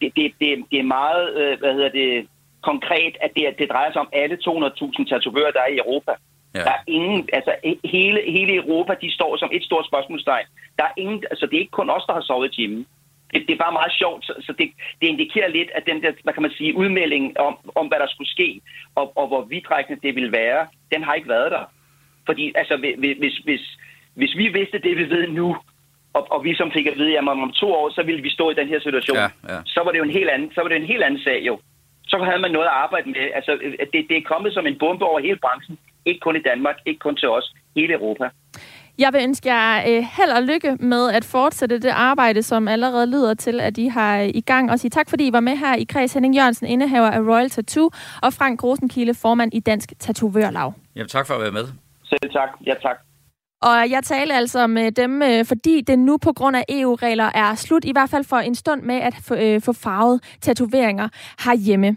Det, 0.00 0.08
det, 0.16 0.32
det, 0.40 0.48
det 0.70 0.78
er 0.78 0.92
meget, 0.98 1.24
øh, 1.40 1.58
hvad 1.58 1.72
hedder 1.74 1.92
det, 2.00 2.28
konkret, 2.70 3.14
at 3.24 3.30
det, 3.36 3.44
det 3.58 3.68
drejer 3.72 3.92
sig 3.92 4.00
om 4.00 4.10
alle 4.12 4.36
200.000 4.46 5.08
tatovører, 5.10 5.52
der 5.56 5.62
er 5.66 5.72
i 5.72 5.78
Europa. 5.84 6.12
Ja. 6.54 6.60
Der 6.68 6.74
er 6.78 6.82
ingen, 6.86 7.28
altså 7.32 7.52
hele, 7.84 8.20
hele 8.36 8.52
Europa, 8.54 8.92
de 9.02 9.14
står 9.14 9.36
som 9.36 9.50
et 9.52 9.64
stort 9.64 9.86
spørgsmålstegn. 9.86 10.46
Der 10.78 10.84
er 10.84 10.94
ingen, 10.96 11.24
altså 11.30 11.46
det 11.46 11.54
er 11.56 11.64
ikke 11.64 11.78
kun 11.80 11.90
os, 11.90 12.04
der 12.06 12.14
har 12.14 12.20
sovet 12.20 12.52
i 12.52 12.54
timen 12.56 12.86
det, 13.32 13.40
det 13.46 13.52
er 13.54 13.64
bare 13.64 13.78
meget 13.80 13.92
sjovt, 13.92 14.24
så, 14.24 14.34
så 14.40 14.52
det, 14.58 14.66
det 15.00 15.06
indikerer 15.06 15.48
lidt, 15.48 15.70
at 15.74 15.86
den 15.86 16.02
der, 16.02 16.12
hvad 16.22 16.32
kan 16.34 16.42
man 16.42 16.50
sige, 16.58 16.76
udmelding 16.76 17.38
om, 17.38 17.54
om 17.74 17.86
hvad 17.86 17.98
der 17.98 18.06
skulle 18.10 18.30
ske, 18.30 18.60
og, 18.94 19.12
og 19.16 19.26
hvor 19.28 19.42
vidtrækkende 19.44 20.00
det 20.02 20.14
ville 20.14 20.32
være, 20.32 20.66
den 20.92 21.02
har 21.02 21.14
ikke 21.14 21.28
været 21.28 21.50
der. 21.52 21.64
Fordi 22.26 22.52
altså, 22.54 22.76
hvis, 22.76 23.36
hvis, 23.36 23.78
hvis 24.14 24.36
vi 24.36 24.48
vidste 24.48 24.78
det, 24.78 24.96
vi 24.96 25.10
ved 25.10 25.28
nu, 25.28 25.56
og, 26.12 26.26
og 26.30 26.44
vi 26.44 26.54
som 26.54 26.72
fik 26.72 26.86
at 26.86 26.98
vide, 26.98 27.18
at 27.18 27.28
om 27.28 27.52
to 27.52 27.72
år, 27.72 27.90
så 27.90 28.02
ville 28.02 28.22
vi 28.22 28.30
stå 28.30 28.50
i 28.50 28.54
den 28.54 28.68
her 28.68 28.80
situation, 28.80 29.16
ja, 29.16 29.28
ja. 29.48 29.58
så 29.66 29.80
var 29.84 29.90
det 29.90 29.98
jo 29.98 30.04
en 30.04 30.18
helt 30.18 30.30
anden, 30.30 30.52
så 30.54 30.60
var 30.60 30.68
det 30.68 30.76
en 30.76 30.92
helt 30.92 31.02
anden 31.02 31.20
sag 31.20 31.40
jo. 31.46 31.60
Så 32.06 32.18
havde 32.18 32.38
man 32.38 32.50
noget 32.50 32.66
at 32.66 32.72
arbejde 32.72 33.10
med. 33.10 33.30
Altså, 33.34 33.52
det, 33.92 34.06
det 34.08 34.16
er 34.16 34.30
kommet 34.32 34.54
som 34.54 34.66
en 34.66 34.78
bombe 34.78 35.04
over 35.04 35.20
hele 35.20 35.38
branchen. 35.44 35.78
Ikke 36.04 36.20
kun 36.20 36.36
i 36.36 36.42
Danmark, 36.42 36.76
ikke 36.86 36.98
kun 36.98 37.16
til 37.16 37.28
os, 37.28 37.54
hele 37.76 37.92
Europa. 37.94 38.28
Jeg 38.98 39.12
vil 39.12 39.22
ønske 39.22 39.52
jer 39.54 39.82
øh, 39.88 40.04
held 40.16 40.30
og 40.30 40.42
lykke 40.42 40.76
med 40.80 41.10
at 41.10 41.24
fortsætte 41.24 41.78
det 41.78 41.88
arbejde, 41.88 42.42
som 42.42 42.68
allerede 42.68 43.06
lyder 43.06 43.34
til, 43.34 43.60
at 43.60 43.78
I 43.78 43.86
har 43.86 44.18
i 44.18 44.40
gang. 44.40 44.70
Og 44.70 44.78
sige 44.78 44.90
tak, 44.90 45.10
fordi 45.10 45.26
I 45.26 45.32
var 45.32 45.40
med 45.40 45.56
her 45.56 45.74
i 45.74 45.84
kreds. 45.84 46.12
Henning 46.12 46.36
Jørgensen, 46.36 46.66
indehaver 46.66 47.10
af 47.10 47.20
Royal 47.20 47.50
Tattoo, 47.50 47.90
og 48.22 48.32
Frank 48.32 48.64
Rosenkilde, 48.64 49.14
formand 49.14 49.54
i 49.54 49.60
Dansk 49.60 49.92
Tatovørlag. 49.98 50.72
Jamen 50.96 51.08
tak 51.08 51.26
for 51.26 51.34
at 51.34 51.40
være 51.40 51.52
med. 51.52 51.64
Selv 52.04 52.32
tak. 52.32 52.48
Ja, 52.66 52.74
tak. 52.82 52.96
Og 53.62 53.90
jeg 53.90 54.00
taler 54.04 54.34
altså 54.34 54.66
med 54.66 54.92
dem, 54.92 55.22
øh, 55.22 55.44
fordi 55.44 55.80
det 55.80 55.98
nu 55.98 56.16
på 56.16 56.32
grund 56.32 56.56
af 56.56 56.64
EU-regler 56.68 57.30
er 57.34 57.54
slut, 57.54 57.84
i 57.84 57.92
hvert 57.92 58.10
fald 58.10 58.24
for 58.24 58.36
en 58.36 58.54
stund 58.54 58.82
med 58.82 58.94
at 58.94 59.14
få, 59.22 59.34
øh, 59.34 59.60
få 59.60 59.72
farvet 59.72 60.20
tatoveringer 60.40 61.08
herhjemme. 61.44 61.96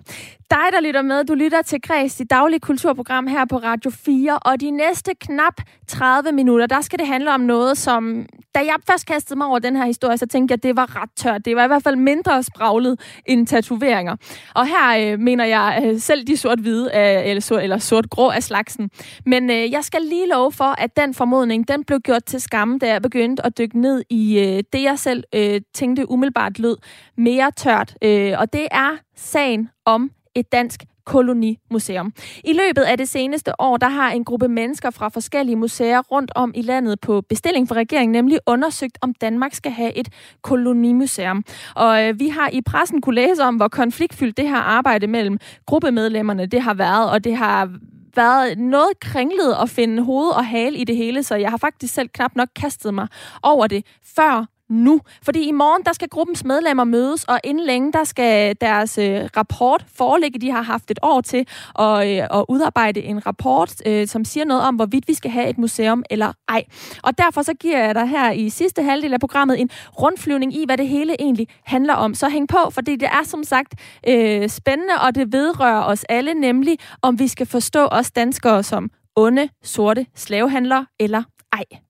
Dig, 0.51 0.71
der 0.71 0.81
lytter 0.81 1.01
med, 1.01 1.23
du 1.23 1.33
lytter 1.33 1.61
til 1.61 1.81
Græs, 1.81 2.15
dit 2.15 2.29
daglige 2.29 2.59
kulturprogram 2.59 3.27
her 3.27 3.45
på 3.45 3.57
Radio 3.57 3.91
4, 3.91 4.39
og 4.39 4.61
de 4.61 4.71
næste 4.71 5.11
knap 5.19 5.53
30 5.87 6.31
minutter, 6.31 6.67
der 6.67 6.81
skal 6.81 6.99
det 6.99 7.07
handle 7.07 7.33
om 7.33 7.39
noget, 7.39 7.77
som 7.77 8.25
da 8.55 8.59
jeg 8.59 8.75
først 8.89 9.05
kastede 9.05 9.37
mig 9.37 9.47
over 9.47 9.59
den 9.59 9.75
her 9.75 9.85
historie, 9.85 10.17
så 10.17 10.25
tænkte 10.25 10.51
jeg, 10.51 10.57
at 10.57 10.63
det 10.63 10.75
var 10.75 11.01
ret 11.01 11.09
tørt. 11.15 11.45
Det 11.45 11.55
var 11.55 11.63
i 11.63 11.67
hvert 11.67 11.83
fald 11.83 11.95
mindre 11.95 12.43
spraglet 12.43 12.99
end 13.25 13.47
tatoveringer. 13.47 14.15
Og 14.55 14.67
her 14.67 15.13
øh, 15.13 15.19
mener 15.19 15.45
jeg 15.45 15.83
øh, 15.85 15.99
selv 15.99 16.27
de 16.27 16.37
sort-hvide, 16.37 16.91
øh, 16.95 17.29
eller, 17.29 17.41
sort, 17.41 17.63
eller 17.63 17.77
sort-grå 17.77 18.29
af 18.29 18.43
slagsen. 18.43 18.89
Men 19.25 19.49
øh, 19.49 19.71
jeg 19.71 19.83
skal 19.83 20.01
lige 20.01 20.27
love 20.27 20.51
for, 20.51 20.81
at 20.81 20.97
den 20.97 21.13
formodning, 21.13 21.67
den 21.67 21.83
blev 21.83 21.99
gjort 21.99 22.23
til 22.25 22.41
skamme, 22.41 22.79
da 22.79 22.87
jeg 22.87 23.01
begyndte 23.01 23.45
at 23.45 23.57
dykke 23.57 23.81
ned 23.81 24.03
i 24.09 24.39
øh, 24.39 24.63
det, 24.73 24.83
jeg 24.83 24.99
selv 24.99 25.23
øh, 25.35 25.61
tænkte 25.73 26.09
umiddelbart 26.09 26.59
lød 26.59 26.77
mere 27.17 27.51
tørt. 27.51 27.95
Øh, 28.01 28.33
og 28.37 28.53
det 28.53 28.67
er 28.71 28.97
sagen 29.15 29.69
om 29.85 30.11
et 30.35 30.51
dansk 30.51 30.83
kolonimuseum. 31.05 32.13
I 32.43 32.53
løbet 32.53 32.81
af 32.81 32.97
det 32.97 33.09
seneste 33.09 33.61
år, 33.61 33.77
der 33.77 33.89
har 33.89 34.11
en 34.11 34.23
gruppe 34.23 34.47
mennesker 34.47 34.89
fra 34.89 35.09
forskellige 35.09 35.55
museer 35.55 36.01
rundt 36.01 36.31
om 36.35 36.51
i 36.55 36.61
landet 36.61 36.99
på 36.99 37.21
bestilling 37.21 37.67
fra 37.67 37.75
regeringen 37.75 38.11
nemlig 38.11 38.39
undersøgt, 38.45 38.97
om 39.01 39.13
Danmark 39.13 39.53
skal 39.53 39.71
have 39.71 39.97
et 39.97 40.09
kolonimuseum. 40.41 41.43
Og 41.75 42.03
øh, 42.03 42.19
vi 42.19 42.29
har 42.29 42.49
i 42.53 42.61
pressen 42.61 43.01
kunne 43.01 43.15
læse 43.15 43.43
om, 43.43 43.55
hvor 43.55 43.67
konfliktfyldt 43.67 44.37
det 44.37 44.49
her 44.49 44.57
arbejde 44.57 45.07
mellem 45.07 45.39
gruppemedlemmerne 45.65 46.45
det 46.45 46.61
har 46.61 46.73
været, 46.73 47.11
og 47.11 47.23
det 47.23 47.37
har 47.37 47.69
været 48.15 48.57
noget 48.57 48.99
kringlet 49.01 49.55
at 49.61 49.69
finde 49.69 50.03
hoved 50.03 50.29
og 50.29 50.45
hale 50.45 50.77
i 50.77 50.83
det 50.83 50.95
hele, 50.95 51.23
så 51.23 51.35
jeg 51.35 51.49
har 51.49 51.57
faktisk 51.57 51.93
selv 51.93 52.09
knap 52.09 52.35
nok 52.35 52.49
kastet 52.55 52.93
mig 52.93 53.07
over 53.43 53.67
det, 53.67 53.85
før 54.15 54.45
nu. 54.69 55.01
Fordi 55.23 55.47
i 55.47 55.51
morgen, 55.51 55.83
der 55.85 55.93
skal 55.93 56.09
gruppens 56.09 56.43
medlemmer 56.43 56.83
mødes, 56.83 57.23
og 57.23 57.39
inden 57.43 57.65
længe, 57.65 57.91
der 57.91 58.03
skal 58.03 58.55
deres 58.61 58.97
øh, 58.97 59.29
rapport 59.37 59.85
foreligge. 59.95 60.39
De 60.39 60.51
har 60.51 60.61
haft 60.61 60.91
et 60.91 60.99
år 61.01 61.21
til 61.21 61.47
at, 61.79 62.07
øh, 62.07 62.39
at 62.39 62.45
udarbejde 62.49 63.01
en 63.01 63.25
rapport, 63.25 63.75
øh, 63.85 64.07
som 64.07 64.25
siger 64.25 64.45
noget 64.45 64.63
om, 64.63 64.75
hvorvidt 64.75 65.07
vi 65.07 65.13
skal 65.13 65.31
have 65.31 65.49
et 65.49 65.57
museum 65.57 66.03
eller 66.09 66.33
ej. 66.47 66.63
Og 67.03 67.17
derfor 67.17 67.41
så 67.41 67.53
giver 67.53 67.85
jeg 67.85 67.95
dig 67.95 68.07
her 68.07 68.31
i 68.31 68.49
sidste 68.49 68.83
halvdel 68.83 69.13
af 69.13 69.19
programmet 69.19 69.61
en 69.61 69.69
rundflyvning 70.01 70.55
i, 70.55 70.65
hvad 70.65 70.77
det 70.77 70.87
hele 70.87 71.21
egentlig 71.21 71.47
handler 71.63 71.93
om. 71.93 72.13
Så 72.13 72.29
hæng 72.29 72.47
på, 72.47 72.69
fordi 72.71 72.95
det 72.95 73.07
er 73.07 73.23
som 73.23 73.43
sagt 73.43 73.73
øh, 74.07 74.49
spændende, 74.49 74.93
og 75.07 75.15
det 75.15 75.33
vedrører 75.33 75.83
os 75.83 76.03
alle, 76.03 76.33
nemlig 76.33 76.77
om 77.01 77.19
vi 77.19 77.27
skal 77.27 77.45
forstå 77.45 77.85
os 77.85 78.11
danskere 78.11 78.63
som 78.63 78.89
onde, 79.15 79.49
sorte 79.63 80.05
slavehandlere 80.15 80.85
eller 80.99 81.23
ej. 81.53 81.84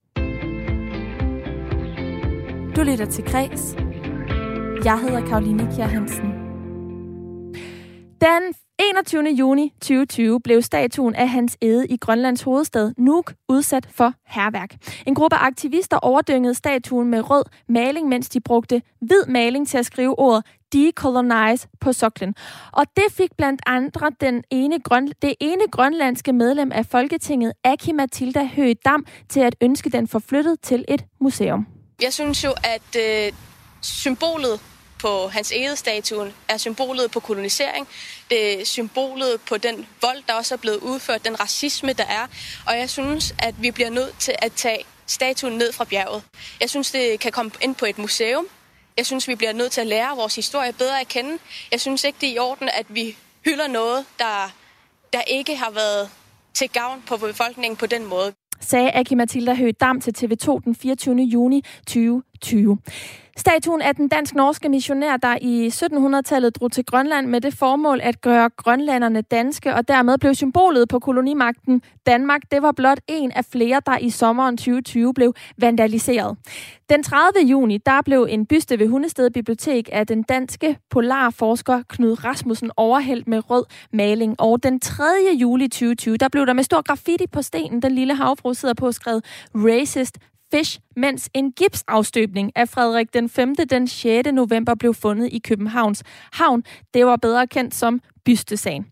Du 2.76 2.84
lytter 2.84 3.06
til 3.06 3.24
Græs. 3.24 3.76
Jeg 4.86 5.00
hedder 5.00 5.26
Karoline 5.28 5.72
Kjær 5.76 5.86
Hansen. 5.86 6.26
Den 8.22 8.54
21. 8.80 9.24
juni 9.24 9.74
2020 9.82 10.42
blev 10.42 10.62
statuen 10.62 11.16
af 11.16 11.30
Hans 11.30 11.58
Ede 11.62 11.88
i 11.88 11.98
Grønlands 11.98 12.42
hovedstad 12.42 12.94
Nuuk 12.98 13.34
udsat 13.50 13.88
for 13.92 14.14
herværk. 14.28 14.76
En 15.08 15.16
gruppe 15.16 15.36
aktivister 15.36 15.98
overdyngede 15.98 16.54
statuen 16.54 17.10
med 17.10 17.30
rød 17.30 17.44
maling, 17.70 18.08
mens 18.08 18.30
de 18.30 18.42
brugte 18.42 18.82
hvid 19.02 19.26
maling 19.28 19.68
til 19.68 19.78
at 19.78 19.86
skrive 19.86 20.20
ordet 20.20 20.46
decolonize 20.74 21.68
på 21.80 21.94
soklen. 21.94 22.36
Og 22.72 22.86
det 22.96 23.06
fik 23.12 23.30
blandt 23.38 23.62
andre 23.66 24.12
den 24.22 24.44
ene 24.52 24.80
grøn, 24.80 25.08
det 25.22 25.34
ene 25.40 25.64
grønlandske 25.72 26.34
medlem 26.34 26.72
af 26.72 26.86
Folketinget, 26.86 27.54
Aki 27.64 27.92
Matilda 27.92 28.50
Høgh 28.56 28.76
Dam, 28.86 29.06
til 29.30 29.40
at 29.40 29.56
ønske 29.62 29.90
den 29.90 30.08
forflyttet 30.08 30.62
til 30.62 30.86
et 30.88 31.06
museum. 31.22 31.75
Jeg 32.02 32.14
synes 32.14 32.44
jo, 32.44 32.54
at 32.64 32.96
øh, 32.96 33.34
symbolet 33.82 34.60
på 35.00 35.28
hans 35.28 35.54
statuen 35.76 36.34
er 36.48 36.58
symbolet 36.58 37.12
på 37.12 37.20
kolonisering. 37.20 37.88
Det 38.30 38.62
er 38.62 38.66
symbolet 38.66 39.42
på 39.42 39.58
den 39.58 39.88
vold, 40.02 40.24
der 40.28 40.34
også 40.34 40.56
er 40.56 40.58
blevet 40.58 40.78
udført, 40.78 41.26
den 41.26 41.40
racisme, 41.40 41.94
der 41.94 42.06
er. 42.06 42.28
Og 42.68 42.78
jeg 42.78 42.90
synes, 42.90 43.36
at 43.40 43.56
vi 43.62 43.72
bliver 43.72 43.90
nødt 43.90 44.20
til 44.20 44.36
at 44.40 44.54
tage 44.54 44.86
statuen 45.08 45.58
ned 45.58 45.72
fra 45.72 45.84
bjerget. 45.84 46.24
Jeg 46.60 46.70
synes, 46.70 46.92
det 46.92 47.20
kan 47.20 47.32
komme 47.32 47.52
ind 47.62 47.76
på 47.76 47.86
et 47.86 47.98
museum. 47.98 48.48
Jeg 48.98 49.06
synes, 49.06 49.28
vi 49.28 49.36
bliver 49.36 49.54
nødt 49.54 49.72
til 49.72 49.82
at 49.82 49.88
lære 49.88 50.16
vores 50.16 50.36
historie 50.36 50.74
bedre 50.74 51.02
at 51.02 51.08
kende. 51.08 51.40
Jeg 51.72 51.82
synes 51.82 52.04
ikke, 52.04 52.18
det 52.22 52.30
er 52.30 52.34
i 52.34 52.40
orden, 52.40 52.70
at 52.70 52.86
vi 52.90 53.18
hylder 53.46 53.68
noget, 53.68 54.06
der, 54.20 54.52
der 55.14 55.22
ikke 55.22 55.56
har 55.56 55.70
været 55.70 56.10
til 56.54 56.70
gavn 56.70 57.04
på 57.08 57.18
befolkningen 57.18 57.78
på 57.78 57.86
den 57.86 58.06
måde 58.06 58.34
sagde 58.60 58.92
Aki 58.96 59.16
Mathilda 59.16 59.56
Høgh 59.56 59.74
Dam 59.82 60.02
til 60.02 60.14
TV2 60.18 60.60
den 60.66 60.76
24. 60.76 61.16
juni 61.16 61.62
2020. 61.88 62.78
Statuen 63.38 63.82
af 63.82 63.96
den 63.96 64.08
dansk-norske 64.08 64.70
missionær, 64.70 65.18
der 65.18 65.38
i 65.42 65.68
1700-tallet 65.68 66.56
drog 66.56 66.72
til 66.72 66.86
Grønland 66.86 67.28
med 67.28 67.42
det 67.42 67.54
formål 67.54 68.00
at 68.04 68.22
gøre 68.22 68.50
grønlanderne 68.50 69.22
danske, 69.22 69.76
og 69.76 69.88
dermed 69.88 70.18
blev 70.18 70.36
symbolet 70.36 70.90
på 70.90 71.00
kolonimagten 71.00 71.82
Danmark, 72.06 72.42
det 72.52 72.62
var 72.62 72.72
blot 72.72 73.00
en 73.08 73.32
af 73.32 73.46
flere, 73.46 73.82
der 73.86 73.98
i 73.98 74.10
sommeren 74.10 74.58
2020 74.58 75.14
blev 75.14 75.34
vandaliseret. 75.58 76.38
Den 76.90 77.04
30. 77.04 77.48
juni, 77.48 77.78
der 77.78 78.02
blev 78.06 78.28
en 78.30 78.46
byste 78.46 78.80
ved 78.80 78.88
Hundested 78.88 79.30
Bibliotek 79.30 79.90
af 79.92 80.08
den 80.08 80.24
danske 80.24 80.78
polarforsker 80.90 81.82
Knud 81.90 82.24
Rasmussen 82.24 82.72
overhældt 82.78 83.28
med 83.28 83.50
rød 83.50 83.64
maling. 83.94 84.36
Og 84.40 84.64
den 84.64 84.80
3. 84.80 85.04
juli 85.40 85.68
2020, 85.68 86.18
der 86.18 86.30
blev 86.30 86.46
der 86.46 86.54
med 86.54 86.64
stor 86.64 86.82
graffiti 86.82 87.28
på 87.28 87.42
stenen, 87.42 87.82
den 87.82 87.92
lille 87.92 88.16
havfru 88.16 88.54
sidder 88.54 88.74
på 88.74 88.92
skrevet 88.92 89.26
Racist 89.56 90.18
Fish, 90.56 90.80
mens 90.96 91.30
en 91.34 91.52
gipsafstøbning 91.52 92.52
af 92.56 92.70
Frederik 92.70 93.14
den 93.14 93.30
5. 93.30 93.56
den 93.56 93.88
6. 93.88 94.32
november 94.34 94.76
blev 94.76 94.94
fundet 94.94 95.30
i 95.32 95.40
Københavns 95.40 96.04
Havn. 96.34 96.64
Det 96.94 97.06
var 97.06 97.16
bedre 97.16 97.48
kendt 97.48 97.76
som 97.76 98.02
bystesagen. 98.26 98.86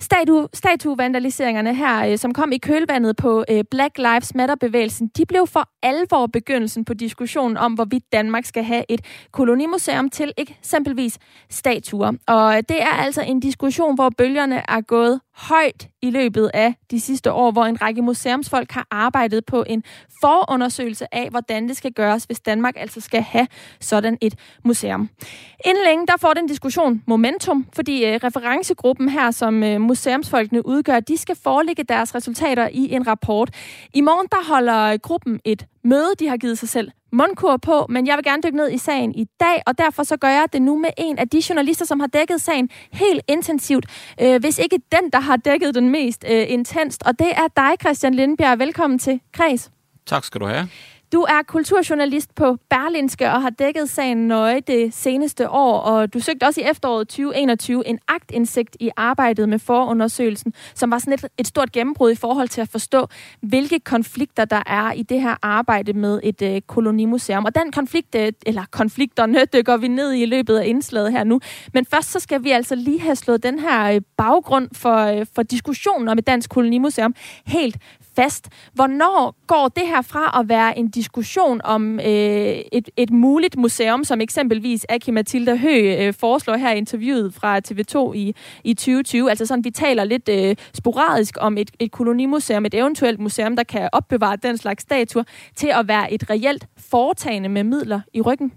Statu, 0.00 0.46
statuevandaliseringerne 0.54 1.74
her, 1.74 2.06
øh, 2.06 2.18
som 2.18 2.34
kom 2.34 2.52
i 2.52 2.58
kølvandet 2.58 3.16
på 3.16 3.44
øh, 3.50 3.64
Black 3.70 3.98
Lives 3.98 4.34
Matter-bevægelsen, 4.34 5.08
de 5.16 5.26
blev 5.26 5.46
for 5.46 5.68
alvor 5.82 6.26
begyndelsen 6.26 6.84
på 6.84 6.94
diskussionen 6.94 7.56
om, 7.56 7.72
hvorvidt 7.72 8.12
Danmark 8.12 8.44
skal 8.44 8.64
have 8.64 8.84
et 8.88 9.00
kolonimuseum 9.32 10.10
til 10.10 10.32
eksempelvis 10.36 11.18
statuer. 11.50 12.12
Og 12.26 12.56
øh, 12.56 12.62
det 12.68 12.82
er 12.82 12.94
altså 13.04 13.22
en 13.22 13.40
diskussion, 13.40 13.94
hvor 13.94 14.10
bølgerne 14.18 14.62
er 14.68 14.80
gået 14.80 15.20
højt 15.48 15.88
i 16.02 16.10
løbet 16.10 16.50
af 16.54 16.74
de 16.90 17.00
sidste 17.00 17.32
år, 17.32 17.50
hvor 17.50 17.64
en 17.64 17.82
række 17.82 18.02
museumsfolk 18.02 18.72
har 18.72 18.86
arbejdet 18.90 19.44
på 19.46 19.64
en 19.66 19.84
forundersøgelse 20.20 21.14
af, 21.14 21.30
hvordan 21.30 21.68
det 21.68 21.76
skal 21.76 21.92
gøres, 21.92 22.24
hvis 22.24 22.40
Danmark 22.40 22.74
altså 22.76 23.00
skal 23.00 23.22
have 23.22 23.46
sådan 23.80 24.18
et 24.20 24.34
museum. 24.64 25.10
Inden 25.64 25.84
længe, 25.84 26.06
der 26.06 26.16
får 26.20 26.34
den 26.34 26.46
diskussion 26.46 27.02
momentum, 27.06 27.66
fordi 27.72 28.04
øh, 28.04 28.20
referencegruppen 28.24 29.08
her, 29.08 29.30
som 29.30 29.62
øh, 29.62 29.80
museumsfolkene 29.80 30.66
udgør, 30.66 31.00
de 31.00 31.16
skal 31.16 31.36
forelægge 31.42 31.84
deres 31.84 32.14
resultater 32.14 32.68
i 32.72 32.92
en 32.92 33.06
rapport. 33.06 33.50
I 33.94 34.00
morgen, 34.00 34.26
der 34.30 34.48
holder 34.48 34.96
gruppen 34.96 35.40
et 35.44 35.66
møde. 35.84 36.12
De 36.18 36.28
har 36.28 36.36
givet 36.36 36.58
sig 36.58 36.68
selv 36.68 36.90
mundkur 37.12 37.56
på, 37.56 37.86
men 37.88 38.06
jeg 38.06 38.16
vil 38.16 38.24
gerne 38.24 38.42
dykke 38.42 38.56
ned 38.56 38.70
i 38.70 38.78
sagen 38.78 39.14
i 39.14 39.26
dag, 39.40 39.62
og 39.66 39.78
derfor 39.78 40.02
så 40.02 40.16
gør 40.16 40.28
jeg 40.28 40.46
det 40.52 40.62
nu 40.62 40.78
med 40.78 40.90
en 40.98 41.18
af 41.18 41.28
de 41.28 41.42
journalister, 41.48 41.84
som 41.84 42.00
har 42.00 42.06
dækket 42.06 42.40
sagen 42.40 42.68
helt 42.92 43.22
intensivt, 43.28 43.86
øh, 44.20 44.40
hvis 44.40 44.58
ikke 44.58 44.78
den, 44.92 45.10
der 45.12 45.20
har 45.20 45.36
dækket 45.36 45.74
den 45.74 45.88
mest 45.88 46.24
øh, 46.30 46.44
intenst, 46.48 47.02
og 47.06 47.18
det 47.18 47.30
er 47.30 47.48
dig, 47.56 47.72
Christian 47.80 48.14
Lindbjerg. 48.14 48.58
Velkommen 48.58 48.98
til 48.98 49.20
Kreds. 49.32 49.70
Tak 50.06 50.24
skal 50.24 50.40
du 50.40 50.46
have. 50.46 50.68
Du 51.12 51.20
er 51.20 51.42
kulturjournalist 51.46 52.34
på 52.34 52.56
Berlinske 52.68 53.30
og 53.30 53.42
har 53.42 53.50
dækket 53.50 53.90
sagen 53.90 54.28
nøje 54.28 54.60
det 54.60 54.94
seneste 54.94 55.50
år, 55.50 55.78
og 55.78 56.14
du 56.14 56.20
søgte 56.20 56.44
også 56.44 56.60
i 56.60 56.64
efteråret 56.64 57.08
2021 57.08 57.86
en 57.86 57.98
agtindsigt 58.08 58.76
i 58.80 58.90
arbejdet 58.96 59.48
med 59.48 59.58
forundersøgelsen, 59.58 60.52
som 60.74 60.90
var 60.90 60.98
sådan 60.98 61.12
et, 61.12 61.24
et 61.38 61.46
stort 61.46 61.72
gennembrud 61.72 62.10
i 62.10 62.14
forhold 62.14 62.48
til 62.48 62.60
at 62.60 62.68
forstå, 62.68 63.06
hvilke 63.40 63.80
konflikter 63.80 64.44
der 64.44 64.62
er 64.66 64.92
i 64.92 65.02
det 65.02 65.20
her 65.20 65.36
arbejde 65.42 65.92
med 65.92 66.20
et 66.22 66.42
øh, 66.42 66.60
kolonimuseum. 66.60 67.44
Og 67.44 67.54
den 67.54 67.72
konflikt, 67.72 68.14
øh, 68.14 68.32
eller 68.46 68.64
konflikterne, 68.70 69.44
dykker 69.44 69.76
vi 69.76 69.88
ned 69.88 70.12
i 70.12 70.22
i 70.22 70.26
løbet 70.26 70.56
af 70.56 70.66
indslaget 70.66 71.12
her 71.12 71.24
nu. 71.24 71.40
Men 71.74 71.86
først 71.86 72.10
så 72.10 72.20
skal 72.20 72.44
vi 72.44 72.50
altså 72.50 72.74
lige 72.74 73.00
have 73.00 73.16
slået 73.16 73.42
den 73.42 73.58
her 73.58 73.94
øh, 73.94 74.00
baggrund 74.16 74.68
for, 74.72 74.96
øh, 74.96 75.26
for 75.34 75.42
diskussionen 75.42 76.08
om 76.08 76.18
et 76.18 76.26
dansk 76.26 76.50
kolonimuseum 76.50 77.14
helt 77.46 77.76
fast. 78.16 78.48
Hvornår 78.72 79.34
går 79.46 79.68
det 79.68 79.86
her 79.86 80.02
fra 80.02 80.40
at 80.40 80.48
være 80.48 80.78
en 80.78 80.88
diskussion 81.00 81.60
om 81.64 82.00
øh, 82.00 82.06
et, 82.72 82.90
et 82.96 83.10
muligt 83.10 83.56
museum, 83.56 84.04
som 84.04 84.20
eksempelvis 84.20 84.86
Aki 84.88 85.10
Mathilda 85.10 85.54
Hø 85.56 85.96
øh, 85.98 86.14
foreslår 86.14 86.56
her 86.56 86.72
i 86.72 86.78
interviewet 86.78 87.34
fra 87.34 87.58
TV2 87.58 88.12
i, 88.12 88.34
i 88.64 88.74
2020? 88.74 89.30
Altså 89.30 89.46
sådan, 89.46 89.64
vi 89.64 89.70
taler 89.70 90.04
lidt 90.04 90.28
øh, 90.28 90.56
sporadisk 90.74 91.36
om 91.40 91.58
et, 91.58 91.70
et 91.78 91.92
kolonimuseum, 91.92 92.66
et 92.66 92.74
eventuelt 92.74 93.20
museum, 93.20 93.56
der 93.56 93.62
kan 93.62 93.88
opbevare 93.92 94.36
den 94.42 94.58
slags 94.58 94.82
statuer, 94.82 95.24
til 95.56 95.68
at 95.74 95.88
være 95.88 96.12
et 96.12 96.30
reelt 96.30 96.66
foretagende 96.90 97.48
med 97.48 97.64
midler 97.64 98.00
i 98.14 98.20
ryggen. 98.20 98.52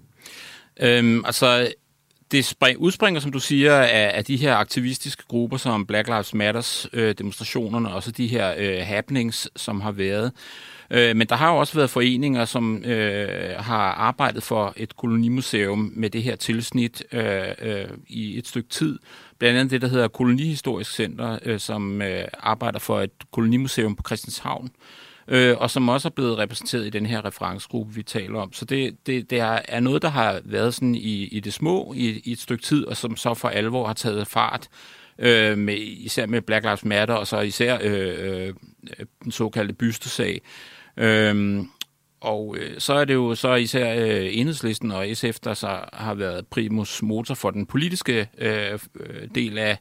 Øhm, 0.82 1.26
altså, 1.26 1.68
det 2.32 2.46
spring, 2.46 2.78
udspringer, 2.78 3.22
som 3.22 3.32
du 3.32 3.40
siger, 3.40 3.76
af, 3.76 4.12
af 4.14 4.26
de 4.26 4.38
her 4.38 4.56
aktivistiske 4.56 5.24
grupper, 5.28 5.58
som 5.58 5.86
Black 5.86 6.08
Lives 6.08 6.34
Matters 6.34 6.88
øh, 6.94 7.16
demonstrationerne, 7.18 7.94
og 7.94 8.04
så 8.04 8.12
de 8.12 8.28
her 8.28 8.54
øh, 8.58 8.78
happenings, 8.86 9.50
som 9.56 9.82
har 9.82 9.92
været. 9.92 10.32
Øh, 10.92 11.16
men 11.16 11.28
der 11.28 11.36
har 11.36 11.52
jo 11.52 11.58
også 11.58 11.74
været 11.74 11.90
foreninger, 11.90 12.46
som 12.46 12.84
øh, 12.86 13.56
har 13.58 13.92
arbejdet 13.94 14.44
for 14.44 14.74
et 14.78 14.96
kolonimuseum 14.96 15.92
med 15.96 16.10
det 16.10 16.24
her 16.24 16.36
tilsnit 16.36 17.04
øh, 17.12 17.44
øh, 17.62 17.86
i 18.08 18.38
et 18.38 18.48
stykke 18.48 18.70
tid. 18.70 19.00
Blandt 19.40 19.60
andet 19.60 19.72
det, 19.72 19.82
der 19.82 19.88
hedder 19.88 20.08
Kolonihistorisk 20.08 20.92
Center, 20.96 21.40
øh, 21.46 21.60
som 21.60 22.02
øh, 22.02 22.26
arbejder 22.40 22.80
for 22.80 23.02
et 23.02 23.12
kolonimuseum 23.32 23.96
på 23.96 24.04
Christianshavn. 24.08 24.70
øh, 25.28 25.58
og 25.58 25.70
som 25.72 25.90
også 25.90 26.08
er 26.08 26.12
blevet 26.12 26.38
repræsenteret 26.38 26.86
i 26.86 26.90
den 26.90 27.06
her 27.06 27.26
referencegruppe, 27.26 27.94
vi 27.94 28.04
taler 28.04 28.40
om. 28.40 28.54
Så 28.54 28.66
det, 28.66 29.08
det, 29.08 29.30
det 29.30 29.40
er, 29.40 29.80
noget, 29.80 30.02
der 30.02 30.10
har 30.10 30.42
været 30.46 30.74
sådan 30.74 30.96
i, 30.96 31.24
i 31.24 31.40
det 31.40 31.54
små 31.54 31.94
i, 31.96 32.22
i 32.24 32.32
et 32.32 32.40
stykke 32.40 32.64
tid, 32.64 32.86
og 32.86 32.98
som 32.98 33.18
så 33.18 33.34
for 33.34 33.50
alvor 33.50 33.88
har 33.88 33.94
taget 33.94 34.28
fart, 34.28 34.70
øh, 35.20 35.58
med, 35.58 35.78
især 35.78 36.26
med 36.26 36.42
Black 36.42 36.66
Lives 36.66 36.86
Matter, 36.86 37.16
og 37.16 37.28
så 37.28 37.40
især 37.40 37.78
øh, 37.82 38.48
øh, 38.48 38.54
den 39.24 39.32
såkaldte 39.32 39.74
bystesag. 39.74 40.42
Øhm, 40.98 41.70
og 42.22 42.56
øh, 42.60 42.80
så 42.80 42.94
er 42.94 43.06
det 43.06 43.14
jo 43.14 43.36
så 43.36 43.56
især 43.56 43.96
øh, 43.96 44.30
enhedslisten 44.32 44.92
og 44.92 45.06
SF, 45.14 45.40
der 45.40 45.54
så 45.54 45.80
har 45.94 46.14
været 46.14 46.48
primus 46.48 47.02
motor 47.02 47.36
for 47.36 47.52
den 47.52 47.66
politiske 47.66 48.30
øh, 48.38 48.80
øh 49.00 49.28
del 49.36 49.58
af, 49.58 49.78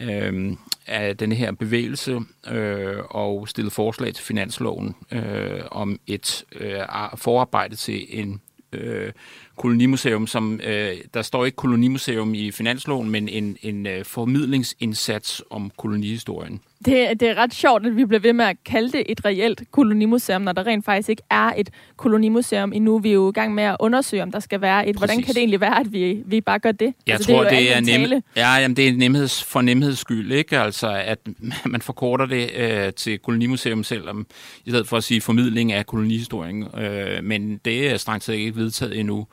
øh, 0.00 0.56
af 0.86 1.16
den 1.16 1.32
her 1.32 1.52
bevægelse 1.52 2.20
øh, 2.50 2.96
og 3.10 3.48
stillet 3.48 3.72
forslag 3.72 4.14
til 4.14 4.24
finansloven 4.24 4.94
øh, 5.12 5.60
om 5.70 6.00
et 6.06 6.44
øh, 6.52 6.80
forarbejde 7.16 7.76
til 7.76 8.06
en 8.08 8.40
øh, 8.72 9.12
kolonimuseum, 9.56 10.26
som 10.26 10.60
øh, 10.64 10.96
der 11.14 11.22
står 11.22 11.44
ikke 11.44 11.56
kolonimuseum 11.56 12.34
i 12.34 12.50
finansloven, 12.50 13.10
men 13.10 13.28
en, 13.28 13.56
en 13.62 13.86
øh, 13.86 14.04
formidlingsindsats 14.04 15.42
om 15.50 15.70
kolonihistorien. 15.76 16.60
Det, 16.84 17.20
det 17.20 17.28
er 17.28 17.34
ret 17.34 17.54
sjovt, 17.54 17.86
at 17.86 17.96
vi 17.96 18.04
bliver 18.04 18.20
ved 18.20 18.32
med 18.32 18.44
at 18.44 18.56
kalde 18.64 18.92
det 18.92 19.02
et 19.08 19.24
reelt 19.24 19.62
kolonimuseum, 19.70 20.42
når 20.42 20.52
der 20.52 20.66
rent 20.66 20.84
faktisk 20.84 21.08
ikke 21.08 21.22
er 21.30 21.52
et 21.56 21.70
kolonimuseum 21.96 22.72
endnu. 22.72 22.98
Vi 22.98 23.08
er 23.08 23.12
jo 23.12 23.28
i 23.28 23.32
gang 23.32 23.54
med 23.54 23.64
at 23.64 23.76
undersøge, 23.80 24.22
om 24.22 24.32
der 24.32 24.40
skal 24.40 24.60
være 24.60 24.88
et. 24.88 24.96
Præcis. 24.96 25.00
Hvordan 25.00 25.22
kan 25.22 25.34
det 25.34 25.40
egentlig 25.40 25.60
være, 25.60 25.80
at 25.80 25.92
vi, 25.92 26.22
vi 26.26 26.40
bare 26.40 26.58
gør 26.58 26.72
det? 26.72 26.94
Jeg 27.06 27.14
altså, 27.14 27.32
tror, 27.32 27.44
det 27.44 27.76
er, 27.76 27.80
det 27.80 27.94
er, 27.94 27.98
nem, 27.98 28.22
ja, 28.36 28.54
jamen, 28.54 28.76
det 28.76 28.88
er 28.88 28.92
nemheds, 28.92 29.44
for 29.44 29.62
nemheds 29.62 29.98
skyld, 29.98 30.32
ikke? 30.32 30.58
Altså, 30.58 30.88
at 30.88 31.18
man 31.66 31.82
forkorter 31.82 32.26
det 32.26 32.50
øh, 32.56 32.92
til 32.92 33.18
kolonimuseum 33.18 33.84
selv, 33.84 34.08
om, 34.08 34.26
i 34.64 34.70
stedet 34.70 34.88
for 34.88 34.96
at 34.96 35.04
sige 35.04 35.20
formidling 35.20 35.72
af 35.72 35.86
kolonihistorien. 35.86 36.64
Øh, 36.78 37.24
men 37.24 37.60
det 37.64 37.90
er 37.90 37.96
strengt 37.96 38.28
ikke 38.28 38.56
vedtaget 38.56 38.98
endnu. 38.98 39.26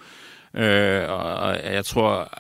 Øh, 0.56 1.10
og 1.10 1.74
jeg 1.74 1.86
tror 1.86 2.34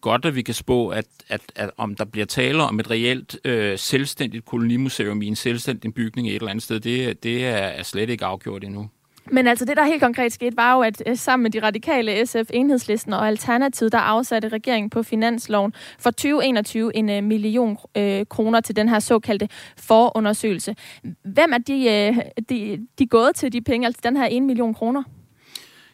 godt, 0.00 0.24
at 0.24 0.34
vi 0.34 0.42
kan 0.42 0.54
spå, 0.54 0.88
at, 0.88 1.06
at, 1.28 1.40
at 1.56 1.70
om 1.76 1.94
der 1.94 2.04
bliver 2.04 2.26
tale 2.26 2.62
om 2.62 2.80
et 2.80 2.90
reelt 2.90 3.38
øh, 3.44 3.78
selvstændigt 3.78 4.44
kolonimuseum 4.44 5.22
i 5.22 5.26
en 5.26 5.36
selvstændig 5.36 5.94
bygning 5.94 6.28
et 6.28 6.34
eller 6.34 6.50
andet 6.50 6.64
sted, 6.64 6.80
det, 6.80 7.22
det 7.22 7.46
er, 7.46 7.56
er 7.56 7.82
slet 7.82 8.10
ikke 8.10 8.24
afgjort 8.24 8.64
endnu. 8.64 8.90
Men 9.30 9.46
altså 9.46 9.64
det, 9.64 9.76
der 9.76 9.84
helt 9.84 10.02
konkret 10.02 10.32
skete, 10.32 10.56
var 10.56 10.74
jo, 10.74 10.80
at 10.80 11.02
øh, 11.06 11.16
sammen 11.16 11.42
med 11.42 11.50
de 11.50 11.62
radikale 11.62 12.26
SF, 12.26 12.50
Enhedslisten 12.50 13.12
og 13.12 13.28
Alternativet, 13.28 13.92
der 13.92 13.98
afsatte 13.98 14.48
regeringen 14.48 14.90
på 14.90 15.02
finansloven 15.02 15.74
for 15.98 16.10
2021 16.10 16.96
en 16.96 17.08
uh, 17.08 17.24
million 17.24 17.78
uh, 17.98 18.26
kroner 18.28 18.60
til 18.60 18.76
den 18.76 18.88
her 18.88 18.98
såkaldte 18.98 19.48
forundersøgelse. 19.76 20.76
Hvem 21.24 21.52
er 21.52 21.58
de, 21.58 22.10
uh, 22.10 22.22
de, 22.48 22.86
de 22.98 23.06
gået 23.06 23.34
til, 23.34 23.52
de 23.52 23.60
penge, 23.60 23.86
altså 23.86 24.00
den 24.04 24.16
her 24.16 24.28
1 24.30 24.42
million 24.42 24.74
kroner? 24.74 25.02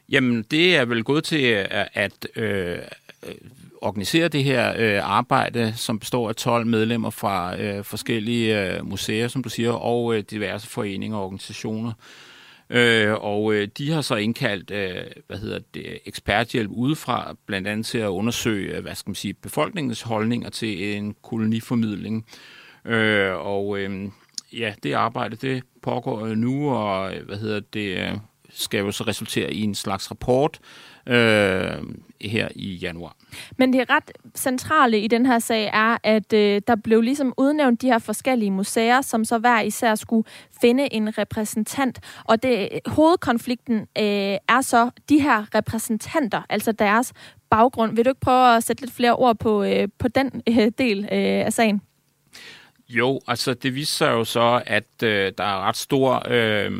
Jamen, 0.08 0.44
det 0.50 0.76
er 0.76 0.84
vel 0.84 1.04
gået 1.04 1.24
til 1.24 1.42
at, 1.42 1.88
at 1.94 2.26
øh, 2.36 2.78
organisere 3.84 4.28
det 4.28 4.44
her 4.44 4.74
øh, 4.78 5.10
arbejde, 5.10 5.72
som 5.76 5.98
består 5.98 6.28
af 6.28 6.36
12 6.36 6.66
medlemmer 6.66 7.10
fra 7.10 7.60
øh, 7.60 7.84
forskellige 7.84 8.60
øh, 8.60 8.86
museer, 8.86 9.28
som 9.28 9.42
du 9.42 9.48
siger, 9.48 9.72
og 9.72 10.14
øh, 10.14 10.24
diverse 10.30 10.68
foreninger 10.68 11.16
og 11.16 11.24
organisationer. 11.24 11.92
Øh, 12.70 13.12
og 13.12 13.54
øh, 13.54 13.68
de 13.78 13.90
har 13.90 14.00
så 14.00 14.16
indkaldt 14.16 14.70
øh, 14.70 15.04
hvad 15.26 15.38
hedder 15.38 15.58
det, 15.74 15.98
eksperthjælp 16.04 16.70
udefra, 16.70 17.34
blandt 17.46 17.68
andet 17.68 17.86
til 17.86 17.98
at 17.98 18.08
undersøge 18.08 18.76
øh, 18.76 18.82
hvad 18.82 18.94
skal 18.94 19.10
man 19.10 19.14
sige, 19.14 19.34
befolkningens 19.34 20.02
holdninger 20.02 20.50
til 20.50 20.96
en 20.96 21.14
koloniformidling. 21.22 22.26
Øh, 22.84 23.32
og 23.34 23.78
øh, 23.78 24.08
ja, 24.52 24.74
det 24.82 24.92
arbejde 24.92 25.36
det 25.36 25.62
pågår 25.82 26.26
nu, 26.26 26.70
og 26.70 27.16
øh, 27.16 27.26
hvad 27.26 27.36
hedder 27.36 27.60
det, 27.60 27.98
øh, 27.98 28.12
skal 28.50 28.78
jo 28.78 28.92
så 28.92 29.04
resultere 29.04 29.52
i 29.52 29.60
en 29.62 29.74
slags 29.74 30.10
rapport, 30.10 30.58
øh, 31.06 31.82
her 32.20 32.48
i 32.54 32.74
januar. 32.74 33.16
Men 33.58 33.72
det 33.72 33.90
ret 33.90 34.12
centrale 34.34 35.00
i 35.00 35.08
den 35.08 35.26
her 35.26 35.38
sag 35.38 35.70
er, 35.72 35.96
at 36.02 36.32
øh, 36.32 36.62
der 36.66 36.76
blev 36.76 37.00
ligesom 37.00 37.34
udnævnt 37.38 37.82
de 37.82 37.86
her 37.86 37.98
forskellige 37.98 38.50
museer, 38.50 39.00
som 39.00 39.24
så 39.24 39.38
hver 39.38 39.60
især 39.60 39.94
skulle 39.94 40.28
finde 40.60 40.94
en 40.94 41.18
repræsentant. 41.18 42.00
Og 42.24 42.42
det, 42.42 42.68
hovedkonflikten 42.86 43.76
øh, 43.78 44.36
er 44.48 44.60
så 44.60 44.90
de 45.08 45.20
her 45.20 45.54
repræsentanter, 45.54 46.42
altså 46.48 46.72
deres 46.72 47.12
baggrund. 47.50 47.96
Vil 47.96 48.04
du 48.04 48.10
ikke 48.10 48.20
prøve 48.20 48.56
at 48.56 48.64
sætte 48.64 48.82
lidt 48.82 48.94
flere 48.94 49.16
ord 49.16 49.38
på, 49.38 49.64
øh, 49.64 49.88
på 49.98 50.08
den 50.08 50.42
øh, 50.48 50.72
del 50.78 50.98
øh, 50.98 51.08
af 51.46 51.52
sagen? 51.52 51.82
Jo, 52.88 53.20
altså 53.26 53.54
det 53.54 53.74
viser 53.74 53.94
sig 53.94 54.10
jo 54.10 54.24
så, 54.24 54.62
at 54.66 55.02
øh, 55.02 55.32
der 55.38 55.44
er 55.44 55.68
ret 55.68 55.76
stor 55.76 56.22
øh, 56.28 56.72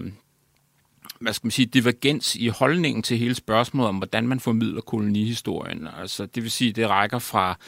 hvad 1.25 1.33
skal 1.33 1.47
man 1.47 1.51
sige, 1.51 1.67
divergens 1.67 2.37
i 2.37 2.49
holdningen 2.49 3.03
til 3.03 3.19
hele 3.19 3.35
spørgsmålet 3.35 3.89
om, 3.89 3.97
hvordan 3.97 4.29
man 4.29 4.41
formidler 4.41 4.81
kolonihistorien. 4.81 5.89
Altså, 6.01 6.27
det 6.27 6.43
vil 6.43 6.51
sige, 6.51 6.73
det 6.73 6.91
rækker 6.91 7.19
fra 7.19 7.59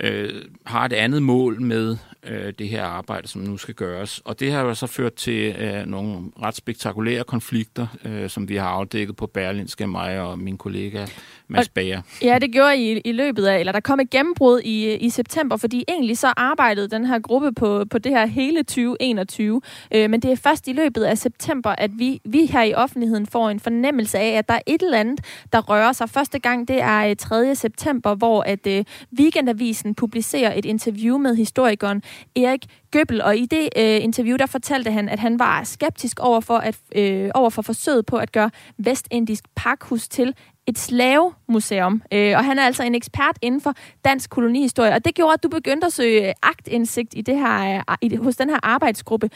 Øh, 0.00 0.42
har 0.66 0.84
et 0.84 0.92
andet 0.92 1.22
mål 1.22 1.60
med 1.60 1.96
øh, 2.22 2.52
det 2.58 2.68
her 2.68 2.84
arbejde, 2.84 3.28
som 3.28 3.42
nu 3.42 3.56
skal 3.56 3.74
gøres. 3.74 4.20
Og 4.24 4.40
det 4.40 4.52
har 4.52 4.62
jo 4.62 4.74
så 4.74 4.86
ført 4.86 5.14
til 5.14 5.56
øh, 5.56 5.86
nogle 5.86 6.30
ret 6.42 6.54
spektakulære 6.54 7.24
konflikter, 7.24 7.86
øh, 8.04 8.30
som 8.30 8.48
vi 8.48 8.56
har 8.56 8.68
afdækket 8.68 9.16
på 9.16 9.26
Berlinske, 9.26 9.86
mig 9.86 10.20
og 10.20 10.38
min 10.38 10.58
kollega 10.58 11.06
Mads 11.48 11.68
Bager. 11.68 12.02
Ja, 12.22 12.38
det 12.38 12.52
gjorde 12.52 12.76
I 12.76 13.00
i 13.04 13.12
løbet 13.12 13.46
af, 13.46 13.58
eller 13.58 13.72
der 13.72 13.80
kom 13.80 14.00
et 14.00 14.10
gennembrud 14.10 14.60
i, 14.60 14.94
i 14.94 15.10
september, 15.10 15.56
fordi 15.56 15.84
egentlig 15.88 16.18
så 16.18 16.32
arbejdede 16.36 16.88
den 16.88 17.06
her 17.06 17.18
gruppe 17.18 17.52
på, 17.52 17.84
på 17.90 17.98
det 17.98 18.12
her 18.12 18.26
hele 18.26 18.62
2021. 18.62 19.60
Øh, 19.94 20.10
men 20.10 20.20
det 20.20 20.32
er 20.32 20.36
først 20.36 20.68
i 20.68 20.72
løbet 20.72 21.04
af 21.04 21.18
september, 21.18 21.74
at 21.78 21.90
vi, 21.98 22.20
vi 22.24 22.46
her 22.46 22.62
i 22.62 22.74
offentligheden 22.74 23.26
får 23.26 23.50
en 23.50 23.60
fornemmelse 23.60 24.18
af, 24.18 24.38
at 24.38 24.48
der 24.48 24.54
er 24.54 24.60
et 24.66 24.82
eller 24.82 24.98
andet, 24.98 25.20
der 25.52 25.60
rører 25.60 25.92
sig. 25.92 26.10
Første 26.10 26.38
gang, 26.38 26.68
det 26.68 26.80
er 26.80 27.14
3. 27.14 27.48
Øh, 27.48 27.56
september, 27.56 28.14
hvor 28.14 28.42
at 28.42 28.66
øh, 28.66 28.84
Weekendavisen 29.18 29.94
publicerer 29.94 30.58
et 30.58 30.64
interview 30.64 31.18
med 31.18 31.36
historikeren 31.36 32.02
Erik 32.36 32.66
Gøbel, 32.94 33.22
og 33.22 33.36
i 33.36 33.46
det 33.46 33.68
øh, 33.76 34.04
interview, 34.04 34.36
der 34.36 34.46
fortalte 34.46 34.90
han, 34.90 35.08
at 35.08 35.18
han 35.18 35.38
var 35.38 35.64
skeptisk 35.64 36.20
over 36.20 36.40
for, 36.40 36.58
at, 36.58 36.76
øh, 36.94 37.30
over 37.34 37.50
for 37.50 37.62
forsøget 37.62 38.06
på 38.06 38.16
at 38.16 38.32
gøre 38.32 38.50
Vestindisk 38.78 39.44
Pakhus 39.56 40.08
til 40.08 40.34
et 40.66 40.78
slavemuseum. 40.78 42.02
Øh, 42.12 42.36
og 42.36 42.44
han 42.44 42.58
er 42.58 42.62
altså 42.62 42.82
en 42.82 42.94
ekspert 42.94 43.38
inden 43.42 43.60
for 43.60 43.74
dansk 44.04 44.30
kolonihistorie, 44.30 44.92
og 44.92 45.04
det 45.04 45.14
gjorde, 45.14 45.32
at 45.32 45.42
du 45.42 45.48
begyndte 45.48 45.86
at 45.86 45.92
søge 45.92 46.34
agtindsigt 46.42 47.14
i 47.16 47.20
det 47.20 47.38
her, 47.38 47.82
øh, 47.90 47.96
i 48.00 48.16
hos 48.16 48.36
den 48.36 48.50
her 48.50 48.58
arbejdsgruppe. 48.62 49.30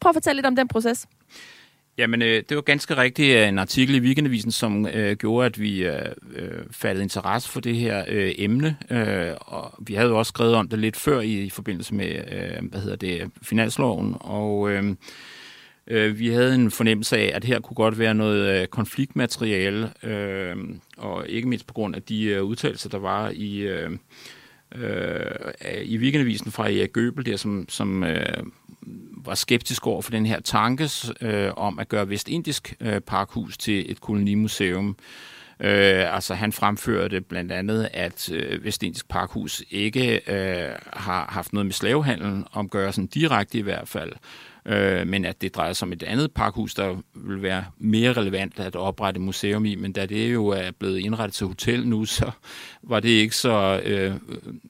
Prøv 0.00 0.10
at 0.10 0.14
fortælle 0.14 0.36
lidt 0.36 0.46
om 0.46 0.56
den 0.56 0.68
proces. 0.68 1.06
Jamen, 2.02 2.22
øh, 2.22 2.42
det 2.48 2.56
var 2.56 2.60
ganske 2.62 2.96
rigtigt 2.96 3.36
øh, 3.36 3.48
en 3.48 3.58
artikel 3.58 3.94
i 3.94 4.00
Weekendavisen, 4.00 4.52
som 4.52 4.86
øh, 4.86 5.16
gjorde, 5.16 5.46
at 5.46 5.60
vi 5.60 5.84
øh, 5.84 6.02
øh 6.36 6.64
faldt 6.70 7.02
interesse 7.02 7.48
for 7.48 7.60
det 7.60 7.76
her 7.76 8.04
øh, 8.08 8.32
emne. 8.38 8.76
Øh, 8.90 9.32
og 9.40 9.74
vi 9.78 9.94
havde 9.94 10.08
jo 10.08 10.18
også 10.18 10.30
skrevet 10.30 10.54
om 10.54 10.68
det 10.68 10.78
lidt 10.78 10.96
før 10.96 11.20
i, 11.20 11.40
i 11.40 11.50
forbindelse 11.50 11.94
med, 11.94 12.14
øh, 12.32 12.68
hvad 12.70 12.80
hedder 12.80 12.96
det, 12.96 13.30
finansloven. 13.42 14.16
Og 14.20 14.70
øh, 14.70 14.94
øh, 15.86 16.18
vi 16.18 16.28
havde 16.28 16.54
en 16.54 16.70
fornemmelse 16.70 17.18
af, 17.18 17.32
at 17.34 17.44
her 17.44 17.60
kunne 17.60 17.74
godt 17.74 17.98
være 17.98 18.14
noget 18.14 18.60
øh, 18.60 18.66
konfliktmateriale, 18.66 19.92
øh, 20.02 20.56
og 20.96 21.28
ikke 21.28 21.48
mindst 21.48 21.66
på 21.66 21.74
grund 21.74 21.96
af 21.96 22.02
de 22.02 22.24
øh, 22.24 22.42
udtalelser, 22.42 22.88
der 22.88 22.98
var 22.98 23.30
i... 23.34 23.58
Øh, 23.58 23.90
øh, 24.74 25.82
i 25.84 25.98
weekendavisen 25.98 26.52
fra 26.52 26.70
Erik 26.70 26.92
Gøbel, 26.92 27.26
der 27.26 27.36
som, 27.36 27.66
som 27.68 28.04
øh, 28.04 28.42
var 29.24 29.34
skeptisk 29.34 29.86
over 29.86 30.02
for 30.02 30.10
den 30.10 30.26
her 30.26 30.40
tanke 30.40 30.90
øh, 31.20 31.50
om 31.56 31.78
at 31.78 31.88
gøre 31.88 32.08
Vestindisk 32.08 32.74
øh, 32.80 33.00
Parkhus 33.00 33.58
til 33.58 33.90
et 33.90 34.00
kolonimuseum. 34.00 34.96
Øh, 35.60 36.14
altså 36.14 36.34
han 36.34 36.52
fremførte 36.52 37.20
blandt 37.20 37.52
andet, 37.52 37.88
at 37.92 38.32
øh, 38.32 38.64
Vestindisk 38.64 39.08
Parkhus 39.08 39.62
ikke 39.70 40.20
øh, 40.26 40.74
har 40.92 41.26
haft 41.32 41.52
noget 41.52 41.66
med 41.66 41.72
slavehandel 41.72 42.44
om 42.52 42.68
gøre 42.68 42.92
sådan 42.92 43.06
direkte 43.06 43.58
i 43.58 43.62
hvert 43.62 43.88
fald, 43.88 44.12
øh, 44.66 45.06
men 45.06 45.24
at 45.24 45.42
det 45.42 45.54
drejer 45.54 45.72
sig 45.72 45.86
om 45.86 45.92
et 45.92 46.02
andet 46.02 46.32
parkhus, 46.32 46.74
der 46.74 46.96
vil 47.14 47.42
være 47.42 47.64
mere 47.78 48.12
relevant 48.12 48.60
at 48.60 48.76
oprette 48.76 49.20
museum 49.20 49.64
i, 49.64 49.74
men 49.74 49.92
da 49.92 50.06
det 50.06 50.32
jo 50.32 50.46
er 50.46 50.70
blevet 50.70 50.98
indrettet 50.98 51.34
til 51.34 51.46
hotel 51.46 51.86
nu, 51.86 52.04
så 52.18 52.30
var 52.82 53.00
det 53.00 53.08
ikke 53.08 53.36
så, 53.36 53.80
øh, 53.84 54.14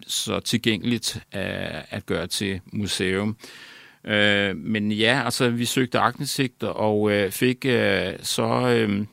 så 0.07 0.41
tilgængeligt 0.41 1.25
at, 1.33 1.87
at 1.91 2.07
gøre 2.07 2.27
til 2.27 2.61
museum. 2.73 3.29
Øh, 3.29 3.72
Øh, 4.05 4.57
men 4.57 4.93
ja, 4.93 5.23
altså 5.25 5.49
vi 5.49 5.65
søgte 5.65 5.99
agtindsigt 5.99 6.63
og 6.63 7.13
øh, 7.13 7.31
fik 7.31 7.65
øh, 7.67 8.13
så... 8.23 8.69
Øh, 8.69 9.07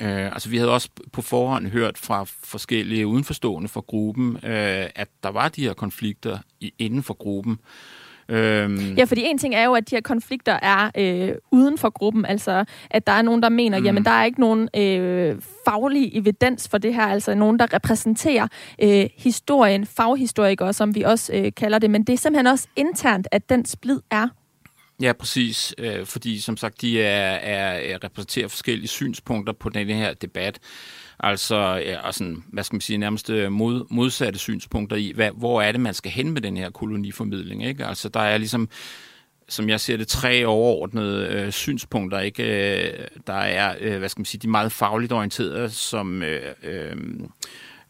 Øh, 0.00 0.32
altså 0.32 0.48
vi 0.48 0.56
havde 0.56 0.72
også 0.72 0.88
på 1.12 1.22
forhånd 1.22 1.66
hørt 1.66 1.98
fra 1.98 2.24
forskellige 2.24 3.06
udenforstående 3.06 3.68
for 3.68 3.80
gruppen, 3.80 4.36
øh, 4.36 4.90
at 4.94 5.08
der 5.22 5.28
var 5.28 5.48
de 5.48 5.62
her 5.62 5.72
konflikter 5.72 6.38
i, 6.60 6.72
inden 6.78 7.02
for 7.02 7.14
gruppen. 7.14 7.58
Øhm. 8.28 8.94
Ja, 8.94 9.04
fordi 9.04 9.22
en 9.24 9.38
ting 9.38 9.54
er 9.54 9.64
jo, 9.64 9.74
at 9.74 9.90
de 9.90 9.96
her 9.96 10.02
konflikter 10.02 10.58
er 10.62 10.90
øh, 10.98 11.34
uden 11.52 11.78
for 11.78 11.90
gruppen, 11.90 12.24
altså 12.24 12.64
at 12.90 13.06
der 13.06 13.12
er 13.12 13.22
nogen, 13.22 13.42
der 13.42 13.48
mener, 13.48 13.78
mm. 13.78 13.84
jamen 13.84 14.04
der 14.04 14.10
er 14.10 14.24
ikke 14.24 14.40
nogen 14.40 14.68
øh, 14.76 15.36
faglig 15.64 16.16
evidens 16.16 16.68
for 16.68 16.78
det 16.78 16.94
her, 16.94 17.06
altså 17.06 17.34
nogen, 17.34 17.58
der 17.58 17.74
repræsenterer 17.74 18.48
øh, 18.82 19.06
historien, 19.16 19.86
faghistorikere, 19.86 20.72
som 20.72 20.94
vi 20.94 21.02
også 21.02 21.32
øh, 21.34 21.52
kalder 21.56 21.78
det, 21.78 21.90
men 21.90 22.04
det 22.04 22.12
er 22.12 22.16
simpelthen 22.16 22.46
også 22.46 22.68
internt, 22.76 23.28
at 23.32 23.48
den 23.48 23.64
splid 23.64 24.00
er. 24.10 24.28
Ja, 25.02 25.12
præcis, 25.12 25.74
øh, 25.78 26.06
fordi 26.06 26.40
som 26.40 26.56
sagt, 26.56 26.80
de 26.80 27.02
er, 27.02 27.32
er, 27.34 28.04
repræsenterer 28.04 28.48
forskellige 28.48 28.88
synspunkter 28.88 29.52
på 29.52 29.68
den 29.68 29.86
her 29.88 30.14
debat. 30.14 30.58
Altså, 31.20 31.56
ja, 31.56 32.06
og 32.06 32.14
sådan, 32.14 32.44
hvad 32.52 32.64
skal 32.64 32.74
man 32.74 32.80
sige, 32.80 32.98
nærmest 32.98 33.30
øh, 33.30 33.52
mod, 33.52 33.84
modsatte 33.90 34.38
synspunkter 34.38 34.96
i, 34.96 35.12
hvad, 35.14 35.30
hvor 35.36 35.62
er 35.62 35.72
det, 35.72 35.80
man 35.80 35.94
skal 35.94 36.12
hen 36.12 36.30
med 36.30 36.40
den 36.40 36.56
her 36.56 36.70
koloniformidling, 36.70 37.66
ikke? 37.66 37.86
Altså, 37.86 38.08
der 38.08 38.20
er 38.20 38.38
ligesom, 38.38 38.68
som 39.48 39.68
jeg 39.68 39.80
ser 39.80 39.96
det, 39.96 40.08
tre 40.08 40.46
overordnede 40.46 41.28
øh, 41.28 41.52
synspunkter, 41.52 42.20
ikke? 42.20 42.42
Øh, 42.42 43.06
der 43.26 43.32
er, 43.32 43.74
øh, 43.80 43.98
hvad 43.98 44.08
skal 44.08 44.20
man 44.20 44.26
sige, 44.26 44.40
de 44.40 44.48
meget 44.48 44.72
fagligt 44.72 45.12
orienterede, 45.12 45.70
som... 45.70 46.22
Øh, 46.22 46.42
øh, 46.62 46.96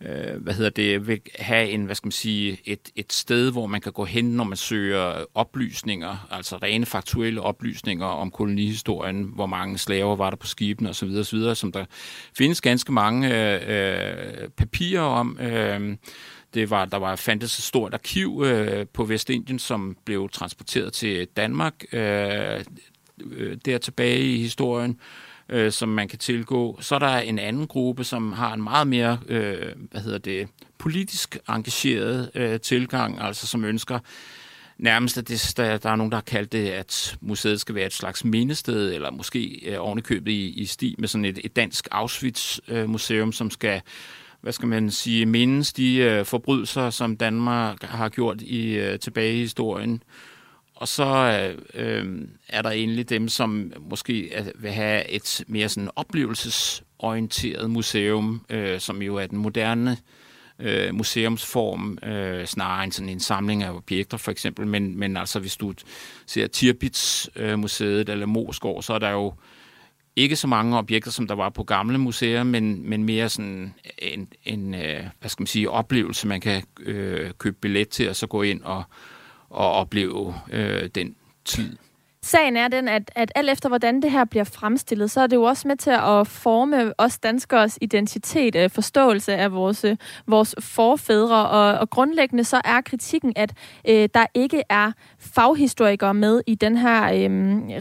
øh, 0.01 0.43
hvad 0.43 0.55
hedder 0.55 0.71
det, 0.71 1.07
vil 1.07 1.21
have 1.39 1.69
en, 1.69 1.85
hvad 1.85 1.95
skal 1.95 2.07
man 2.07 2.13
sige, 2.13 2.59
et, 2.65 2.91
et 2.97 3.13
sted, 3.13 3.53
hvor 3.53 3.67
man 3.67 3.81
kan 3.81 3.93
gå 3.93 4.05
hen, 4.05 4.25
når 4.25 4.45
man 4.45 4.57
søger 4.57 5.25
oplysninger, 5.35 6.29
altså 6.31 6.57
rene 6.57 6.87
faktuelle 6.87 7.41
oplysninger 7.41 8.07
om 8.07 8.31
kolonihistorien, 8.31 9.23
hvor 9.35 9.47
mange 9.47 9.79
slaver 9.79 10.17
var 10.17 10.31
der 10.31 10.37
på 10.37 10.47
skibene 10.47 10.91
osv., 10.91 11.09
osv., 11.09 11.55
som 11.55 11.73
der 11.73 11.85
findes 12.39 12.61
ganske 12.61 12.93
mange 12.93 13.29
øh, 13.67 14.49
papirer 14.49 15.03
om. 15.03 15.39
Øh, 15.41 15.97
det 16.55 16.71
var, 16.71 16.85
der 16.85 16.97
var 16.97 17.17
fandtes 17.17 17.59
et 17.59 17.65
stort 17.65 17.95
arkiv 17.95 18.43
øh, 18.47 18.87
på 18.93 19.05
Vestindien, 19.05 19.59
som 19.59 19.97
blev 20.05 20.29
transporteret 20.33 20.93
til 20.93 21.27
Danmark 21.37 21.75
øh, 21.93 22.65
øh 23.31 23.57
der 23.65 23.79
tilbage 23.79 24.21
i 24.21 24.39
historien 24.39 24.91
øh, 24.91 25.26
Øh, 25.49 25.73
som 25.73 25.89
man 25.89 26.09
kan 26.09 26.19
tilgå. 26.19 26.79
Så 26.81 26.95
er 26.95 26.99
der 26.99 27.19
en 27.19 27.39
anden 27.39 27.67
gruppe, 27.67 28.05
som 28.05 28.33
har 28.33 28.55
en 28.55 28.63
meget 28.63 28.87
mere, 28.87 29.19
øh, 29.29 29.73
hvad 29.91 30.01
hedder 30.01 30.19
det, 30.19 30.49
politisk 30.79 31.39
engageret 31.49 32.31
øh, 32.35 32.61
tilgang, 32.61 33.21
altså 33.21 33.47
som 33.47 33.65
ønsker 33.65 33.99
nærmest, 34.79 35.19
at 35.19 35.29
det, 35.29 35.55
der, 35.57 35.77
der 35.77 35.91
er 35.91 35.97
nogen, 35.97 36.13
der 36.13 36.17
har 36.17 36.23
kaldt 36.23 36.53
det, 36.53 36.69
at 36.69 37.17
museet 37.21 37.61
skal 37.61 37.75
være 37.75 37.87
et 37.87 37.93
slags 37.93 38.25
mindested, 38.25 38.95
eller 38.95 39.11
måske 39.11 39.61
øh, 39.67 39.77
ovenikøbet 39.81 40.33
i, 40.33 40.49
i 40.49 40.67
sti 40.67 40.95
med 40.99 41.09
sådan 41.09 41.25
et, 41.25 41.39
et 41.45 41.57
dansk 41.57 41.89
Auschwitz-museum, 41.91 43.29
øh, 43.29 43.35
som 43.35 43.51
skal 43.51 43.83
hvad 44.41 44.53
skal 44.53 44.69
man 44.69 44.91
sige, 44.91 45.27
mindes 45.27 45.73
de 45.73 45.97
øh, 45.97 46.25
forbrydelser, 46.25 46.91
som 46.91 47.17
Danmark 47.17 47.83
har 47.83 48.09
gjort 48.09 48.43
i 48.43 48.73
øh, 48.73 48.99
tilbage 48.99 49.35
i 49.37 49.41
historien. 49.41 50.03
Og 50.77 50.89
så 50.89 51.05
øh, 51.75 52.29
er 52.49 52.63
der 52.63 52.71
endelig 52.71 53.11
dem, 53.11 53.29
som 53.29 53.73
måske 53.91 54.45
vil 54.55 54.71
have 54.71 55.11
et 55.11 55.45
mere 55.47 55.69
sådan 55.69 55.91
oplevelsesorienteret 55.97 57.71
museum, 57.71 58.45
øh, 58.51 58.81
som 58.81 59.03
jo 59.03 59.17
er 59.17 59.27
den 59.27 59.39
moderne 59.39 59.97
øh, 60.59 60.95
museumsform, 60.95 61.99
øh, 62.03 62.47
snarere 62.47 62.85
end 62.85 62.93
sådan 62.93 63.09
en 63.09 63.21
samling 63.21 63.63
af 63.63 63.73
objekter 63.73 64.17
for 64.17 64.31
eksempel. 64.31 64.67
Men, 64.67 64.99
men 64.99 65.17
altså 65.17 65.41
hvis 65.41 65.57
du 65.57 65.75
ser 66.27 66.47
Tirpitz 66.47 67.27
øh, 67.37 67.59
museet 67.59 68.09
eller 68.09 68.27
Moskov, 68.27 68.83
så 68.83 68.95
er 68.95 68.99
der 68.99 69.11
jo 69.11 69.35
ikke 70.17 70.37
så 70.37 70.47
mange 70.47 70.79
objekter, 70.79 71.11
som 71.11 71.27
der 71.27 71.35
var 71.35 71.49
på 71.49 71.65
gamle 71.65 71.99
museer, 71.99 72.43
men, 72.43 72.89
men 72.89 73.05
mere 73.05 73.29
sådan 73.29 73.75
en, 73.99 74.29
en 74.45 74.75
øh, 74.75 75.05
hvad 75.21 75.31
skal 75.31 75.43
man 75.43 75.47
sige, 75.47 75.71
oplevelse, 75.71 76.27
man 76.27 76.41
kan 76.41 76.63
øh, 76.79 77.31
købe 77.39 77.57
billet 77.61 77.89
til, 77.89 78.09
og 78.09 78.17
så 78.17 78.27
gå 78.27 78.43
ind 78.43 78.63
og, 78.63 78.85
og 79.57 79.73
opleve 79.73 80.35
øh, 80.53 80.89
den 80.95 81.17
tid. 81.45 81.77
Sagen 82.23 82.57
er 82.57 82.69
den, 82.69 82.89
at, 82.89 83.11
at 83.15 83.33
alt 83.35 83.51
efter 83.51 83.69
hvordan 83.69 84.03
det 84.03 84.11
her 84.11 84.25
bliver 84.25 84.45
fremstillet, 84.45 85.11
så 85.11 85.21
er 85.21 85.27
det 85.27 85.37
jo 85.37 85.43
også 85.43 85.69
med 85.69 85.77
til 85.77 85.91
at 85.91 86.27
forme 86.27 86.93
os 86.99 87.19
danskers 87.19 87.79
identitet, 87.81 88.57
øh, 88.57 88.71
forståelse 88.71 89.35
af 89.37 89.53
vores, 89.53 89.85
øh, 89.85 89.97
vores 90.27 90.55
forfædre, 90.61 91.49
og, 91.49 91.79
og 91.79 91.91
grundlæggende 91.91 92.45
så 92.45 92.61
er 92.65 92.81
kritikken, 92.81 93.33
at 93.37 93.53
øh, 93.89 94.09
der 94.15 94.27
ikke 94.35 94.63
er 94.69 94.93
faghistorikere 95.19 96.15
med 96.15 96.41
i 96.47 96.55
den 96.55 96.77
her 96.77 97.05
øh, 97.05 97.31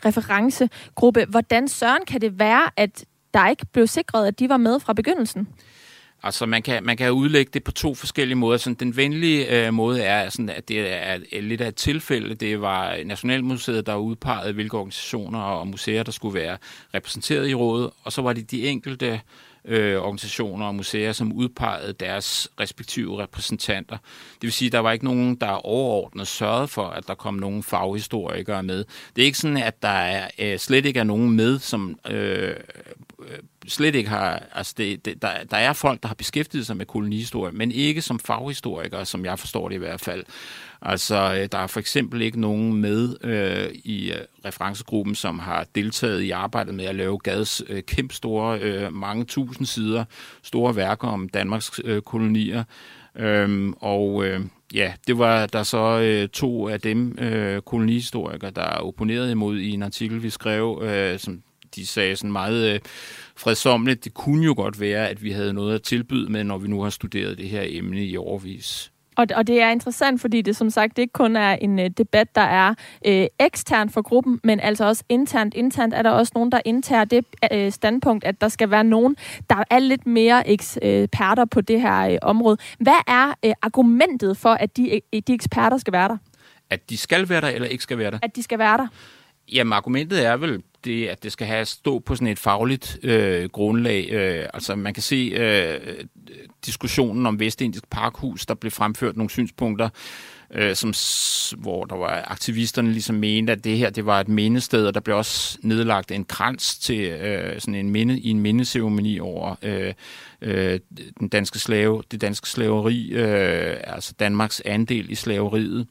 referencegruppe. 0.05 1.25
Hvordan 1.29 1.67
søren 1.67 2.05
kan 2.07 2.21
det 2.21 2.39
være, 2.39 2.69
at 2.77 3.05
der 3.33 3.47
ikke 3.47 3.65
blev 3.73 3.87
sikret, 3.87 4.27
at 4.27 4.39
de 4.39 4.49
var 4.49 4.57
med 4.57 4.79
fra 4.79 4.93
begyndelsen? 4.93 5.47
Altså, 6.25 6.45
man 6.45 6.61
kan, 6.61 6.83
man 6.83 6.97
kan 6.97 7.11
udlægge 7.11 7.51
det 7.53 7.63
på 7.63 7.71
to 7.71 7.95
forskellige 7.95 8.35
måder. 8.35 8.57
Sådan, 8.57 8.75
den 8.75 8.97
venlige 8.97 9.67
øh, 9.67 9.73
måde 9.73 10.01
er, 10.01 10.29
sådan, 10.29 10.49
at 10.49 10.67
det 10.67 10.93
er 10.93 11.41
lidt 11.41 11.61
af 11.61 11.67
et 11.67 11.75
tilfælde. 11.75 12.35
Det 12.35 12.61
var 12.61 12.97
Nationalmuseet, 13.05 13.85
der 13.85 13.95
udpegede, 13.95 14.53
hvilke 14.53 14.77
organisationer 14.77 15.39
og 15.39 15.67
museer, 15.67 16.03
der 16.03 16.11
skulle 16.11 16.39
være 16.39 16.57
repræsenteret 16.93 17.49
i 17.49 17.53
rådet. 17.53 17.89
Og 18.03 18.11
så 18.11 18.21
var 18.21 18.33
det 18.33 18.51
de 18.51 18.67
enkelte 18.67 19.21
øh, 19.65 20.01
organisationer 20.01 20.65
og 20.65 20.75
museer, 20.75 21.11
som 21.11 21.33
udpegede 21.33 21.93
deres 21.93 22.49
respektive 22.59 23.23
repræsentanter. 23.23 23.97
Det 24.33 24.41
vil 24.41 24.51
sige, 24.51 24.67
at 24.67 24.71
der 24.71 24.79
var 24.79 24.91
ikke 24.91 25.05
nogen, 25.05 25.35
der 25.35 25.65
overordnet 25.65 26.27
sørgede 26.27 26.67
for, 26.67 26.87
at 26.87 27.07
der 27.07 27.15
kom 27.15 27.33
nogen 27.33 27.63
faghistorikere 27.63 28.63
med. 28.63 28.85
Det 29.15 29.21
er 29.21 29.25
ikke 29.25 29.37
sådan, 29.37 29.57
at 29.57 29.81
der 29.81 29.87
er, 29.87 30.27
øh, 30.39 30.59
slet 30.59 30.85
ikke 30.85 30.99
er 30.99 31.03
nogen 31.03 31.31
med, 31.31 31.59
som 31.59 31.99
øh, 32.09 32.55
Øh, 33.29 33.37
slet 33.67 33.95
ikke 33.95 34.09
har... 34.09 34.43
Altså 34.53 34.73
det, 34.77 35.05
det, 35.05 35.21
der, 35.21 35.29
der 35.51 35.57
er 35.57 35.73
folk, 35.73 36.01
der 36.01 36.07
har 36.07 36.15
beskæftiget 36.15 36.65
sig 36.65 36.77
med 36.77 36.85
kolonihistorie, 36.85 37.51
men 37.51 37.71
ikke 37.71 38.01
som 38.01 38.19
faghistorikere, 38.19 39.05
som 39.05 39.25
jeg 39.25 39.39
forstår 39.39 39.69
det 39.69 39.75
i 39.75 39.79
hvert 39.79 40.01
fald. 40.01 40.23
Altså, 40.81 41.15
øh, 41.15 41.49
der 41.51 41.57
er 41.57 41.67
for 41.67 41.79
eksempel 41.79 42.21
ikke 42.21 42.41
nogen 42.41 42.73
med 42.73 43.15
øh, 43.23 43.69
i 43.73 44.11
øh, 44.11 44.17
referencegruppen, 44.45 45.15
som 45.15 45.39
har 45.39 45.65
deltaget 45.75 46.21
i 46.21 46.31
arbejdet 46.31 46.73
med 46.73 46.85
at 46.85 46.95
lave 46.95 47.17
Gads 47.19 47.61
øh, 47.67 47.83
kæmpe 47.83 48.13
store, 48.13 48.59
øh, 48.59 48.93
mange 48.93 49.25
tusind 49.25 49.67
sider, 49.67 50.05
store 50.43 50.75
værker 50.75 51.07
om 51.07 51.29
Danmarks 51.29 51.81
øh, 51.83 52.01
kolonier. 52.01 52.63
Øhm, 53.15 53.73
og 53.73 54.25
øh, 54.25 54.41
ja, 54.73 54.93
det 55.07 55.17
var 55.17 55.45
der 55.45 55.63
så 55.63 55.99
øh, 55.99 56.29
to 56.29 56.69
af 56.69 56.81
dem 56.81 57.17
øh, 57.19 57.61
kolonihistorikere, 57.61 58.51
der 58.51 58.65
opponerede 58.65 59.31
imod 59.31 59.57
i 59.57 59.69
en 59.69 59.83
artikel, 59.83 60.23
vi 60.23 60.29
skrev, 60.29 60.81
øh, 60.83 61.19
som 61.19 61.41
de 61.75 61.87
sagde 61.87 62.15
sådan 62.15 62.31
meget 62.31 62.73
øh, 62.73 62.79
fredsomligt, 63.35 64.03
det 64.03 64.13
kunne 64.13 64.45
jo 64.45 64.53
godt 64.57 64.79
være, 64.79 65.09
at 65.09 65.23
vi 65.23 65.31
havde 65.31 65.53
noget 65.53 65.75
at 65.75 65.81
tilbyde 65.81 66.31
med, 66.31 66.43
når 66.43 66.57
vi 66.57 66.67
nu 66.67 66.81
har 66.81 66.89
studeret 66.89 67.37
det 67.37 67.49
her 67.49 67.63
emne 67.65 68.05
i 68.05 68.17
overvis. 68.17 68.91
Og, 69.15 69.27
og 69.35 69.47
det 69.47 69.61
er 69.61 69.69
interessant, 69.69 70.21
fordi 70.21 70.41
det 70.41 70.55
som 70.55 70.69
sagt 70.69 70.97
ikke 70.97 71.13
kun 71.13 71.35
er 71.35 71.51
en 71.51 71.79
uh, 71.79 71.85
debat, 71.85 72.35
der 72.35 72.41
er 72.41 72.69
uh, 73.07 73.25
ekstern 73.39 73.89
for 73.89 74.01
gruppen, 74.01 74.39
men 74.43 74.59
altså 74.59 74.85
også 74.85 75.03
internt. 75.09 75.53
Internt 75.53 75.93
er 75.93 76.01
der 76.01 76.09
også 76.09 76.31
nogen, 76.35 76.51
der 76.51 76.61
indtager 76.65 77.05
det 77.05 77.25
uh, 77.53 77.71
standpunkt, 77.71 78.23
at 78.23 78.41
der 78.41 78.49
skal 78.49 78.71
være 78.71 78.83
nogen, 78.83 79.15
der 79.49 79.63
er 79.69 79.79
lidt 79.79 80.05
mere 80.05 80.49
eksperter 80.49 81.45
på 81.45 81.61
det 81.61 81.81
her 81.81 82.09
uh, 82.09 82.17
område. 82.21 82.57
Hvad 82.79 83.01
er 83.07 83.33
uh, 83.45 83.51
argumentet 83.61 84.37
for, 84.37 84.49
at 84.49 84.77
de, 84.77 85.01
uh, 85.13 85.19
de 85.27 85.33
eksperter 85.33 85.77
skal 85.77 85.93
være 85.93 86.07
der? 86.07 86.17
At 86.69 86.89
de 86.89 86.97
skal 86.97 87.29
være 87.29 87.41
der, 87.41 87.47
eller 87.47 87.67
ikke 87.67 87.83
skal 87.83 87.97
være 87.97 88.11
der? 88.11 88.19
At 88.21 88.35
de 88.35 88.43
skal 88.43 88.59
være 88.59 88.77
der. 88.77 88.87
Jamen, 89.53 89.73
argumentet 89.73 90.25
er 90.25 90.37
vel 90.37 90.63
det, 90.85 91.07
at 91.07 91.23
det 91.23 91.31
skal 91.31 91.47
have 91.47 91.65
stå 91.65 91.99
på 91.99 92.15
sådan 92.15 92.27
et 92.27 92.39
fagligt 92.39 92.99
øh, 93.03 93.49
grundlag. 93.49 94.09
Øh, 94.11 94.45
altså, 94.53 94.75
man 94.75 94.93
kan 94.93 95.03
se 95.03 95.31
øh, 95.35 95.79
diskussionen 96.65 97.25
om 97.25 97.39
Vestindisk 97.39 97.89
Parkhus, 97.89 98.45
der 98.45 98.53
blev 98.53 98.71
fremført 98.71 99.17
nogle 99.17 99.29
synspunkter, 99.29 99.89
øh, 100.53 100.75
som, 100.75 100.93
hvor 101.61 101.85
der 101.85 101.95
var 101.95 102.23
aktivisterne 102.27 102.91
ligesom 102.91 103.15
mente, 103.15 103.53
at 103.53 103.63
det 103.63 103.77
her 103.77 103.89
det 103.89 104.05
var 104.05 104.19
et 104.19 104.27
mindested, 104.27 104.87
og 104.87 104.93
der 104.93 104.99
blev 104.99 105.17
også 105.17 105.57
nedlagt 105.61 106.11
en 106.11 106.25
krans 106.25 106.79
til 106.79 107.01
øh, 107.01 107.61
sådan 107.61 107.75
en 107.75 107.89
minde, 107.89 108.19
i 108.19 108.29
en 108.29 108.39
mindeseremoni 108.39 109.19
over 109.19 109.55
øh, 109.61 109.93
øh, 110.41 110.79
den 111.19 111.29
danske 111.29 111.59
slave, 111.59 112.03
det 112.11 112.21
danske 112.21 112.49
slaveri, 112.49 113.09
øh, 113.11 113.77
altså 113.83 114.13
Danmarks 114.19 114.61
andel 114.65 115.11
i 115.11 115.15
slaveriet. 115.15 115.79
øh, 115.79 115.85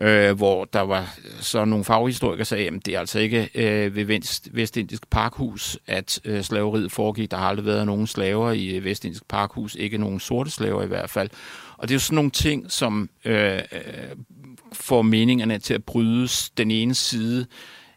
Øh, 0.00 0.36
hvor 0.36 0.64
der 0.64 0.80
var 0.80 1.14
så 1.40 1.64
nogle 1.64 1.84
faghistorikere, 1.84 2.44
sagde, 2.44 2.66
at 2.66 2.86
det 2.86 2.94
er 2.94 3.00
altså 3.00 3.18
ikke 3.18 3.50
øh, 3.54 3.96
ved 3.96 4.04
Vest, 4.04 4.48
Vestindisk 4.52 5.10
Parkhus, 5.10 5.78
at 5.86 6.20
øh, 6.24 6.42
slaveriet 6.42 6.92
foregik. 6.92 7.30
Der 7.30 7.36
har 7.36 7.48
aldrig 7.48 7.66
været 7.66 7.86
nogen 7.86 8.06
slaver 8.06 8.52
i 8.52 8.76
øh, 8.76 8.84
Vestindisk 8.84 9.28
Parkhus, 9.28 9.74
ikke 9.74 9.98
nogen 9.98 10.20
sorte 10.20 10.50
slaver 10.50 10.82
i 10.82 10.86
hvert 10.86 11.10
fald. 11.10 11.30
Og 11.76 11.88
det 11.88 11.94
er 11.94 11.96
jo 11.96 12.00
sådan 12.00 12.14
nogle 12.14 12.30
ting, 12.30 12.72
som 12.72 13.10
øh, 13.24 13.56
øh, 13.56 13.60
får 14.72 15.02
meningerne 15.02 15.58
til 15.58 15.74
at 15.74 15.84
brydes. 15.84 16.50
Den 16.50 16.70
ene 16.70 16.94
side 16.94 17.46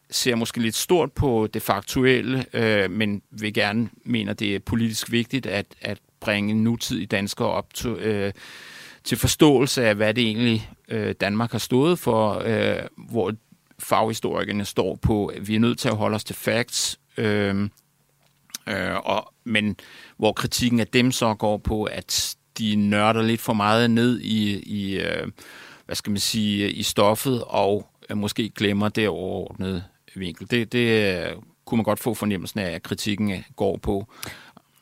ser 0.09 0.35
måske 0.35 0.61
lidt 0.61 0.75
stort 0.75 1.11
på 1.11 1.47
det 1.53 1.61
faktuelle, 1.61 2.45
øh, 2.53 2.91
men 2.91 3.21
vil 3.31 3.53
gerne 3.53 3.89
mener, 4.05 4.33
det 4.33 4.55
er 4.55 4.59
politisk 4.59 5.11
vigtigt 5.11 5.45
at, 5.45 5.65
at 5.81 5.97
bringe 6.19 6.53
nutidige 6.53 7.07
danskere 7.07 7.47
op 7.47 7.73
til, 7.73 7.89
øh, 7.89 8.33
til 9.07 9.17
forståelse 9.17 9.85
af, 9.85 9.95
hvad 9.95 10.13
det 10.13 10.23
egentlig 10.23 10.69
øh, 10.87 11.15
Danmark 11.21 11.51
har 11.51 11.59
stået 11.59 11.99
for, 11.99 12.41
øh, 12.45 12.79
hvor 13.09 13.33
faghistorikerne 13.79 14.65
står 14.65 14.95
på, 14.95 15.25
at 15.25 15.47
vi 15.47 15.55
er 15.55 15.59
nødt 15.59 15.79
til 15.79 15.89
at 15.89 15.95
holde 15.95 16.15
os 16.15 16.23
til 16.23 16.35
facts, 16.35 16.99
øh, 17.17 17.69
øh, 18.67 18.95
og, 19.03 19.33
men 19.43 19.75
hvor 20.17 20.31
kritikken 20.31 20.79
af 20.79 20.87
dem 20.87 21.11
så 21.11 21.33
går 21.33 21.57
på, 21.57 21.83
at 21.83 22.35
de 22.57 22.75
nørder 22.75 23.21
lidt 23.21 23.41
for 23.41 23.53
meget 23.53 23.91
ned 23.91 24.19
i, 24.19 24.59
i 24.59 24.99
øh, 24.99 25.27
hvad 25.85 25.95
skal 25.95 26.11
man 26.11 26.19
sige, 26.19 26.71
i 26.71 26.83
stoffet, 26.83 27.43
og 27.47 27.87
øh, 28.09 28.17
måske 28.17 28.49
glemmer 28.49 28.89
det 28.89 29.07
overordnede 29.07 29.83
vinkel. 30.15 30.51
Det, 30.51 30.71
det 30.71 31.17
øh, 31.17 31.31
kunne 31.65 31.77
man 31.77 31.83
godt 31.83 31.99
få 31.99 32.13
fornemmelsen 32.13 32.59
af, 32.59 32.71
at 32.71 32.83
kritikken 32.83 33.31
øh, 33.31 33.43
går 33.55 33.77
på. 33.77 34.07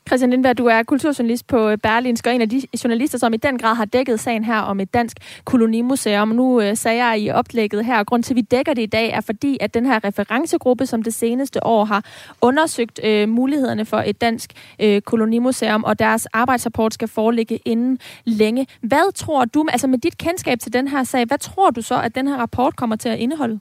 Christian 0.07 0.29
Lindberg, 0.29 0.57
du 0.57 0.65
er 0.65 0.83
kulturjournalist 0.83 1.47
på 1.47 1.69
øh, 1.69 1.77
Berlinsk, 1.77 2.27
og 2.27 2.35
en 2.35 2.41
af 2.41 2.49
de 2.49 2.61
journalister, 2.83 3.17
som 3.17 3.33
i 3.33 3.37
den 3.37 3.57
grad 3.57 3.75
har 3.75 3.85
dækket 3.85 4.19
sagen 4.19 4.43
her 4.43 4.59
om 4.59 4.79
et 4.79 4.93
dansk 4.93 5.17
kolonimuseum. 5.45 6.27
Nu 6.27 6.61
øh, 6.61 6.77
sagde 6.77 7.05
jeg 7.05 7.19
i 7.19 7.29
oplægget 7.29 7.85
her, 7.85 7.99
og 7.99 8.05
grund 8.05 8.23
til, 8.23 8.33
at 8.33 8.35
vi 8.35 8.41
dækker 8.41 8.73
det 8.73 8.81
i 8.81 8.85
dag, 8.85 9.09
er 9.09 9.21
fordi, 9.21 9.57
at 9.61 9.73
den 9.73 9.85
her 9.85 10.03
referencegruppe, 10.03 10.85
som 10.85 11.03
det 11.03 11.13
seneste 11.13 11.63
år 11.63 11.85
har 11.85 12.05
undersøgt 12.41 12.99
øh, 13.03 13.29
mulighederne 13.29 13.85
for 13.85 13.97
et 13.97 14.21
dansk 14.21 14.53
øh, 14.79 15.01
kolonimuseum, 15.01 15.83
og 15.83 15.99
deres 15.99 16.25
arbejdsrapport 16.25 16.93
skal 16.93 17.07
foreligge 17.07 17.59
inden 17.65 17.99
længe. 18.25 18.67
Hvad 18.81 19.13
tror 19.13 19.45
du, 19.45 19.65
altså 19.69 19.87
med 19.87 19.97
dit 19.97 20.17
kendskab 20.17 20.59
til 20.59 20.73
den 20.73 20.87
her 20.87 21.03
sag, 21.03 21.25
hvad 21.25 21.37
tror 21.37 21.69
du 21.69 21.81
så, 21.81 22.01
at 22.01 22.15
den 22.15 22.27
her 22.27 22.37
rapport 22.37 22.75
kommer 22.75 22.95
til 22.95 23.09
at 23.09 23.19
indeholde? 23.19 23.59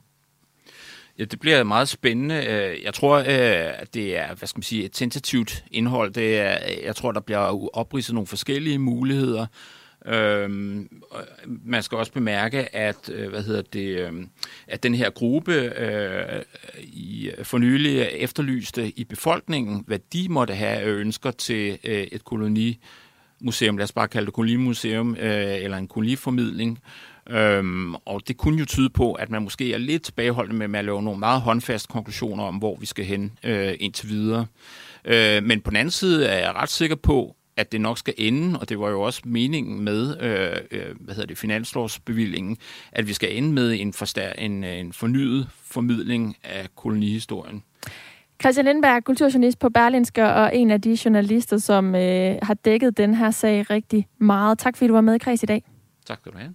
Ja, 1.19 1.23
det 1.23 1.39
bliver 1.39 1.63
meget 1.63 1.87
spændende. 1.87 2.35
Øh, 2.35 2.83
jeg 2.83 2.93
tror, 2.93 3.17
øh, 3.17 3.85
det 3.93 4.17
er 4.17 4.35
hvad 4.35 4.47
skal 4.47 4.57
man 4.57 4.63
sige, 4.63 4.85
et 4.85 4.91
tentativt 4.91 5.65
indhold. 5.71 6.13
Det 6.13 6.39
er, 6.39 6.57
øh, 6.69 6.83
jeg 6.83 6.95
tror, 6.95 7.11
der 7.11 7.19
bliver 7.19 7.77
opridset 7.77 8.13
nogle 8.13 8.27
forskellige 8.27 8.79
muligheder. 8.79 9.45
Øhm, 10.05 10.89
man 11.45 11.83
skal 11.83 11.97
også 11.97 12.11
bemærke, 12.11 12.75
at 12.75 13.09
hvad 13.29 13.43
hedder 13.43 13.61
det, 13.61 13.99
øhm, 13.99 14.29
at 14.67 14.83
den 14.83 14.95
her 14.95 15.09
gruppe 15.09 15.53
øh, 15.53 16.43
i 16.83 17.31
for 17.43 17.57
nylig 17.57 18.01
efterlyste 18.01 18.99
i 18.99 19.03
befolkningen, 19.03 19.83
hvad 19.87 19.99
de 20.13 20.27
måtte 20.29 20.53
have 20.53 20.83
ønsker 20.83 21.31
til 21.31 21.77
øh, 21.83 22.07
et 22.11 22.23
kolonimuseum, 22.23 23.77
lad 23.77 23.83
os 23.83 23.91
bare 23.91 24.07
kalde 24.07 24.25
det 24.25 24.33
kolonimuseum, 24.33 25.15
øh, 25.15 25.63
eller 25.63 25.77
en 25.77 25.87
koloniformidling. 25.87 26.79
Øhm, 27.29 27.95
og 27.95 28.21
det 28.27 28.37
kunne 28.37 28.59
jo 28.59 28.65
tyde 28.65 28.89
på, 28.89 29.13
at 29.13 29.29
man 29.29 29.41
måske 29.41 29.73
er 29.73 29.77
lidt 29.77 30.03
tilbageholdende 30.03 30.67
med, 30.67 30.79
at 30.79 30.85
lave 30.85 31.03
nogle 31.03 31.19
meget 31.19 31.41
håndfaste 31.41 31.87
konklusioner 31.87 32.43
om, 32.43 32.55
hvor 32.55 32.77
vi 32.79 32.85
skal 32.85 33.05
hen 33.05 33.39
øh, 33.43 33.73
indtil 33.79 34.09
videre. 34.09 34.45
Øh, 35.05 35.43
men 35.43 35.61
på 35.61 35.69
den 35.69 35.77
anden 35.77 35.91
side 35.91 36.27
er 36.27 36.39
jeg 36.39 36.55
ret 36.55 36.69
sikker 36.69 36.95
på, 36.95 37.35
at 37.57 37.71
det 37.71 37.81
nok 37.81 37.97
skal 37.97 38.13
ende, 38.17 38.59
og 38.59 38.69
det 38.69 38.79
var 38.79 38.89
jo 38.89 39.01
også 39.01 39.21
meningen 39.25 39.81
med 39.81 40.21
øh, 40.21 40.57
øh 40.71 40.95
hvad 40.99 41.15
hedder 41.15 41.27
det, 41.27 41.37
finanslovsbevillingen, 41.37 42.57
at 42.91 43.07
vi 43.07 43.13
skal 43.13 43.37
ende 43.37 43.53
med 43.53 43.79
en, 43.79 43.93
forstær- 43.93 44.33
en, 44.37 44.63
en 44.63 44.93
fornyet 44.93 45.47
formidling 45.63 46.37
af 46.43 46.67
kolonihistorien. 46.75 47.63
Christian 48.41 48.65
Lindberg, 48.65 49.03
kulturjournalist 49.03 49.59
på 49.59 49.69
Berlinske, 49.69 50.25
og 50.25 50.55
en 50.55 50.71
af 50.71 50.81
de 50.81 50.97
journalister, 51.05 51.57
som 51.57 51.95
øh, 51.95 52.35
har 52.41 52.53
dækket 52.53 52.97
den 52.97 53.13
her 53.13 53.31
sag 53.31 53.69
rigtig 53.69 54.07
meget. 54.17 54.59
Tak 54.59 54.77
fordi 54.77 54.87
du 54.87 54.93
var 54.93 55.01
med 55.01 55.15
i 55.15 55.17
Kreds 55.17 55.43
i 55.43 55.45
dag. 55.45 55.63
Tak 56.05 56.19
skal 56.19 56.31
du 56.31 56.37
have. 56.37 56.53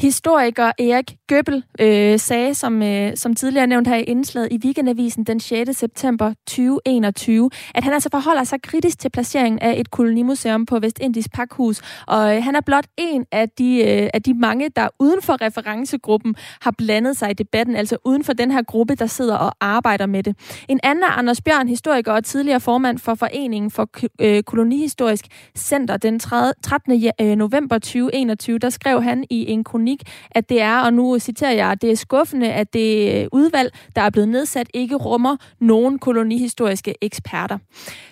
Historiker 0.00 0.72
Erik 0.78 1.16
Gøbel 1.26 1.64
øh, 1.80 2.18
sagde, 2.18 2.54
som, 2.54 2.82
øh, 2.82 3.16
som 3.16 3.34
tidligere 3.34 3.66
nævnt 3.66 3.88
her 3.88 3.96
i 3.96 4.02
indslaget 4.02 4.48
i 4.50 4.58
Weekendavisen 4.64 5.24
den 5.24 5.40
6. 5.40 5.76
september 5.76 6.34
2021, 6.46 7.50
at 7.74 7.84
han 7.84 7.92
altså 7.92 8.08
forholder 8.12 8.44
sig 8.44 8.62
kritisk 8.62 8.98
til 8.98 9.10
placeringen 9.10 9.58
af 9.58 9.80
et 9.80 9.90
kolonimuseum 9.90 10.66
på 10.66 10.78
Vestindisk 10.78 11.32
Pakhus. 11.32 11.80
Og 12.06 12.36
øh, 12.36 12.42
han 12.42 12.56
er 12.56 12.60
blot 12.60 12.84
en 12.96 13.24
af 13.32 13.48
de, 13.48 13.78
øh, 13.78 14.08
af 14.14 14.22
de 14.22 14.34
mange, 14.34 14.68
der 14.76 14.88
uden 14.98 15.22
for 15.22 15.42
referencegruppen 15.42 16.34
har 16.60 16.74
blandet 16.78 17.16
sig 17.16 17.30
i 17.30 17.34
debatten, 17.34 17.76
altså 17.76 17.96
uden 18.04 18.24
for 18.24 18.32
den 18.32 18.50
her 18.50 18.62
gruppe, 18.62 18.94
der 18.94 19.06
sidder 19.06 19.36
og 19.36 19.52
arbejder 19.60 20.06
med 20.06 20.22
det. 20.22 20.36
En 20.68 20.80
anden 20.82 21.04
er 21.04 21.18
Anders 21.18 21.40
Bjørn, 21.40 21.68
historiker 21.68 22.12
og 22.12 22.24
tidligere 22.24 22.60
formand 22.60 22.98
for 22.98 23.14
Foreningen 23.14 23.70
for 23.70 23.88
øh, 24.20 24.42
Kolonihistorisk 24.42 25.24
Center 25.58 25.96
den 25.96 26.18
13. 26.18 27.12
Øh, 27.20 27.36
november 27.36 27.78
2021, 27.78 28.58
der 28.58 28.70
skrev 28.70 29.02
han 29.02 29.24
i 29.30 29.50
en 29.50 29.64
kronik 29.64 29.89
kronik, 29.90 30.02
at 30.30 30.48
det 30.48 30.60
er, 30.60 30.80
og 30.80 30.92
nu 30.92 31.18
citerer 31.18 31.52
jeg, 31.52 31.82
det 31.82 31.90
er 31.90 31.96
skuffende, 31.96 32.52
at 32.52 32.72
det 32.72 33.22
øh, 33.22 33.26
udvalg, 33.32 33.72
der 33.96 34.02
er 34.02 34.10
blevet 34.10 34.28
nedsat, 34.28 34.68
ikke 34.74 34.94
rummer 34.96 35.36
nogen 35.60 35.98
kolonihistoriske 35.98 36.94
eksperter. 37.00 37.58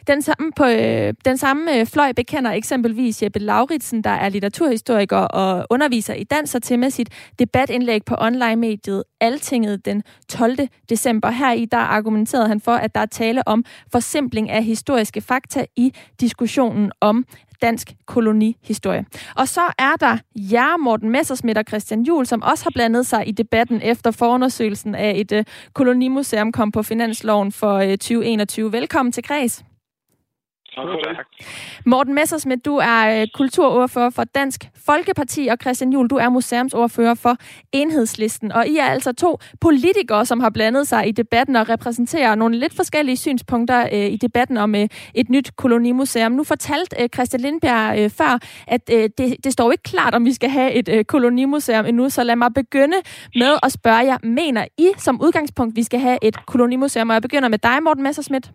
Den 0.07 0.23
samme, 0.23 0.53
på, 0.57 0.65
øh, 0.65 1.15
den 1.25 1.37
samme 1.37 1.81
øh, 1.81 1.87
fløj 1.87 2.13
bekender 2.13 2.51
eksempelvis 2.51 3.23
Jeppe 3.23 3.39
Lauritsen, 3.39 4.05
der 4.05 4.11
er 4.11 4.29
litteraturhistoriker 4.29 5.17
og 5.17 5.67
underviser 5.71 6.15
i 6.15 6.25
danser 6.25 6.59
til 6.59 6.79
med 6.79 6.91
sit 6.91 7.09
debatindlæg 7.39 8.05
på 8.05 8.15
online-mediet 8.19 9.05
Altinget 9.21 9.85
den 9.85 10.03
12. 10.29 10.59
december. 10.89 11.31
Her 11.31 11.53
i 11.53 11.65
der 11.65 11.79
argumenterede 11.79 12.49
han 12.49 12.61
for, 12.61 12.73
at 12.73 12.95
der 12.95 13.01
er 13.01 13.07
tale 13.07 13.49
om 13.49 13.65
forsimpling 13.93 14.51
af 14.51 14.65
historiske 14.65 15.21
fakta 15.21 15.65
i 15.77 15.93
diskussionen 16.21 16.93
om 17.01 17.25
dansk 17.63 17.93
kolonihistorie. 18.07 19.05
Og 19.37 19.49
så 19.49 19.61
er 19.79 19.97
der 20.01 20.19
jer, 20.35 20.77
Morten 20.77 21.11
Messersmith 21.11 21.59
og 21.59 21.65
Christian 21.69 22.03
Juhl, 22.03 22.27
som 22.27 22.43
også 22.43 22.65
har 22.65 22.71
blandet 22.71 23.07
sig 23.07 23.29
i 23.29 23.33
debatten 23.33 23.81
efter 23.83 24.11
forundersøgelsen 24.11 24.95
af 24.95 25.13
et 25.17 25.33
øh, 25.33 25.45
kolonimuseum 25.73 26.53
kom 26.53 26.73
på 26.73 26.83
finansloven 26.83 27.53
for 27.53 27.75
øh, 27.75 27.91
2021. 27.91 28.73
Velkommen 28.73 29.13
til 29.13 29.23
Kreds. 29.23 29.68
Tak. 30.87 31.27
Morten 31.87 32.15
Messersmith, 32.15 32.61
du 32.65 32.77
er 32.77 33.21
øh, 33.21 33.27
kulturordfører 33.35 34.11
for 34.11 34.25
Dansk 34.25 34.65
Folkeparti, 34.87 35.49
og 35.51 35.57
Christian 35.61 35.93
Juhl, 35.93 36.09
du 36.09 36.17
er 36.17 36.29
museumsordfører 36.29 37.15
for 37.15 37.37
Enhedslisten. 37.73 38.53
Og 38.53 38.67
I 38.67 38.77
er 38.77 38.85
altså 38.85 39.13
to 39.13 39.39
politikere, 39.61 40.27
som 40.27 40.41
har 40.41 40.51
blandet 40.51 40.89
sig 40.89 41.09
i 41.09 41.13
debatten 41.13 41.57
og 41.57 41.69
repræsenterer 41.69 42.35
nogle 42.35 42.59
lidt 42.59 42.77
forskellige 42.77 43.17
synspunkter 43.17 43.89
øh, 43.93 44.07
i 44.07 44.17
debatten 44.17 44.57
om 44.57 44.75
øh, 44.75 44.89
et 45.15 45.31
nyt 45.31 45.57
kolonimuseum. 45.57 46.33
Nu 46.33 46.45
fortalte 46.45 47.03
øh, 47.03 47.09
Christian 47.15 47.41
Lindberg 47.41 47.99
øh, 47.99 48.11
før, 48.11 48.39
at 48.67 48.91
øh, 48.93 49.11
det, 49.19 49.37
det 49.45 49.53
står 49.53 49.73
ikke 49.73 49.83
klart, 49.83 50.15
om 50.15 50.25
vi 50.25 50.33
skal 50.33 50.51
have 50.51 50.73
et 50.73 50.89
øh, 50.89 51.05
kolonimuseum 51.05 51.87
endnu, 51.87 52.09
så 52.09 52.23
lad 52.23 52.37
mig 52.37 52.55
begynde 52.55 52.97
med 53.35 53.59
at 53.63 53.73
spørge 53.73 53.99
jer, 53.99 54.19
mener 54.23 54.65
I 54.79 54.89
som 54.97 55.21
udgangspunkt, 55.23 55.77
vi 55.77 55.83
skal 55.83 56.01
have 56.01 56.19
et 56.23 56.47
kolonimuseum? 56.47 57.09
Og 57.09 57.15
jeg 57.15 57.23
begynder 57.23 57.49
med 57.49 57.59
dig, 57.59 57.83
Morten 57.83 58.03
Messersmith. 58.03 58.51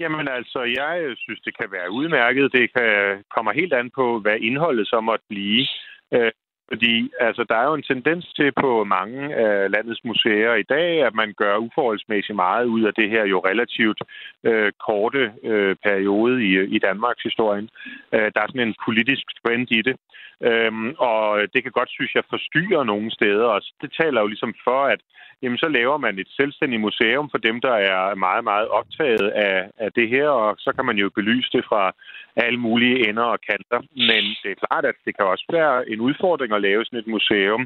Jamen 0.00 0.28
altså, 0.28 0.60
jeg 0.80 1.14
synes, 1.18 1.40
det 1.40 1.58
kan 1.58 1.68
være 1.72 1.90
udmærket. 1.90 2.52
Det 2.52 2.72
kan, 2.74 3.24
kommer 3.34 3.52
helt 3.52 3.72
an 3.72 3.90
på, 3.98 4.20
hvad 4.20 4.36
indholdet 4.40 4.86
så 4.88 5.00
måtte 5.00 5.24
blive. 5.28 5.66
Øh, 6.14 6.32
fordi 6.68 7.10
altså, 7.20 7.44
der 7.48 7.56
er 7.56 7.66
jo 7.70 7.74
en 7.74 7.88
tendens 7.92 8.24
til 8.36 8.52
på 8.52 8.84
mange 8.84 9.34
af 9.34 9.70
landets 9.70 10.04
museer 10.04 10.54
i 10.54 10.62
dag, 10.62 11.02
at 11.06 11.14
man 11.14 11.34
gør 11.36 11.56
uforholdsmæssigt 11.56 12.36
meget 12.36 12.64
ud 12.64 12.82
af 12.82 12.94
det 12.94 13.10
her 13.10 13.24
jo 13.24 13.38
relativt 13.50 14.00
øh, 14.44 14.72
korte 14.86 15.32
øh, 15.44 15.76
periode 15.84 16.44
i, 16.48 16.52
i 16.76 16.78
Danmarks 16.78 17.22
historien. 17.22 17.68
Øh, 18.12 18.28
der 18.34 18.40
er 18.40 18.48
sådan 18.48 18.68
en 18.68 18.74
politisk 18.86 19.24
trend 19.40 19.68
i 19.70 19.82
det. 19.82 19.96
Øhm, 20.42 20.94
og 20.98 21.40
det 21.54 21.62
kan 21.62 21.72
godt, 21.72 21.90
synes 21.90 22.14
jeg, 22.14 22.24
forstyrre 22.30 22.84
nogle 22.84 23.10
steder. 23.10 23.44
Og 23.44 23.62
det 23.82 23.90
taler 24.00 24.20
jo 24.20 24.26
ligesom 24.26 24.54
for, 24.64 24.84
at 24.84 25.00
jamen, 25.42 25.58
så 25.58 25.68
laver 25.68 25.96
man 25.96 26.18
et 26.18 26.28
selvstændigt 26.36 26.82
museum 26.82 27.30
for 27.30 27.38
dem, 27.38 27.60
der 27.60 27.74
er 27.74 28.14
meget, 28.14 28.44
meget 28.44 28.68
optaget 28.68 29.28
af, 29.28 29.70
af 29.78 29.92
det 29.92 30.08
her, 30.08 30.28
og 30.28 30.56
så 30.58 30.72
kan 30.72 30.84
man 30.84 30.96
jo 30.96 31.10
belyse 31.14 31.50
det 31.52 31.64
fra 31.68 31.92
alle 32.36 32.58
mulige 32.58 33.08
ender 33.08 33.22
og 33.22 33.40
kanter. 33.50 33.80
Men 34.10 34.22
det 34.42 34.50
er 34.50 34.66
klart, 34.66 34.84
at 34.84 34.94
det 35.04 35.16
kan 35.16 35.26
også 35.26 35.46
være 35.52 35.88
en 35.90 36.00
udfordring 36.00 36.52
at 36.56 36.62
lave 36.62 36.84
sådan 36.84 36.98
et 36.98 37.06
museum 37.14 37.62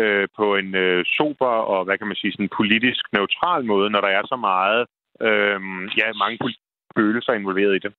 øh, 0.00 0.28
på 0.38 0.56
en 0.56 0.74
øh, 0.74 1.04
sober 1.16 1.54
og, 1.72 1.84
hvad 1.84 1.98
kan 1.98 2.06
man 2.06 2.16
sige, 2.16 2.32
sådan 2.32 2.56
politisk 2.60 3.02
neutral 3.12 3.64
måde, 3.64 3.90
når 3.90 4.00
der 4.00 4.08
er 4.18 4.22
så 4.32 4.36
meget, 4.36 4.82
øh, 5.26 5.58
ja, 6.00 6.06
mange 6.22 6.38
følelser 6.96 7.32
involveret 7.32 7.74
i 7.76 7.78
det. 7.78 7.92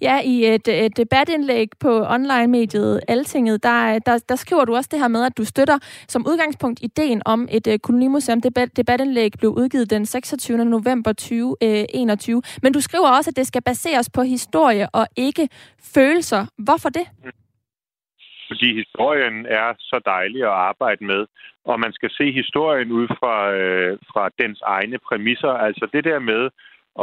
Ja, 0.00 0.20
i 0.24 0.54
et, 0.54 0.68
et 0.68 0.96
debatindlæg 0.96 1.68
på 1.80 2.06
online-mediet 2.06 3.00
Altinget, 3.08 3.62
der, 3.62 3.98
der, 3.98 4.24
der 4.28 4.36
skriver 4.36 4.64
du 4.64 4.76
også 4.76 4.88
det 4.92 4.98
her 5.00 5.08
med, 5.08 5.24
at 5.24 5.38
du 5.38 5.44
støtter 5.44 5.78
som 6.08 6.26
udgangspunkt 6.26 6.80
ideen 6.82 7.22
om 7.24 7.48
et 7.50 7.66
uh, 7.66 7.74
kolonimuseum. 7.82 8.40
Debat, 8.40 8.76
debatindlæg 8.76 9.32
blev 9.38 9.50
udgivet 9.50 9.90
den 9.90 10.06
26. 10.06 10.64
november 10.64 11.12
2021. 11.12 12.36
Uh, 12.36 12.42
Men 12.62 12.72
du 12.72 12.80
skriver 12.80 13.08
også, 13.08 13.30
at 13.30 13.36
det 13.36 13.46
skal 13.46 13.62
baseres 13.62 14.10
på 14.10 14.22
historie 14.22 14.86
og 14.92 15.06
ikke 15.16 15.48
følelser. 15.94 16.46
Hvorfor 16.58 16.88
det? 16.88 17.06
Fordi 18.52 18.68
historien 18.82 19.46
er 19.60 19.68
så 19.78 20.00
dejlig 20.14 20.42
at 20.42 20.58
arbejde 20.70 21.04
med, 21.04 21.22
og 21.64 21.80
man 21.80 21.92
skal 21.92 22.10
se 22.18 22.26
historien 22.32 22.90
ud 22.92 23.08
fra, 23.18 23.36
øh, 23.58 23.98
fra 24.10 24.24
dens 24.42 24.60
egne 24.76 24.98
præmisser. 25.08 25.54
Altså 25.66 25.84
det 25.92 26.04
der 26.04 26.18
med 26.18 26.42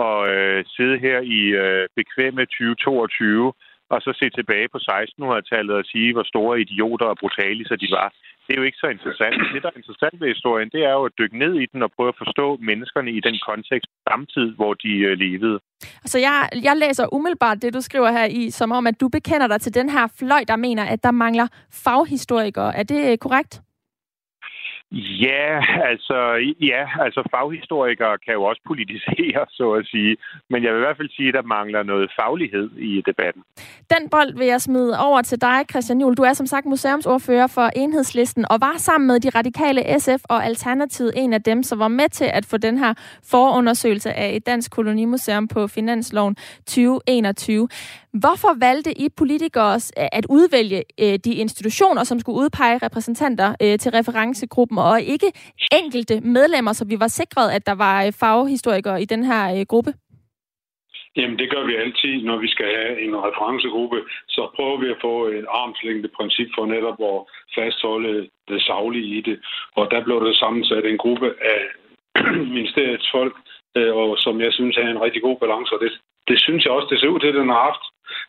at 0.06 0.18
øh, 0.36 0.66
sidde 0.76 0.98
her 1.06 1.20
i 1.38 1.42
øh, 1.64 1.88
bekvemme 1.96 2.42
2022 2.46 3.54
og 3.94 4.02
så 4.02 4.12
se 4.20 4.30
tilbage 4.30 4.68
på 4.74 4.80
1600-tallet 4.92 5.76
og 5.76 5.86
sige, 5.92 6.14
hvor 6.14 6.24
store 6.24 6.62
idioter 6.62 7.06
og 7.06 7.18
brutale 7.22 7.66
så 7.66 7.76
de 7.76 7.88
var. 8.00 8.10
Det 8.50 8.56
er 8.58 8.62
jo 8.62 8.70
ikke 8.70 8.84
så 8.86 8.90
interessant. 8.98 9.36
Det, 9.54 9.64
der 9.64 9.70
er 9.70 9.78
interessant 9.82 10.22
ved 10.22 10.28
historien, 10.36 10.70
det 10.76 10.82
er 10.90 10.94
jo 10.98 11.04
at 11.06 11.12
dykke 11.20 11.38
ned 11.44 11.54
i 11.64 11.66
den 11.74 11.84
og 11.84 11.92
prøve 11.96 12.10
at 12.14 12.22
forstå 12.24 12.58
menneskerne 12.70 13.12
i 13.12 13.20
den 13.28 13.38
kontekst 13.48 13.90
samtid, 14.10 14.48
hvor 14.56 14.74
de 14.74 14.92
øh, 15.08 15.18
levede. 15.18 15.60
Altså, 16.04 16.18
jeg, 16.20 16.50
jeg 16.64 16.76
læser 16.78 17.14
umiddelbart 17.14 17.62
det, 17.62 17.74
du 17.74 17.82
skriver 17.82 18.12
her 18.12 18.26
i, 18.26 18.50
som 18.50 18.72
om, 18.72 18.88
at 18.88 19.02
du 19.02 19.08
bekender 19.10 19.48
dig 19.48 19.62
til 19.62 19.74
den 19.74 19.90
her 19.90 20.08
fløj, 20.20 20.44
der 20.48 20.56
mener, 20.56 20.84
at 20.84 21.04
der 21.04 21.12
mangler 21.12 21.48
faghistorikere. 21.84 22.76
Er 22.76 22.84
det 22.84 23.12
øh, 23.12 23.18
korrekt? 23.18 23.62
Ja, 24.92 25.62
altså, 25.92 26.18
ja, 26.62 26.84
altså 27.06 27.28
faghistorikere 27.32 28.18
kan 28.18 28.34
jo 28.34 28.44
også 28.44 28.62
politisere, 28.68 29.46
så 29.50 29.72
at 29.72 29.86
sige. 29.86 30.18
Men 30.50 30.64
jeg 30.64 30.72
vil 30.74 30.80
i 30.80 30.86
hvert 30.86 30.98
fald 30.98 31.10
sige, 31.10 31.28
at 31.28 31.34
der 31.34 31.42
mangler 31.42 31.84
noget 31.84 32.12
faglighed 32.20 32.70
i 32.78 33.02
debatten. 33.06 33.44
Den 33.90 34.10
bold 34.10 34.38
vil 34.38 34.48
jeg 34.48 34.62
smide 34.62 35.00
over 35.00 35.22
til 35.22 35.42
dig, 35.42 35.60
Christian 35.70 36.02
Juhl. 36.02 36.16
Du 36.18 36.24
er 36.24 36.34
som 36.34 36.46
sagt 36.46 36.66
museumsordfører 36.66 37.48
for 37.48 37.70
Enhedslisten, 37.76 38.46
og 38.52 38.58
var 38.62 38.74
sammen 38.78 39.08
med 39.08 39.20
de 39.20 39.30
radikale 39.30 40.00
SF 40.00 40.22
og 40.24 40.46
Alternativet 40.46 41.14
en 41.16 41.34
af 41.34 41.44
dem, 41.44 41.64
som 41.64 41.80
var 41.80 41.88
med 41.88 42.10
til 42.10 42.30
at 42.34 42.46
få 42.46 42.58
den 42.58 42.78
her 42.78 42.94
forundersøgelse 43.32 44.14
af 44.14 44.36
et 44.36 44.46
dansk 44.46 44.72
kolonimuseum 44.72 45.48
på 45.48 45.68
Finansloven 45.68 46.36
2021. 46.68 47.68
Hvorfor 48.14 48.60
valgte 48.60 48.92
I 48.92 49.10
politikere 49.18 49.76
at 50.12 50.26
udvælge 50.30 50.84
de 51.18 51.34
institutioner, 51.34 52.04
som 52.04 52.20
skulle 52.20 52.40
udpege 52.40 52.78
repræsentanter 52.78 53.78
til 53.80 53.92
referencegruppen, 53.92 54.78
og 54.78 55.02
ikke 55.02 55.30
enkelte 55.84 56.22
medlemmer, 56.22 56.74
så 56.74 56.86
vi 56.86 57.00
var 57.00 57.08
sikret, 57.08 57.52
at 57.52 57.66
der 57.66 57.76
var 57.76 58.06
øh, 58.06 58.14
faghistorikere 58.20 59.02
i 59.02 59.06
den 59.06 59.24
her 59.24 59.60
øh, 59.60 59.66
gruppe? 59.66 59.94
Jamen, 61.16 61.40
det 61.40 61.50
gør 61.54 61.64
vi 61.66 61.76
altid, 61.76 62.14
når 62.30 62.38
vi 62.38 62.48
skal 62.48 62.66
have 62.66 63.02
en 63.06 63.16
referencegruppe. 63.16 64.00
Så 64.28 64.42
prøver 64.56 64.78
vi 64.78 64.88
at 64.90 65.02
få 65.02 65.26
et 65.26 65.46
armslængde 65.50 66.10
princip 66.18 66.50
for 66.58 66.66
netop 66.66 67.00
at 67.14 67.20
fastholde 67.58 68.30
det 68.48 68.62
savlige 68.62 69.18
i 69.18 69.22
det. 69.22 69.38
Og 69.76 69.92
der 69.92 70.04
blev 70.04 70.18
der 70.26 70.34
sammensat 70.34 70.86
en 70.86 70.98
gruppe 70.98 71.28
af 71.56 71.62
ministeriets 72.58 73.08
folk, 73.12 73.36
øh, 73.78 73.96
og 73.96 74.18
som 74.18 74.42
jeg 74.42 74.54
synes 74.54 74.78
er 74.78 74.88
en 74.88 75.02
rigtig 75.02 75.22
god 75.22 75.38
balance, 75.44 75.74
og 75.76 75.80
det, 75.84 75.92
det 76.28 76.38
synes 76.46 76.66
jeg 76.66 76.74
også, 76.74 76.88
det 76.92 77.00
ser 77.00 77.14
ud 77.14 77.20
til, 77.20 77.34
at 77.34 77.42
den 77.42 77.50
har 77.56 77.64
haft. 77.70 77.84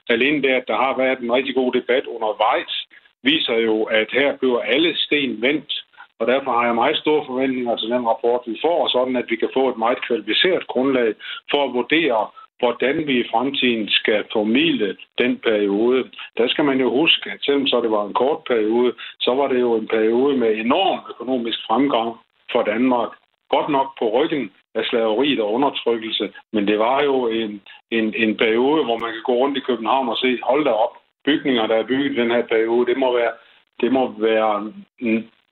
Alene 0.09 0.43
det, 0.43 0.51
at 0.61 0.69
der 0.69 0.77
har 0.77 0.97
været 0.97 1.19
en 1.19 1.33
rigtig 1.33 1.55
god 1.55 1.73
debat 1.73 2.07
undervejs, 2.07 2.75
viser 3.23 3.57
jo, 3.57 3.83
at 3.83 4.09
her 4.13 4.37
bliver 4.37 4.61
alle 4.61 4.97
sten 4.97 5.43
vendt. 5.43 5.73
Og 6.19 6.27
derfor 6.27 6.51
har 6.53 6.65
jeg 6.65 6.75
meget 6.75 6.97
store 6.97 7.27
forventninger 7.27 7.77
til 7.77 7.89
den 7.91 8.09
rapport, 8.09 8.43
vi 8.47 8.59
får, 8.65 8.89
sådan 8.89 9.17
at 9.17 9.25
vi 9.29 9.37
kan 9.37 9.51
få 9.55 9.69
et 9.69 9.79
meget 9.79 10.01
kvalificeret 10.07 10.67
grundlag 10.67 11.15
for 11.51 11.65
at 11.65 11.75
vurdere, 11.75 12.27
hvordan 12.59 13.07
vi 13.07 13.15
i 13.21 13.29
fremtiden 13.33 13.89
skal 13.89 14.25
formidle 14.33 14.97
den 15.19 15.39
periode. 15.39 16.11
Der 16.39 16.49
skal 16.49 16.65
man 16.65 16.81
jo 16.81 16.89
huske, 16.91 17.31
at 17.31 17.39
selvom 17.43 17.67
så 17.67 17.81
det 17.81 17.91
var 17.91 18.05
en 18.07 18.15
kort 18.15 18.41
periode, 18.45 18.93
så 19.21 19.35
var 19.35 19.49
det 19.49 19.61
jo 19.61 19.75
en 19.77 19.89
periode 19.89 20.37
med 20.37 20.57
enorm 20.57 20.99
økonomisk 21.11 21.59
fremgang 21.67 22.11
for 22.53 22.63
Danmark. 22.63 23.11
Godt 23.55 23.69
nok 23.69 23.89
på 23.99 24.05
ryggen 24.17 24.51
af 24.75 24.85
slaveriet 24.85 25.41
og 25.41 25.53
undertrykkelse, 25.53 26.33
men 26.53 26.67
det 26.67 26.79
var 26.79 27.03
jo 27.03 27.29
en, 27.29 27.63
en, 27.91 28.15
en 28.15 28.37
periode, 28.37 28.85
hvor 28.85 28.99
man 28.99 29.13
kan 29.13 29.23
gå 29.25 29.35
rundt 29.35 29.59
i 29.59 29.67
København 29.69 30.09
og 30.09 30.17
se, 30.17 30.39
hold 30.43 30.65
da 30.65 30.71
op, 30.71 30.95
bygninger, 31.25 31.67
der 31.67 31.77
er 31.77 31.87
bygget 31.87 32.13
i 32.13 32.21
den 32.21 32.31
her 32.31 32.43
periode, 32.47 32.87
det 32.87 32.99
må 32.99 33.09
være, 33.19 33.33
det 33.81 33.93
må 33.93 34.03
være 34.19 34.73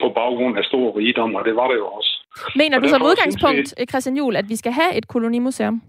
på 0.01 0.07
baggrund 0.19 0.57
af 0.57 0.63
stor 0.63 0.97
rigdom, 0.97 1.35
og 1.35 1.45
det 1.45 1.55
var 1.55 1.67
det 1.67 1.77
jo 1.77 1.87
også. 1.87 2.11
Mener 2.55 2.79
du 2.79 2.87
som 2.87 3.01
udgangspunkt, 3.09 3.67
Christian 3.89 4.17
Juhl, 4.17 4.35
at 4.35 4.49
vi 4.49 4.55
skal 4.55 4.71
have 4.71 4.97
et 4.97 5.07
kolonimuseum? 5.07 5.81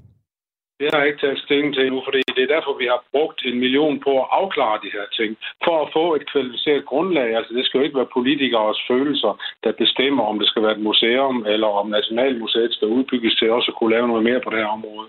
Det 0.80 0.88
har 0.92 0.98
jeg 0.98 1.08
ikke 1.08 1.20
taget 1.20 1.38
stilling 1.38 1.74
til 1.74 1.86
endnu, 1.86 2.00
fordi 2.06 2.20
det 2.40 2.50
er 2.50 2.56
derfor, 2.56 2.72
vi 2.82 2.86
har 2.94 3.00
brugt 3.14 3.38
en 3.44 3.58
million 3.64 4.00
på 4.06 4.12
at 4.22 4.28
afklare 4.40 4.78
de 4.84 4.94
her 4.96 5.06
ting. 5.18 5.30
For 5.64 5.76
at 5.82 5.92
få 5.92 6.04
et 6.18 6.24
kvalificeret 6.32 6.84
grundlag. 6.90 7.28
Altså, 7.38 7.52
det 7.54 7.64
skal 7.64 7.78
jo 7.78 7.84
ikke 7.84 8.00
være 8.00 8.14
politikers 8.18 8.78
følelser, 8.90 9.32
der 9.64 9.80
bestemmer, 9.82 10.24
om 10.24 10.38
det 10.38 10.48
skal 10.48 10.62
være 10.62 10.76
et 10.78 10.86
museum, 10.90 11.36
eller 11.52 11.68
om 11.80 11.86
Nationalmuseet 11.98 12.74
skal 12.74 12.88
udbygges 12.88 13.34
til 13.36 13.50
også 13.50 13.70
at 13.70 13.78
kunne 13.78 13.94
lave 13.96 14.08
noget 14.08 14.24
mere 14.28 14.40
på 14.40 14.50
det 14.50 14.58
her 14.58 14.76
område. 14.78 15.08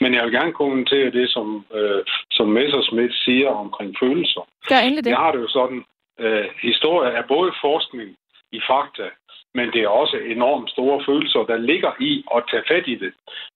Men 0.00 0.14
jeg 0.14 0.24
vil 0.24 0.32
gerne 0.32 0.52
kommentere 0.52 1.10
det, 1.18 1.26
som, 1.30 1.64
øh, 1.78 2.02
som 2.30 2.46
Messersmith 2.48 3.14
siger 3.24 3.50
omkring 3.64 3.90
følelser. 4.02 4.42
Gør 4.68 4.80
endelig 4.86 5.04
det. 5.04 5.10
Jeg 5.10 5.24
har 5.24 5.32
det 5.32 5.40
jo 5.46 5.48
sådan, 5.48 5.84
øh, 6.20 6.46
historie 6.62 7.10
er 7.10 7.22
både 7.34 7.52
forskning 7.66 8.08
i 8.52 8.60
fakta, 8.70 9.06
men 9.54 9.72
det 9.72 9.82
er 9.82 9.88
også 9.88 10.16
enormt 10.16 10.70
store 10.70 11.04
følelser, 11.06 11.42
der 11.50 11.56
ligger 11.56 11.92
i 12.00 12.24
at 12.36 12.42
tage 12.50 12.68
fat 12.68 12.86
i 12.86 12.94
det. 12.94 13.12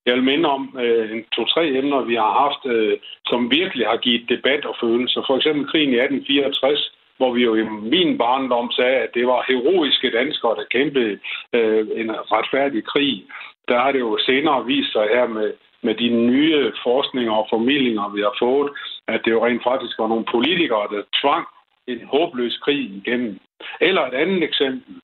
Jeg 0.06 0.14
vil 0.14 0.22
minde 0.22 0.48
om 0.48 0.78
øh, 0.82 1.12
en 1.12 1.24
to-tre 1.36 1.64
emner, 1.80 2.00
vi 2.00 2.14
har 2.14 2.32
haft, 2.44 2.62
øh, 2.74 2.98
som 3.26 3.50
virkelig 3.50 3.86
har 3.86 3.96
givet 3.96 4.28
debat 4.28 4.64
og 4.64 4.74
følelser. 4.80 5.20
For 5.26 5.36
eksempel 5.36 5.70
krigen 5.70 5.92
i 5.92 5.98
1864, 5.98 6.92
hvor 7.16 7.32
vi 7.32 7.42
jo 7.42 7.54
i 7.54 7.64
min 7.64 8.18
barndom 8.18 8.70
sagde, 8.70 8.96
at 8.96 9.14
det 9.14 9.26
var 9.26 9.44
heroiske 9.48 10.10
danskere, 10.10 10.56
der 10.56 10.64
kæmpede 10.74 11.18
øh, 11.52 11.86
en 12.00 12.10
retfærdig 12.34 12.84
krig. 12.84 13.24
Der 13.68 13.78
har 13.78 13.92
det 13.92 14.00
jo 14.00 14.18
senere 14.26 14.66
vist 14.66 14.92
sig 14.92 15.06
her 15.16 15.26
med, 15.26 15.52
med 15.82 15.94
de 15.94 16.08
nye 16.08 16.72
forskninger 16.82 17.32
og 17.32 17.46
formidlinger, 17.50 18.14
vi 18.14 18.20
har 18.20 18.34
fået, 18.38 18.68
at 19.08 19.20
det 19.24 19.30
jo 19.30 19.46
rent 19.46 19.62
faktisk 19.62 19.98
var 19.98 20.08
nogle 20.08 20.24
politikere, 20.34 20.88
der 20.92 21.02
tvang 21.20 21.46
en 21.86 22.00
håbløs 22.12 22.56
krig 22.64 22.80
igennem. 23.00 23.38
Eller 23.80 24.02
et 24.06 24.14
andet 24.14 24.42
eksempel 24.42 24.94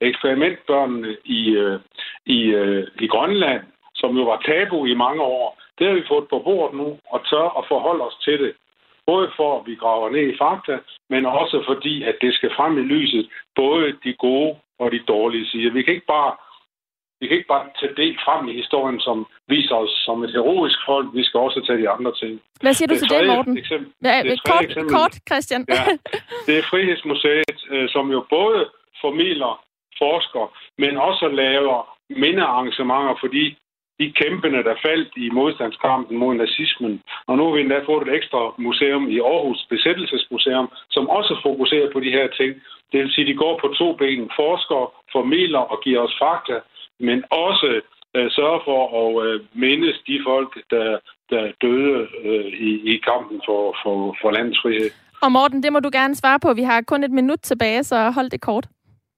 eksperimentbørnene 0.00 1.16
i, 1.24 1.50
øh, 1.50 1.80
i, 2.26 2.40
øh, 2.60 2.86
i 3.00 3.06
Grønland, 3.06 3.62
som 3.94 4.16
jo 4.16 4.22
var 4.22 4.42
tabu 4.46 4.86
i 4.86 4.94
mange 4.94 5.22
år, 5.22 5.60
det 5.78 5.86
har 5.86 5.94
vi 5.94 6.10
fået 6.12 6.28
på 6.28 6.38
bordet 6.38 6.76
nu, 6.76 6.98
og 7.12 7.18
tør 7.30 7.48
at 7.58 7.64
forholde 7.68 8.04
os 8.04 8.18
til 8.24 8.38
det. 8.44 8.52
Både 9.06 9.30
for, 9.36 9.60
at 9.60 9.66
vi 9.66 9.74
graver 9.74 10.10
ned 10.10 10.26
i 10.32 10.38
fakta, 10.42 10.78
men 11.10 11.26
også 11.26 11.62
fordi, 11.66 12.02
at 12.02 12.16
det 12.20 12.34
skal 12.34 12.50
frem 12.56 12.78
i 12.78 12.84
lyset, 12.94 13.28
både 13.56 13.86
de 14.04 14.12
gode 14.12 14.56
og 14.78 14.92
de 14.92 15.00
dårlige 15.08 15.46
sider. 15.46 15.72
Vi 15.72 15.82
kan 15.82 15.94
ikke 15.94 16.12
bare 16.16 16.32
vi 17.20 17.26
kan 17.26 17.36
ikke 17.36 17.52
bare 17.56 17.66
tage 17.80 17.94
det 18.00 18.16
frem 18.24 18.48
i 18.48 18.54
historien, 18.62 19.00
som 19.00 19.26
viser 19.48 19.74
os 19.74 19.92
som 20.06 20.24
et 20.24 20.32
heroisk 20.36 20.78
folk. 20.86 21.06
Vi 21.14 21.24
skal 21.24 21.40
også 21.40 21.60
tage 21.66 21.82
de 21.82 21.88
andre 21.88 22.12
ting. 22.20 22.40
Hvad 22.60 22.74
siger 22.74 22.88
du 22.88 22.96
til 22.98 23.08
det, 23.08 23.26
Morten? 23.26 23.58
Eksempel, 23.58 23.92
ja, 24.04 24.22
det 24.22 24.42
kort, 24.50 24.64
eksempel, 24.64 24.94
kort, 24.96 25.14
Christian. 25.28 25.62
ja, 25.68 25.84
det 26.46 26.54
er 26.58 26.64
Frihedsmuseet, 26.70 27.58
øh, 27.70 27.88
som 27.94 28.10
jo 28.10 28.20
både 28.30 28.60
formidler 29.00 29.52
forsker, 30.02 30.44
men 30.82 30.96
også 30.96 31.26
laver 31.28 31.78
mindearrangementer 32.22 33.14
for 33.20 33.28
de, 33.36 33.44
de 34.00 34.12
der 34.68 34.76
faldt 34.86 35.12
i 35.16 35.30
modstandskampen 35.30 36.16
mod 36.18 36.34
nazismen. 36.34 37.02
Og 37.26 37.36
nu 37.36 37.42
har 37.44 37.52
vi 37.54 37.60
endda 37.60 37.78
fået 37.86 38.08
et 38.08 38.14
ekstra 38.18 38.40
museum 38.58 39.04
i 39.08 39.18
Aarhus, 39.18 39.66
Besættelsesmuseum, 39.70 40.68
som 40.90 41.08
også 41.08 41.32
fokuserer 41.42 41.92
på 41.92 42.00
de 42.00 42.10
her 42.10 42.28
ting. 42.38 42.52
Det 42.92 43.00
vil 43.00 43.12
sige, 43.12 43.26
at 43.26 43.30
de 43.32 43.42
går 43.44 43.54
på 43.62 43.68
to 43.80 43.88
ben. 44.00 44.30
Forsker, 44.40 44.80
formidler 45.12 45.62
og 45.72 45.80
giver 45.84 46.00
os 46.06 46.16
fakta, 46.22 46.56
men 47.00 47.18
også 47.30 47.80
øh, 48.16 48.30
sørger 48.30 48.60
for 48.68 48.80
at 49.00 49.26
øh, 49.26 49.40
mindes 49.54 49.96
de 50.08 50.20
folk, 50.28 50.50
der, 50.70 50.98
der 51.30 51.52
døde 51.62 52.08
øh, 52.24 52.46
i, 52.68 52.70
i 52.92 52.96
kampen 53.08 53.40
for, 53.46 53.76
for, 53.82 54.16
for 54.20 54.30
landets 54.30 54.60
frihed. 54.62 54.90
Og 55.22 55.32
Morten, 55.32 55.62
det 55.62 55.72
må 55.72 55.80
du 55.80 55.90
gerne 55.92 56.14
svare 56.14 56.40
på. 56.40 56.52
Vi 56.52 56.62
har 56.62 56.80
kun 56.80 57.04
et 57.04 57.10
minut 57.10 57.40
tilbage, 57.42 57.82
så 57.84 58.10
hold 58.10 58.30
det 58.30 58.40
kort. 58.40 58.66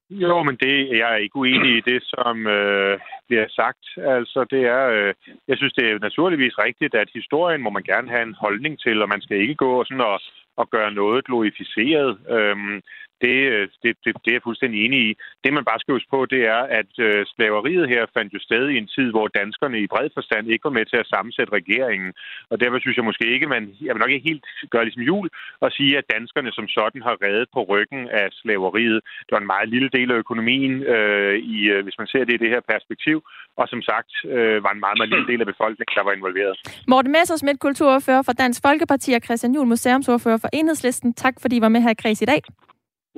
Jo, 0.09 0.43
men 0.43 0.55
det, 0.55 0.97
jeg 0.97 1.13
er 1.13 1.15
ikke 1.15 1.35
uenig 1.35 1.77
i 1.77 1.81
det, 1.91 2.03
som 2.03 2.47
øh, 2.47 2.99
bliver 3.27 3.45
sagt. 3.49 3.85
Altså, 3.97 4.45
det 4.51 4.61
er, 4.65 4.83
øh, 4.89 5.13
jeg 5.47 5.57
synes, 5.57 5.73
det 5.73 5.85
er 5.89 5.99
naturligvis 5.99 6.57
rigtigt, 6.57 6.95
at 6.95 7.09
historien 7.13 7.61
må 7.61 7.69
man 7.69 7.83
gerne 7.83 8.09
have 8.09 8.23
en 8.23 8.35
holdning 8.39 8.79
til, 8.79 9.01
og 9.01 9.09
man 9.09 9.21
skal 9.21 9.37
ikke 9.41 9.55
gå 9.55 9.83
sådan 9.83 10.01
og, 10.01 10.19
og 10.57 10.69
gøre 10.69 10.91
noget 10.91 11.25
glorificeret. 11.25 12.17
Øhm, 12.29 12.81
det, 13.25 13.37
øh, 13.53 13.63
det, 13.83 13.91
det, 14.03 14.11
det 14.23 14.29
er 14.31 14.37
jeg 14.37 14.47
fuldstændig 14.47 14.79
enig 14.85 14.99
i. 15.09 15.11
Det, 15.43 15.53
man 15.53 15.65
bare 15.69 15.79
skal 15.79 15.95
huske 15.95 16.13
på, 16.15 16.19
det 16.33 16.41
er, 16.55 16.61
at 16.79 16.91
øh, 17.07 17.25
slaveriet 17.33 17.85
her 17.93 18.03
fandt 18.15 18.33
jo 18.35 18.39
sted 18.47 18.63
i 18.69 18.77
en 18.81 18.89
tid, 18.95 19.07
hvor 19.15 19.27
danskerne 19.41 19.77
i 19.79 19.87
bred 19.93 20.09
forstand 20.17 20.45
ikke 20.47 20.67
var 20.69 20.77
med 20.77 20.85
til 20.85 20.97
at 21.03 21.09
sammensætte 21.13 21.53
regeringen. 21.59 22.11
Og 22.51 22.55
derfor 22.61 22.79
synes 22.79 22.97
jeg 22.97 23.05
måske 23.09 23.25
ikke, 23.35 23.47
man, 23.55 23.63
jeg 23.85 23.93
vil 23.93 24.03
nok 24.03 24.13
ikke 24.13 24.29
helt 24.29 24.45
gøre 24.73 24.85
ligesom 24.85 25.07
jul 25.11 25.27
og 25.63 25.69
sige, 25.77 25.97
at 25.97 26.05
danskerne 26.15 26.51
som 26.57 26.67
sådan 26.67 27.01
har 27.07 27.15
reddet 27.25 27.47
på 27.53 27.61
ryggen 27.73 28.01
af 28.21 28.27
slaveriet. 28.31 28.99
Det 29.25 29.31
var 29.35 29.41
en 29.43 29.53
meget 29.55 29.69
lille 29.69 29.89
del 29.97 30.11
af 30.11 30.17
økonomien, 30.23 30.73
øh, 30.95 31.35
i, 31.55 31.57
øh, 31.73 31.83
hvis 31.83 31.97
man 32.01 32.07
ser 32.07 32.23
det 32.25 32.33
i 32.33 32.41
det 32.43 32.49
her 32.49 32.61
perspektiv. 32.73 33.17
Og 33.57 33.65
som 33.73 33.81
sagt, 33.81 34.11
øh, 34.35 34.63
var 34.65 34.71
en 34.73 34.83
meget, 34.85 34.97
meget 34.99 35.11
lille 35.13 35.27
del 35.31 35.39
af 35.41 35.47
befolkningen, 35.53 35.95
der 35.97 36.03
var 36.03 36.13
involveret. 36.19 36.55
Morten 36.87 37.11
Messersmith, 37.11 37.57
kulturordfører 37.57 38.23
for 38.27 38.33
Dansk 38.33 38.59
Folkeparti 38.67 39.11
og 39.13 39.21
Christian 39.25 39.53
Juhl, 39.55 39.67
museumsordfører 39.67 40.37
for 40.37 40.49
Enhedslisten. 40.53 41.13
Tak 41.13 41.35
fordi 41.41 41.55
I 41.57 41.61
var 41.61 41.69
med 41.69 41.81
her 41.81 41.89
i 41.89 41.99
Kreds 42.01 42.21
i 42.21 42.25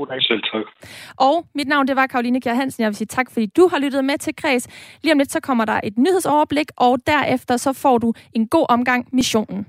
dag. 0.10 0.22
Selv 0.22 0.42
tak. 0.54 0.66
Og 1.18 1.46
mit 1.56 1.68
navn, 1.68 1.88
det 1.88 1.96
var 1.96 2.08
Karoline 2.08 2.42
Kjær 2.42 2.54
Hansen. 2.54 2.82
Jeg 2.82 2.90
vil 2.90 2.96
sige 2.96 3.08
tak, 3.08 3.32
fordi 3.32 3.46
du 3.46 3.68
har 3.68 3.80
lyttet 3.80 4.06
med 4.06 4.18
til 4.18 4.36
Kreds. 4.36 4.68
Lige 5.04 5.14
om 5.14 5.18
lidt, 5.18 5.32
så 5.32 5.40
kommer 5.40 5.66
der 5.66 5.80
et 5.84 5.98
nyhedsoverblik, 5.98 6.72
og 6.78 7.00
derefter 7.08 7.58
så 7.58 7.74
får 7.74 7.98
du 7.98 8.14
en 8.34 8.48
god 8.48 8.66
omgang 8.70 9.08
missionen. 9.12 9.66